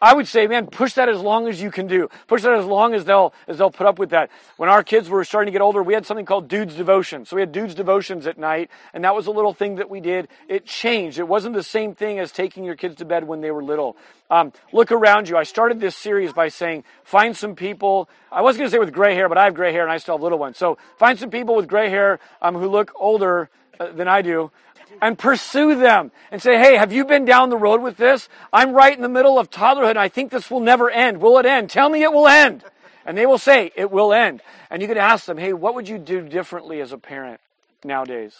I 0.00 0.12
would 0.12 0.28
say, 0.28 0.46
man, 0.46 0.66
push 0.66 0.92
that 0.94 1.08
as 1.08 1.20
long 1.20 1.48
as 1.48 1.60
you 1.60 1.70
can 1.70 1.86
do. 1.86 2.10
Push 2.26 2.42
that 2.42 2.52
as 2.52 2.66
long 2.66 2.92
as 2.92 3.06
they'll 3.06 3.32
as 3.48 3.56
they'll 3.56 3.70
put 3.70 3.86
up 3.86 3.98
with 3.98 4.10
that. 4.10 4.30
When 4.58 4.68
our 4.68 4.82
kids 4.82 5.08
were 5.08 5.24
starting 5.24 5.46
to 5.46 5.52
get 5.52 5.62
older, 5.62 5.82
we 5.82 5.94
had 5.94 6.04
something 6.04 6.26
called 6.26 6.48
dudes 6.48 6.74
devotion. 6.74 7.24
So 7.24 7.34
we 7.34 7.40
had 7.40 7.50
dudes 7.50 7.74
devotions 7.74 8.26
at 8.26 8.36
night, 8.36 8.70
and 8.92 9.04
that 9.04 9.14
was 9.14 9.26
a 9.26 9.30
little 9.30 9.54
thing 9.54 9.76
that 9.76 9.88
we 9.88 10.00
did. 10.00 10.28
It 10.48 10.66
changed. 10.66 11.18
It 11.18 11.26
wasn't 11.26 11.54
the 11.54 11.62
same 11.62 11.94
thing 11.94 12.18
as 12.18 12.30
taking 12.30 12.64
your 12.64 12.76
kids 12.76 12.96
to 12.96 13.06
bed 13.06 13.24
when 13.24 13.40
they 13.40 13.50
were 13.50 13.64
little. 13.64 13.96
Um, 14.30 14.52
look 14.70 14.92
around 14.92 15.30
you. 15.30 15.36
I 15.38 15.44
started 15.44 15.80
this 15.80 15.96
series 15.96 16.32
by 16.32 16.48
saying, 16.48 16.84
find 17.04 17.34
some 17.34 17.54
people. 17.54 18.10
I 18.30 18.42
was 18.42 18.58
going 18.58 18.68
to 18.68 18.72
say 18.72 18.78
with 18.78 18.92
gray 18.92 19.14
hair, 19.14 19.28
but 19.28 19.38
I 19.38 19.44
have 19.44 19.54
gray 19.54 19.72
hair 19.72 19.82
and 19.82 19.92
I 19.92 19.98
still 19.98 20.16
have 20.16 20.22
little 20.22 20.38
ones. 20.38 20.58
So 20.58 20.78
find 20.98 21.18
some 21.18 21.30
people 21.30 21.54
with 21.54 21.68
gray 21.68 21.88
hair 21.88 22.18
um, 22.42 22.54
who 22.54 22.68
look 22.68 22.92
older 22.96 23.48
uh, 23.78 23.92
than 23.92 24.08
I 24.08 24.22
do 24.22 24.50
and 25.00 25.18
pursue 25.18 25.76
them 25.76 26.10
and 26.30 26.40
say, 26.40 26.58
Hey, 26.58 26.76
have 26.76 26.92
you 26.92 27.04
been 27.04 27.24
down 27.24 27.50
the 27.50 27.56
road 27.56 27.82
with 27.82 27.96
this? 27.96 28.28
I'm 28.52 28.72
right 28.72 28.94
in 28.94 29.02
the 29.02 29.08
middle 29.08 29.38
of 29.38 29.50
toddlerhood 29.50 29.90
and 29.90 29.98
I 29.98 30.08
think 30.08 30.30
this 30.30 30.50
will 30.50 30.60
never 30.60 30.90
end. 30.90 31.20
Will 31.20 31.38
it 31.38 31.46
end? 31.46 31.70
Tell 31.70 31.88
me 31.88 32.02
it 32.02 32.12
will 32.12 32.28
end. 32.28 32.64
And 33.04 33.16
they 33.16 33.26
will 33.26 33.38
say, 33.38 33.70
It 33.76 33.90
will 33.90 34.12
end. 34.12 34.42
And 34.70 34.82
you 34.82 34.88
could 34.88 34.96
ask 34.96 35.26
them, 35.26 35.38
Hey, 35.38 35.52
what 35.52 35.74
would 35.74 35.88
you 35.88 35.98
do 35.98 36.22
differently 36.28 36.80
as 36.80 36.92
a 36.92 36.98
parent 36.98 37.40
nowadays? 37.84 38.36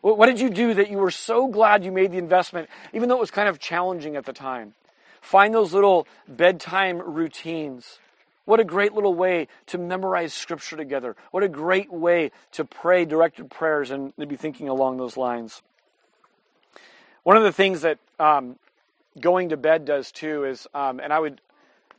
What 0.00 0.26
did 0.26 0.40
you 0.40 0.48
do 0.48 0.74
that 0.74 0.90
you 0.90 0.98
were 0.98 1.10
so 1.10 1.48
glad 1.48 1.84
you 1.84 1.90
made 1.90 2.12
the 2.12 2.18
investment, 2.18 2.68
even 2.92 3.08
though 3.08 3.16
it 3.16 3.20
was 3.20 3.32
kind 3.32 3.48
of 3.48 3.58
challenging 3.58 4.14
at 4.14 4.24
the 4.24 4.32
time? 4.32 4.74
Find 5.20 5.52
those 5.52 5.74
little 5.74 6.06
bedtime 6.28 6.98
routines. 6.98 7.98
What 8.44 8.60
a 8.60 8.64
great 8.64 8.94
little 8.94 9.12
way 9.12 9.48
to 9.66 9.76
memorize 9.76 10.32
scripture 10.32 10.76
together. 10.76 11.16
What 11.32 11.42
a 11.42 11.48
great 11.48 11.92
way 11.92 12.30
to 12.52 12.64
pray 12.64 13.04
directed 13.04 13.50
prayers 13.50 13.90
and 13.90 14.16
to 14.16 14.26
be 14.26 14.36
thinking 14.36 14.68
along 14.68 14.96
those 14.96 15.16
lines. 15.16 15.60
One 17.28 17.36
of 17.36 17.42
the 17.42 17.52
things 17.52 17.82
that 17.82 17.98
um, 18.18 18.56
going 19.20 19.50
to 19.50 19.58
bed 19.58 19.84
does 19.84 20.10
too 20.12 20.46
is, 20.46 20.66
um, 20.72 20.98
and 20.98 21.12
I 21.12 21.18
would 21.18 21.42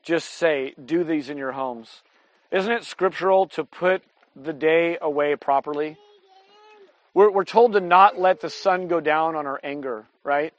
just 0.02 0.28
say, 0.28 0.74
do 0.84 1.04
these 1.04 1.30
in 1.30 1.38
your 1.38 1.52
homes. 1.52 2.02
Isn't 2.50 2.72
it 2.72 2.84
scriptural 2.84 3.46
to 3.50 3.64
put 3.64 4.02
the 4.36 4.54
day 4.54 4.98
away 5.00 5.36
properly? 5.36 5.98
We're, 7.14 7.30
we're 7.30 7.44
told 7.44 7.74
to 7.74 7.80
not 7.80 8.20
let 8.20 8.42
the 8.42 8.50
sun 8.50 8.88
go 8.88 9.00
down 9.00 9.36
on 9.36 9.46
our 9.46 9.60
anger, 9.64 10.08
right? 10.24 10.52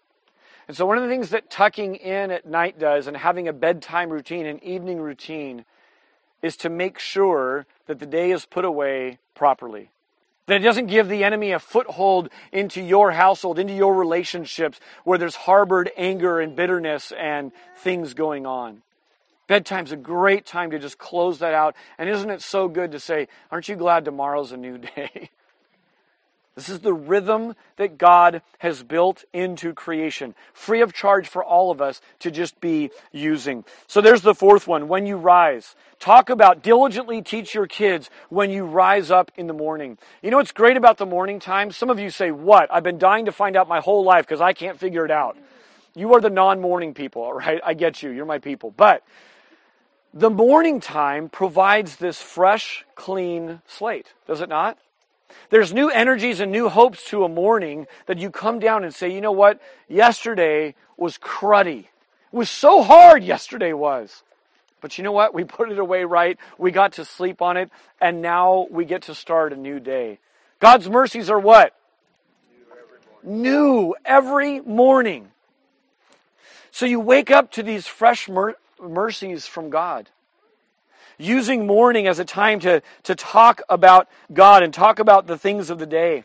And 0.68 0.76
so, 0.76 0.86
one 0.86 0.98
of 0.98 1.02
the 1.02 1.08
things 1.08 1.30
that 1.30 1.50
tucking 1.50 1.96
in 1.96 2.30
at 2.30 2.46
night 2.46 2.78
does 2.78 3.08
and 3.08 3.16
having 3.16 3.48
a 3.48 3.52
bedtime 3.52 4.08
routine, 4.08 4.46
an 4.46 4.62
evening 4.62 5.00
routine, 5.00 5.64
is 6.42 6.56
to 6.58 6.70
make 6.70 7.00
sure 7.00 7.66
that 7.88 7.98
the 7.98 8.06
day 8.06 8.30
is 8.30 8.46
put 8.46 8.64
away 8.64 9.18
properly. 9.34 9.90
That 10.50 10.62
it 10.62 10.64
doesn't 10.64 10.86
give 10.86 11.08
the 11.08 11.22
enemy 11.22 11.52
a 11.52 11.60
foothold 11.60 12.28
into 12.50 12.82
your 12.82 13.12
household, 13.12 13.60
into 13.60 13.72
your 13.72 13.94
relationships 13.94 14.80
where 15.04 15.16
there's 15.16 15.36
harbored 15.36 15.92
anger 15.96 16.40
and 16.40 16.56
bitterness 16.56 17.12
and 17.12 17.52
things 17.76 18.14
going 18.14 18.46
on. 18.46 18.82
Bedtime's 19.46 19.92
a 19.92 19.96
great 19.96 20.44
time 20.44 20.72
to 20.72 20.80
just 20.80 20.98
close 20.98 21.38
that 21.38 21.54
out. 21.54 21.76
And 21.98 22.10
isn't 22.10 22.30
it 22.30 22.42
so 22.42 22.66
good 22.66 22.90
to 22.90 22.98
say, 22.98 23.28
Aren't 23.52 23.68
you 23.68 23.76
glad 23.76 24.04
tomorrow's 24.04 24.50
a 24.50 24.56
new 24.56 24.78
day? 24.96 25.30
This 26.60 26.68
is 26.68 26.80
the 26.80 26.92
rhythm 26.92 27.54
that 27.76 27.96
God 27.96 28.42
has 28.58 28.82
built 28.82 29.24
into 29.32 29.72
creation, 29.72 30.34
free 30.52 30.82
of 30.82 30.92
charge 30.92 31.26
for 31.26 31.42
all 31.42 31.70
of 31.70 31.80
us 31.80 32.02
to 32.18 32.30
just 32.30 32.60
be 32.60 32.90
using. 33.12 33.64
So 33.86 34.02
there's 34.02 34.20
the 34.20 34.34
fourth 34.34 34.68
one 34.68 34.86
when 34.86 35.06
you 35.06 35.16
rise. 35.16 35.74
Talk 36.00 36.28
about 36.28 36.62
diligently 36.62 37.22
teach 37.22 37.54
your 37.54 37.66
kids 37.66 38.10
when 38.28 38.50
you 38.50 38.66
rise 38.66 39.10
up 39.10 39.32
in 39.38 39.46
the 39.46 39.54
morning. 39.54 39.96
You 40.20 40.30
know 40.30 40.36
what's 40.36 40.52
great 40.52 40.76
about 40.76 40.98
the 40.98 41.06
morning 41.06 41.40
time? 41.40 41.70
Some 41.70 41.88
of 41.88 41.98
you 41.98 42.10
say, 42.10 42.30
What? 42.30 42.68
I've 42.70 42.82
been 42.82 42.98
dying 42.98 43.24
to 43.24 43.32
find 43.32 43.56
out 43.56 43.66
my 43.66 43.80
whole 43.80 44.04
life 44.04 44.26
because 44.26 44.42
I 44.42 44.52
can't 44.52 44.78
figure 44.78 45.06
it 45.06 45.10
out. 45.10 45.38
You 45.94 46.12
are 46.12 46.20
the 46.20 46.28
non 46.28 46.60
morning 46.60 46.92
people, 46.92 47.32
right? 47.32 47.62
I 47.64 47.72
get 47.72 48.02
you. 48.02 48.10
You're 48.10 48.26
my 48.26 48.38
people. 48.38 48.70
But 48.70 49.02
the 50.12 50.28
morning 50.28 50.78
time 50.78 51.30
provides 51.30 51.96
this 51.96 52.20
fresh, 52.20 52.84
clean 52.96 53.62
slate, 53.66 54.12
does 54.26 54.42
it 54.42 54.50
not? 54.50 54.76
There's 55.50 55.72
new 55.72 55.90
energies 55.90 56.40
and 56.40 56.52
new 56.52 56.68
hopes 56.68 57.04
to 57.06 57.24
a 57.24 57.28
morning 57.28 57.86
that 58.06 58.18
you 58.18 58.30
come 58.30 58.58
down 58.58 58.84
and 58.84 58.94
say, 58.94 59.12
you 59.12 59.20
know 59.20 59.32
what? 59.32 59.60
Yesterday 59.88 60.74
was 60.96 61.18
cruddy. 61.18 61.80
It 61.80 62.36
was 62.36 62.50
so 62.50 62.82
hard 62.82 63.24
yesterday 63.24 63.72
was. 63.72 64.22
But 64.80 64.98
you 64.98 65.04
know 65.04 65.12
what? 65.12 65.34
We 65.34 65.44
put 65.58 65.70
it 65.70 65.78
away 65.78 66.04
right. 66.04 66.38
We 66.58 66.70
got 66.70 66.94
to 66.94 67.04
sleep 67.04 67.42
on 67.42 67.56
it. 67.56 67.70
And 68.00 68.22
now 68.22 68.66
we 68.70 68.84
get 68.84 69.02
to 69.02 69.14
start 69.14 69.52
a 69.52 69.56
new 69.56 69.80
day. 69.80 70.18
God's 70.58 70.88
mercies 70.88 71.30
are 71.30 71.40
what? 71.40 71.74
New 73.22 73.94
every 74.04 74.60
morning. 74.60 75.30
So 76.70 76.86
you 76.86 77.00
wake 77.00 77.30
up 77.30 77.52
to 77.52 77.62
these 77.62 77.86
fresh 77.86 78.28
mer- 78.28 78.56
mercies 78.80 79.46
from 79.46 79.70
God 79.70 80.08
using 81.20 81.66
morning 81.66 82.06
as 82.06 82.18
a 82.18 82.24
time 82.24 82.60
to, 82.60 82.82
to 83.04 83.14
talk 83.14 83.62
about 83.68 84.08
God 84.32 84.62
and 84.62 84.72
talk 84.72 84.98
about 84.98 85.26
the 85.26 85.38
things 85.38 85.70
of 85.70 85.78
the 85.78 85.86
day. 85.86 86.24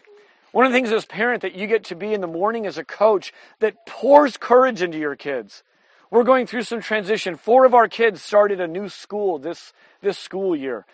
One 0.52 0.66
of 0.66 0.72
the 0.72 0.78
things 0.78 0.92
as 0.92 1.06
parent 1.06 1.42
that 1.42 1.56
you 1.56 1.68
get 1.68 1.84
to 1.86 1.96
be 1.96 2.14
in 2.14 2.22
the 2.22 2.28
morning 2.28 2.66
as 2.66 2.78
a 2.78 2.84
coach 2.84 3.34
that 3.60 3.86
pours 3.86 4.38
courage 4.38 4.82
into 4.82 4.98
your 4.98 5.16
kids. 5.16 5.64
We're 6.10 6.24
going 6.24 6.48
through 6.48 6.64
some 6.64 6.82
transition. 6.82 7.36
Four 7.36 7.66
of 7.66 7.74
our 7.74 7.88
kids 7.88 8.22
started 8.22 8.62
a 8.62 8.68
new 8.68 8.88
school 8.88 9.38
this, 9.38 9.74
this 10.02 10.18
school 10.18 10.56
year. 10.56 10.86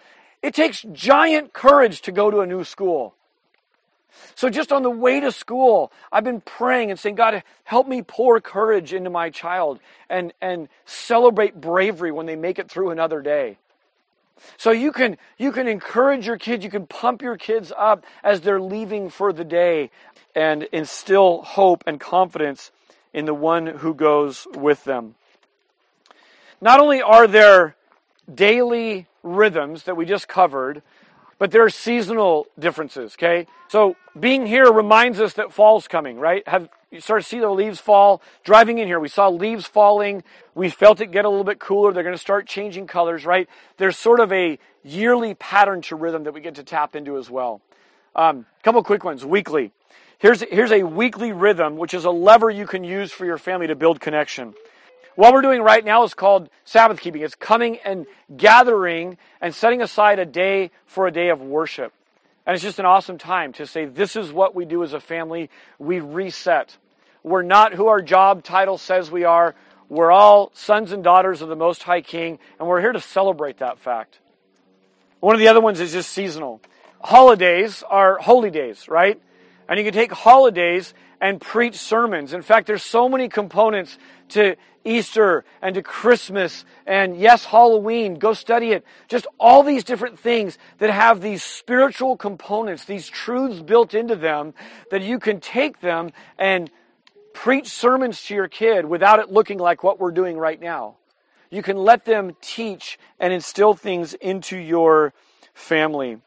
It 0.42 0.56
takes 0.56 0.82
giant 0.92 1.54
courage 1.54 2.02
to 2.02 2.12
go 2.12 2.32
to 2.32 2.40
a 2.40 2.48
new 2.48 2.64
school. 2.64 3.14
So 4.36 4.50
just 4.50 4.72
on 4.72 4.84
the 4.84 4.90
way 4.90 5.20
to 5.20 5.32
school, 5.32 5.92
I've 6.12 6.24
been 6.24 6.42
praying 6.42 6.90
and 6.90 7.00
saying, 7.00 7.16
God, 7.16 7.44
help 7.64 7.88
me 7.88 8.02
pour 8.02 8.42
courage 8.42 8.94
into 8.94 9.10
my 9.10 9.30
child 9.30 9.80
and, 10.10 10.34
and 10.42 10.68
celebrate 10.86 11.60
bravery 11.60 12.12
when 12.12 12.26
they 12.26 12.36
make 12.36 12.60
it 12.60 12.70
through 12.70 12.90
another 12.90 13.22
day. 13.22 13.58
So 14.58 14.72
you 14.72 14.92
can 14.92 15.18
you 15.38 15.52
can 15.52 15.68
encourage 15.68 16.26
your 16.28 16.38
kids, 16.38 16.64
you 16.64 16.70
can 16.70 16.88
pump 16.88 17.22
your 17.22 17.38
kids 17.38 17.72
up 17.78 18.06
as 18.24 18.42
they're 18.42 18.62
leaving 18.62 19.10
for 19.10 19.34
the 19.34 19.44
day 19.44 19.92
and 20.36 20.64
instill 20.72 21.42
hope 21.42 21.84
and 21.86 22.00
confidence 22.00 22.72
in 23.14 23.26
the 23.26 23.34
one 23.34 23.68
who 23.68 23.94
goes 23.94 24.48
with 24.56 24.84
them. 24.84 25.16
Not 26.62 26.80
only 26.80 27.02
are 27.02 27.28
there 27.28 27.76
daily 28.34 29.08
rhythms 29.24 29.84
that 29.84 29.98
we 29.98 30.06
just 30.06 30.28
covered, 30.28 30.82
but 31.42 31.50
there 31.50 31.66
are 31.66 31.72
seasonal 31.72 32.46
differences, 32.60 33.14
okay? 33.14 33.48
So 33.68 33.96
being 34.20 34.46
here 34.46 34.72
reminds 34.72 35.20
us 35.20 35.34
that 35.34 35.52
fall's 35.52 35.88
coming, 35.88 36.20
right? 36.20 36.48
Have 36.48 36.70
you 36.92 37.02
start 37.02 37.24
to 37.24 37.28
see 37.28 37.40
the 37.40 37.50
leaves 37.50 37.80
fall? 37.80 38.22
Driving 38.44 38.78
in 38.78 38.86
here, 38.86 39.00
we 39.00 39.08
saw 39.08 39.28
leaves 39.28 39.66
falling. 39.66 40.24
We 40.54 40.70
felt 40.70 41.02
it 41.02 41.08
get 41.08 41.26
a 41.26 41.30
little 41.30 41.44
bit 41.44 41.58
cooler. 41.58 41.94
They're 41.94 42.04
going 42.04 42.14
to 42.14 42.22
start 42.22 42.46
changing 42.46 42.86
colors, 42.86 43.26
right? 43.26 43.50
There's 43.78 43.98
sort 43.98 44.20
of 44.20 44.32
a 44.32 44.60
yearly 44.84 45.34
pattern 45.34 45.82
to 45.82 45.96
rhythm 45.96 46.26
that 46.26 46.36
we 46.36 46.42
get 46.42 46.54
to 46.56 46.64
tap 46.64 46.96
into 46.96 47.18
as 47.18 47.28
well. 47.28 47.60
A 48.16 48.22
um, 48.22 48.46
couple 48.62 48.84
quick 48.84 49.04
ones. 49.04 49.26
Weekly. 49.26 49.72
Here's, 50.20 50.42
here's 50.42 50.72
a 50.72 50.84
weekly 50.84 51.32
rhythm, 51.32 51.76
which 51.76 51.96
is 51.96 52.06
a 52.06 52.12
lever 52.12 52.52
you 52.52 52.68
can 52.68 52.84
use 52.84 53.12
for 53.12 53.26
your 53.26 53.40
family 53.40 53.66
to 53.66 53.76
build 53.76 54.00
connection. 54.00 54.54
What 55.22 55.34
we're 55.34 55.44
doing 55.44 55.62
right 55.62 55.86
now 55.86 56.04
is 56.04 56.16
called 56.16 56.50
Sabbath 56.66 57.00
keeping. 57.00 57.22
It's 57.22 57.36
coming 57.36 57.78
and 57.86 58.08
gathering 58.36 59.20
and 59.40 59.54
setting 59.54 59.80
aside 59.84 60.18
a 60.18 60.26
day 60.26 60.72
for 60.88 61.06
a 61.06 61.12
day 61.12 61.30
of 61.30 61.44
worship. 61.44 61.94
And 62.44 62.56
it's 62.56 62.64
just 62.64 62.80
an 62.80 62.88
awesome 62.88 63.20
time 63.20 63.54
to 63.54 63.68
say, 63.68 63.86
this 63.86 64.16
is 64.16 64.34
what 64.34 64.56
we 64.56 64.66
do 64.66 64.82
as 64.82 64.94
a 64.94 65.00
family. 65.00 65.52
We 65.78 66.00
reset. 66.00 66.76
We're 67.22 67.44
not 67.44 67.76
who 67.76 67.86
our 67.86 68.02
job 68.02 68.44
title 68.44 68.80
says 68.80 69.12
we 69.12 69.24
are. 69.24 69.54
We're 69.90 70.12
all 70.12 70.50
sons 70.56 70.92
and 70.92 71.04
daughters 71.04 71.44
of 71.44 71.50
the 71.50 71.56
Most 71.56 71.84
High 71.84 72.02
King, 72.02 72.40
and 72.58 72.68
we're 72.68 72.82
here 72.82 72.92
to 72.92 73.00
celebrate 73.00 73.60
that 73.60 73.78
fact. 73.78 74.18
One 75.20 75.36
of 75.36 75.40
the 75.40 75.50
other 75.50 75.62
ones 75.62 75.80
is 75.82 75.92
just 75.92 76.10
seasonal. 76.10 76.62
Holidays 77.00 77.84
are 77.88 78.18
holy 78.18 78.50
days, 78.50 78.88
right? 78.88 79.22
And 79.70 79.78
you 79.78 79.86
can 79.86 79.94
take 79.94 80.12
holidays 80.12 80.96
and 81.22 81.40
preach 81.40 81.76
sermons. 81.76 82.34
In 82.34 82.42
fact, 82.42 82.68
there's 82.68 82.84
so 82.84 83.08
many 83.08 83.30
components 83.30 83.98
to 84.30 84.56
Easter 84.84 85.46
and 85.62 85.76
to 85.76 85.84
Christmas 85.84 86.66
and 86.88 87.16
yes, 87.16 87.46
Halloween. 87.46 88.16
Go 88.16 88.34
study 88.34 88.72
it. 88.72 88.84
Just 89.08 89.28
all 89.40 89.62
these 89.62 89.84
different 89.84 90.20
things 90.20 90.58
that 90.80 90.90
have 90.90 91.22
these 91.22 91.44
spiritual 91.44 92.18
components, 92.18 92.86
these 92.86 93.08
truths 93.08 93.62
built 93.62 93.94
into 93.94 94.16
them 94.16 94.56
that 94.90 95.04
you 95.04 95.20
can 95.20 95.40
take 95.40 95.80
them 95.80 96.12
and 96.40 96.72
preach 97.34 97.68
sermons 97.68 98.26
to 98.26 98.34
your 98.34 98.48
kid 98.48 98.86
without 98.86 99.20
it 99.20 99.32
looking 99.32 99.60
like 99.60 99.84
what 99.84 100.00
we're 100.00 100.12
doing 100.12 100.38
right 100.38 100.60
now. 100.60 100.96
You 101.52 101.62
can 101.62 101.78
let 101.78 102.06
them 102.06 102.36
teach 102.42 102.98
and 103.20 103.32
instill 103.32 103.76
things 103.76 104.16
into 104.16 104.58
your 104.58 105.14
family. 105.54 106.18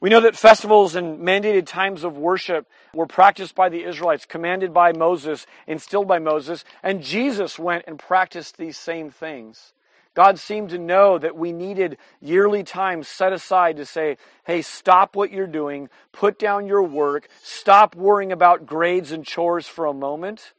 We 0.00 0.08
know 0.08 0.20
that 0.20 0.36
festivals 0.36 0.94
and 0.94 1.20
mandated 1.20 1.66
times 1.66 2.04
of 2.04 2.16
worship 2.16 2.66
were 2.94 3.06
practiced 3.06 3.54
by 3.54 3.68
the 3.68 3.84
Israelites, 3.84 4.24
commanded 4.24 4.72
by 4.72 4.92
Moses, 4.92 5.46
instilled 5.66 6.08
by 6.08 6.18
Moses, 6.18 6.64
and 6.82 7.02
Jesus 7.02 7.58
went 7.58 7.84
and 7.86 7.98
practiced 7.98 8.56
these 8.56 8.78
same 8.78 9.10
things. 9.10 9.74
God 10.14 10.38
seemed 10.38 10.70
to 10.70 10.78
know 10.78 11.18
that 11.18 11.36
we 11.36 11.52
needed 11.52 11.98
yearly 12.20 12.64
time 12.64 13.02
set 13.02 13.32
aside 13.32 13.76
to 13.76 13.84
say, 13.84 14.16
hey, 14.44 14.62
stop 14.62 15.14
what 15.14 15.30
you're 15.30 15.46
doing, 15.46 15.88
put 16.12 16.38
down 16.38 16.66
your 16.66 16.82
work, 16.82 17.28
stop 17.42 17.94
worrying 17.94 18.32
about 18.32 18.66
grades 18.66 19.12
and 19.12 19.24
chores 19.24 19.66
for 19.66 19.86
a 19.86 19.92
moment. 19.92 20.52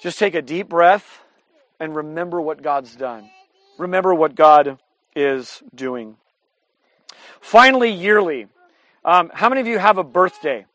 Just 0.00 0.18
take 0.18 0.34
a 0.34 0.42
deep 0.42 0.68
breath 0.68 1.22
and 1.80 1.94
remember 1.94 2.40
what 2.40 2.62
God's 2.62 2.94
done. 2.94 3.30
Remember 3.78 4.14
what 4.14 4.34
God 4.34 4.78
is 5.14 5.62
doing. 5.74 6.16
Finally, 7.40 7.90
yearly. 7.90 8.46
Um, 9.04 9.30
how 9.32 9.48
many 9.48 9.60
of 9.60 9.66
you 9.66 9.78
have 9.78 9.98
a 9.98 10.04
birthday? 10.04 10.66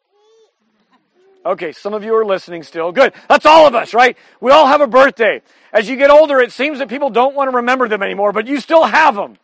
Okay, 1.46 1.72
some 1.72 1.94
of 1.94 2.04
you 2.04 2.16
are 2.16 2.26
listening 2.26 2.62
still. 2.64 2.92
Good. 2.92 3.14
That's 3.28 3.46
all 3.46 3.66
of 3.66 3.74
us, 3.74 3.94
right? 3.94 4.16
We 4.40 4.52
all 4.52 4.68
have 4.68 4.82
a 4.82 4.88
birthday. 4.88 5.42
As 5.74 5.90
you 5.90 5.96
get 5.98 6.12
older, 6.12 6.40
it 6.40 6.52
seems 6.52 6.80
that 6.80 6.88
people 6.88 7.10
don't 7.10 7.36
want 7.36 7.50
to 7.50 7.58
remember 7.58 7.88
them 7.88 8.04
anymore, 8.04 8.32
but 8.32 8.48
you 8.48 8.60
still 8.60 8.84
have 8.84 9.16
them. 9.16 9.38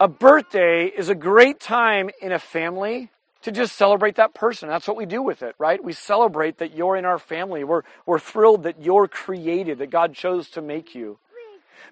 A 0.00 0.08
birthday 0.08 0.86
is 0.86 1.08
a 1.08 1.14
great 1.14 1.60
time 1.60 2.10
in 2.20 2.32
a 2.32 2.38
family 2.38 3.10
to 3.42 3.52
just 3.52 3.76
celebrate 3.76 4.16
that 4.16 4.34
person. 4.34 4.68
That's 4.68 4.88
what 4.88 4.96
we 4.96 5.06
do 5.06 5.22
with 5.22 5.42
it, 5.42 5.54
right? 5.58 5.82
We 5.82 5.92
celebrate 5.92 6.58
that 6.58 6.74
you're 6.74 6.96
in 6.96 7.04
our 7.04 7.18
family. 7.18 7.62
We're, 7.62 7.82
we're 8.04 8.18
thrilled 8.18 8.64
that 8.64 8.82
you're 8.82 9.06
created, 9.06 9.78
that 9.78 9.90
God 9.90 10.12
chose 10.14 10.50
to 10.50 10.60
make 10.60 10.94
you. 10.94 11.18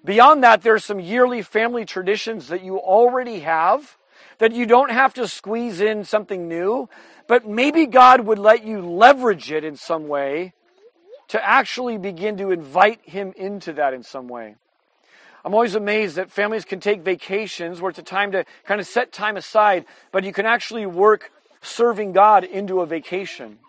Beyond 0.03 0.43
that, 0.43 0.61
there's 0.61 0.85
some 0.85 0.99
yearly 0.99 1.41
family 1.41 1.85
traditions 1.85 2.47
that 2.47 2.63
you 2.63 2.77
already 2.77 3.39
have 3.39 3.97
that 4.37 4.51
you 4.51 4.65
don't 4.65 4.91
have 4.91 5.13
to 5.13 5.27
squeeze 5.27 5.79
in 5.79 6.03
something 6.03 6.47
new, 6.47 6.89
but 7.27 7.47
maybe 7.47 7.85
God 7.85 8.21
would 8.21 8.39
let 8.39 8.65
you 8.65 8.81
leverage 8.81 9.51
it 9.51 9.63
in 9.63 9.75
some 9.75 10.07
way 10.07 10.53
to 11.29 11.43
actually 11.43 11.97
begin 11.97 12.37
to 12.37 12.51
invite 12.51 12.99
Him 13.03 13.33
into 13.35 13.73
that 13.73 13.93
in 13.93 14.03
some 14.03 14.27
way. 14.27 14.55
I'm 15.43 15.53
always 15.53 15.75
amazed 15.75 16.15
that 16.15 16.31
families 16.31 16.65
can 16.65 16.79
take 16.79 17.01
vacations 17.01 17.79
where 17.79 17.89
it's 17.89 17.99
a 17.99 18.03
time 18.03 18.31
to 18.31 18.45
kind 18.65 18.81
of 18.81 18.87
set 18.87 19.11
time 19.11 19.37
aside, 19.37 19.85
but 20.11 20.23
you 20.23 20.33
can 20.33 20.45
actually 20.45 20.85
work 20.85 21.31
serving 21.61 22.13
God 22.13 22.43
into 22.43 22.81
a 22.81 22.85
vacation 22.85 23.59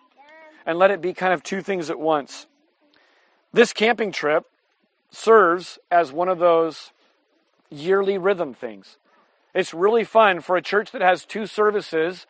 and 0.65 0.77
let 0.77 0.91
it 0.91 1.01
be 1.01 1.13
kind 1.13 1.33
of 1.33 1.43
two 1.43 1.61
things 1.61 1.89
at 1.89 1.99
once. 1.99 2.47
This 3.53 3.73
camping 3.73 4.11
trip 4.11 4.45
serves 5.09 5.79
as 5.89 6.11
one 6.11 6.29
of 6.29 6.39
those 6.39 6.91
yearly 7.69 8.17
rhythm 8.17 8.53
things. 8.53 8.97
It's 9.53 9.73
really 9.73 10.03
fun 10.03 10.41
for 10.41 10.55
a 10.55 10.61
church 10.61 10.91
that 10.91 11.01
has 11.01 11.25
two 11.25 11.45
services 11.45 12.27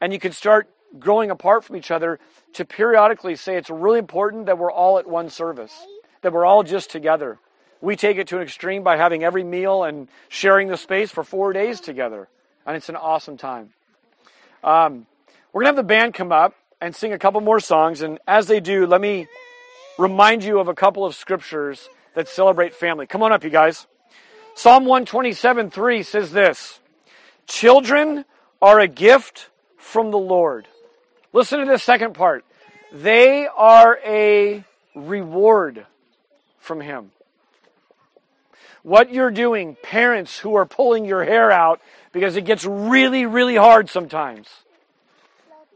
and 0.00 0.12
you 0.12 0.18
can 0.18 0.32
start 0.32 0.68
growing 0.98 1.30
apart 1.30 1.64
from 1.64 1.76
each 1.76 1.90
other 1.90 2.18
to 2.54 2.64
periodically 2.64 3.36
say 3.36 3.56
it's 3.56 3.70
really 3.70 3.98
important 3.98 4.46
that 4.46 4.58
we're 4.58 4.72
all 4.72 4.98
at 4.98 5.06
one 5.06 5.30
service, 5.30 5.86
that 6.22 6.32
we're 6.32 6.44
all 6.44 6.62
just 6.62 6.90
together. 6.90 7.38
We 7.80 7.96
take 7.96 8.16
it 8.16 8.28
to 8.28 8.36
an 8.36 8.42
extreme 8.42 8.82
by 8.82 8.96
having 8.96 9.24
every 9.24 9.44
meal 9.44 9.84
and 9.84 10.08
sharing 10.28 10.68
the 10.68 10.76
space 10.76 11.10
for 11.10 11.24
four 11.24 11.52
days 11.52 11.80
together. 11.80 12.28
And 12.66 12.76
it's 12.76 12.88
an 12.88 12.96
awesome 12.96 13.36
time. 13.36 13.70
Um, 14.62 15.06
we're 15.52 15.62
going 15.62 15.74
to 15.74 15.76
have 15.78 15.84
the 15.86 15.94
band 15.94 16.14
come 16.14 16.32
up 16.32 16.54
and 16.80 16.94
sing 16.94 17.12
a 17.12 17.18
couple 17.18 17.40
more 17.40 17.60
songs. 17.60 18.02
And 18.02 18.18
as 18.26 18.46
they 18.46 18.60
do, 18.60 18.86
let 18.86 19.00
me 19.00 19.26
remind 19.98 20.44
you 20.44 20.58
of 20.58 20.68
a 20.68 20.74
couple 20.74 21.04
of 21.04 21.14
scriptures 21.14 21.88
that 22.14 22.28
celebrate 22.28 22.74
family. 22.74 23.06
Come 23.06 23.22
on 23.22 23.32
up, 23.32 23.44
you 23.44 23.50
guys. 23.50 23.86
Psalm 24.54 24.84
127 24.84 25.70
3 25.70 26.02
says 26.02 26.32
this 26.32 26.80
Children 27.46 28.24
are 28.60 28.80
a 28.80 28.88
gift 28.88 29.48
from 29.76 30.10
the 30.10 30.18
Lord. 30.18 30.68
Listen 31.32 31.60
to 31.60 31.66
this 31.66 31.82
second 31.82 32.14
part. 32.14 32.44
They 32.92 33.46
are 33.46 33.98
a 34.04 34.64
reward 34.94 35.86
from 36.58 36.80
Him. 36.80 37.12
What 38.82 39.12
you're 39.12 39.30
doing, 39.30 39.76
parents 39.82 40.38
who 40.38 40.56
are 40.56 40.66
pulling 40.66 41.04
your 41.04 41.24
hair 41.24 41.50
out 41.50 41.80
because 42.12 42.36
it 42.36 42.44
gets 42.44 42.64
really, 42.64 43.24
really 43.26 43.56
hard 43.56 43.88
sometimes, 43.88 44.48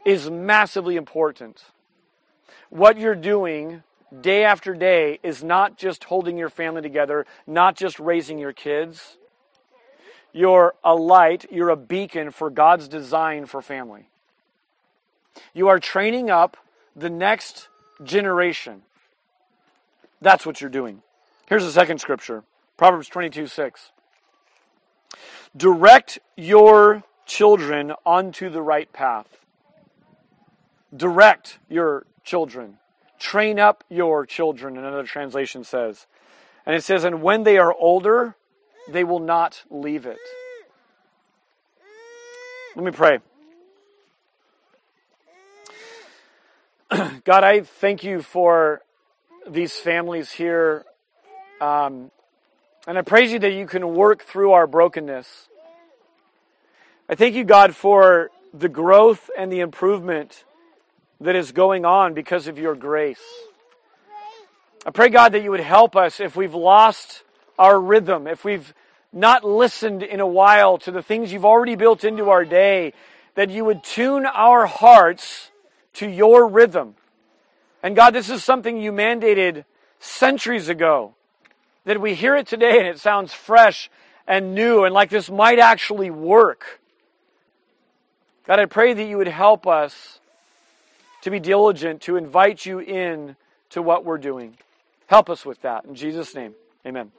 is 0.05 0.31
massively 0.31 0.97
important. 0.97 1.65
What 2.69 2.99
you're 2.99 3.15
doing 3.15 3.83
day 4.21 4.45
after 4.45 4.75
day 4.75 5.19
is 5.23 5.43
not 5.43 5.77
just 5.77 6.05
holding 6.05 6.39
your 6.39 6.49
family 6.49 6.83
together, 6.83 7.27
not 7.47 7.77
just 7.77 7.99
raising 7.99 8.39
your 8.39 8.53
kids. 8.53 9.17
You're 10.33 10.75
a 10.85 10.95
light, 10.95 11.47
you're 11.51 11.71
a 11.71 11.77
beacon 11.77 12.31
for 12.31 12.51
God's 12.51 12.89
design 12.89 13.47
for 13.47 13.63
family. 13.63 14.09
You 15.55 15.69
are 15.69 15.79
training 15.79 16.31
up 16.31 16.57
the 16.95 17.11
next 17.11 17.69
generation. 18.03 18.83
That's 20.21 20.47
what 20.47 20.61
you're 20.61 20.71
doing. 20.71 21.03
Here's 21.49 21.65
the 21.65 21.71
second 21.71 22.01
scripture 22.01 22.45
Proverbs 22.77 23.09
22 23.09 23.47
6. 23.47 23.93
Direct 25.57 26.19
your 26.37 27.03
children 27.25 27.93
onto 28.05 28.51
the 28.51 28.63
right 28.63 28.93
path. 28.93 29.27
Direct 30.95 31.59
your 31.69 32.07
children. 32.25 32.79
Train 33.19 33.59
up 33.59 33.85
your 33.89 34.27
children, 34.27 34.77
another 34.77 35.05
translation 35.05 35.65
says. 35.65 36.07
And 36.65 36.75
it 36.75 36.83
says, 36.83 37.05
and 37.05 37.23
when 37.23 37.45
they 37.45 37.59
are 37.59 37.73
older, 37.73 38.35
they 38.89 39.05
will 39.05 39.21
not 39.21 39.63
leave 39.71 40.07
it. 40.07 40.19
Let 42.75 42.85
me 42.85 42.91
pray. 42.91 43.19
God, 47.25 47.45
I 47.45 47.61
thank 47.61 48.05
you 48.05 48.23
for 48.23 48.83
these 49.49 49.75
families 49.75 50.33
here. 50.33 50.85
Um, 51.61 52.11
and 52.87 52.99
I 52.99 53.03
praise 53.03 53.33
you 53.33 53.39
that 53.41 53.53
you 53.53 53.67
can 53.67 53.95
work 53.95 54.23
through 54.23 54.53
our 54.53 54.67
brokenness. 54.67 55.49
I 57.09 57.15
thank 57.15 57.35
you, 57.35 57.45
God, 57.45 57.75
for 57.75 58.31
the 58.53 58.69
growth 58.69 59.31
and 59.37 59.51
the 59.51 59.61
improvement 59.61 60.45
that 61.21 61.37
is 61.37 61.53
going 61.53 61.85
on 61.85 62.15
because 62.15 62.47
of 62.47 62.59
your 62.59 62.75
grace. 62.75 63.23
I 64.85 64.91
pray, 64.91 65.09
God, 65.09 65.33
that 65.33 65.43
you 65.43 65.51
would 65.51 65.61
help 65.61 65.97
us 65.97 66.21
if 66.21 66.37
we've 66.37 66.55
lost 66.55 67.23
our 67.59 67.81
rhythm, 67.81 68.27
if 68.27 68.45
we've 68.45 68.73
not 69.13 69.45
listened 69.45 70.03
in 70.03 70.21
a 70.21 70.27
while 70.27 70.79
to 70.79 70.91
the 70.91 71.03
things 71.03 71.33
you've 71.33 71.45
already 71.45 71.75
built 71.75 72.05
into 72.05 72.31
our 72.31 72.45
day, 72.45 72.93
that 73.35 73.51
you 73.51 73.65
would 73.65 73.83
tune 73.83 74.27
our 74.27 74.67
hearts 74.67 75.51
to 75.95 76.09
your 76.09 76.47
rhythm. 76.47 76.95
And 77.83 77.97
God, 77.97 78.11
this 78.11 78.31
is 78.31 78.45
something 78.45 78.81
you 78.81 78.93
mandated 78.93 79.65
centuries 79.99 80.69
ago. 80.69 81.15
That 81.85 82.01
we 82.01 82.15
hear 82.15 82.37
it 82.37 82.47
today 82.47 82.79
and 82.79 82.87
it 82.87 82.99
sounds 82.99 83.33
fresh 83.33 83.91
and 84.27 84.55
new 84.55 84.85
and 84.85 84.93
like 84.93 85.11
this 85.11 85.31
might 85.31 85.59
actually 85.59 86.11
work. 86.11 86.81
God, 88.47 88.59
I 88.59 88.67
pray 88.67 88.93
that 88.93 89.05
you 89.05 89.19
would 89.19 89.29
help 89.29 89.67
us 89.67 90.21
to 91.27 91.31
be 91.33 91.41
diligent 91.41 92.01
to 92.03 92.17
invite 92.17 92.65
you 92.65 92.79
in 92.79 93.35
to 93.69 93.83
what 93.83 94.05
we're 94.05 94.17
doing. 94.17 94.57
Help 95.09 95.29
us 95.29 95.45
with 95.45 95.61
that. 95.63 95.85
In 95.85 95.97
Jesus' 95.97 96.37
name, 96.37 96.55
amen. 96.87 97.11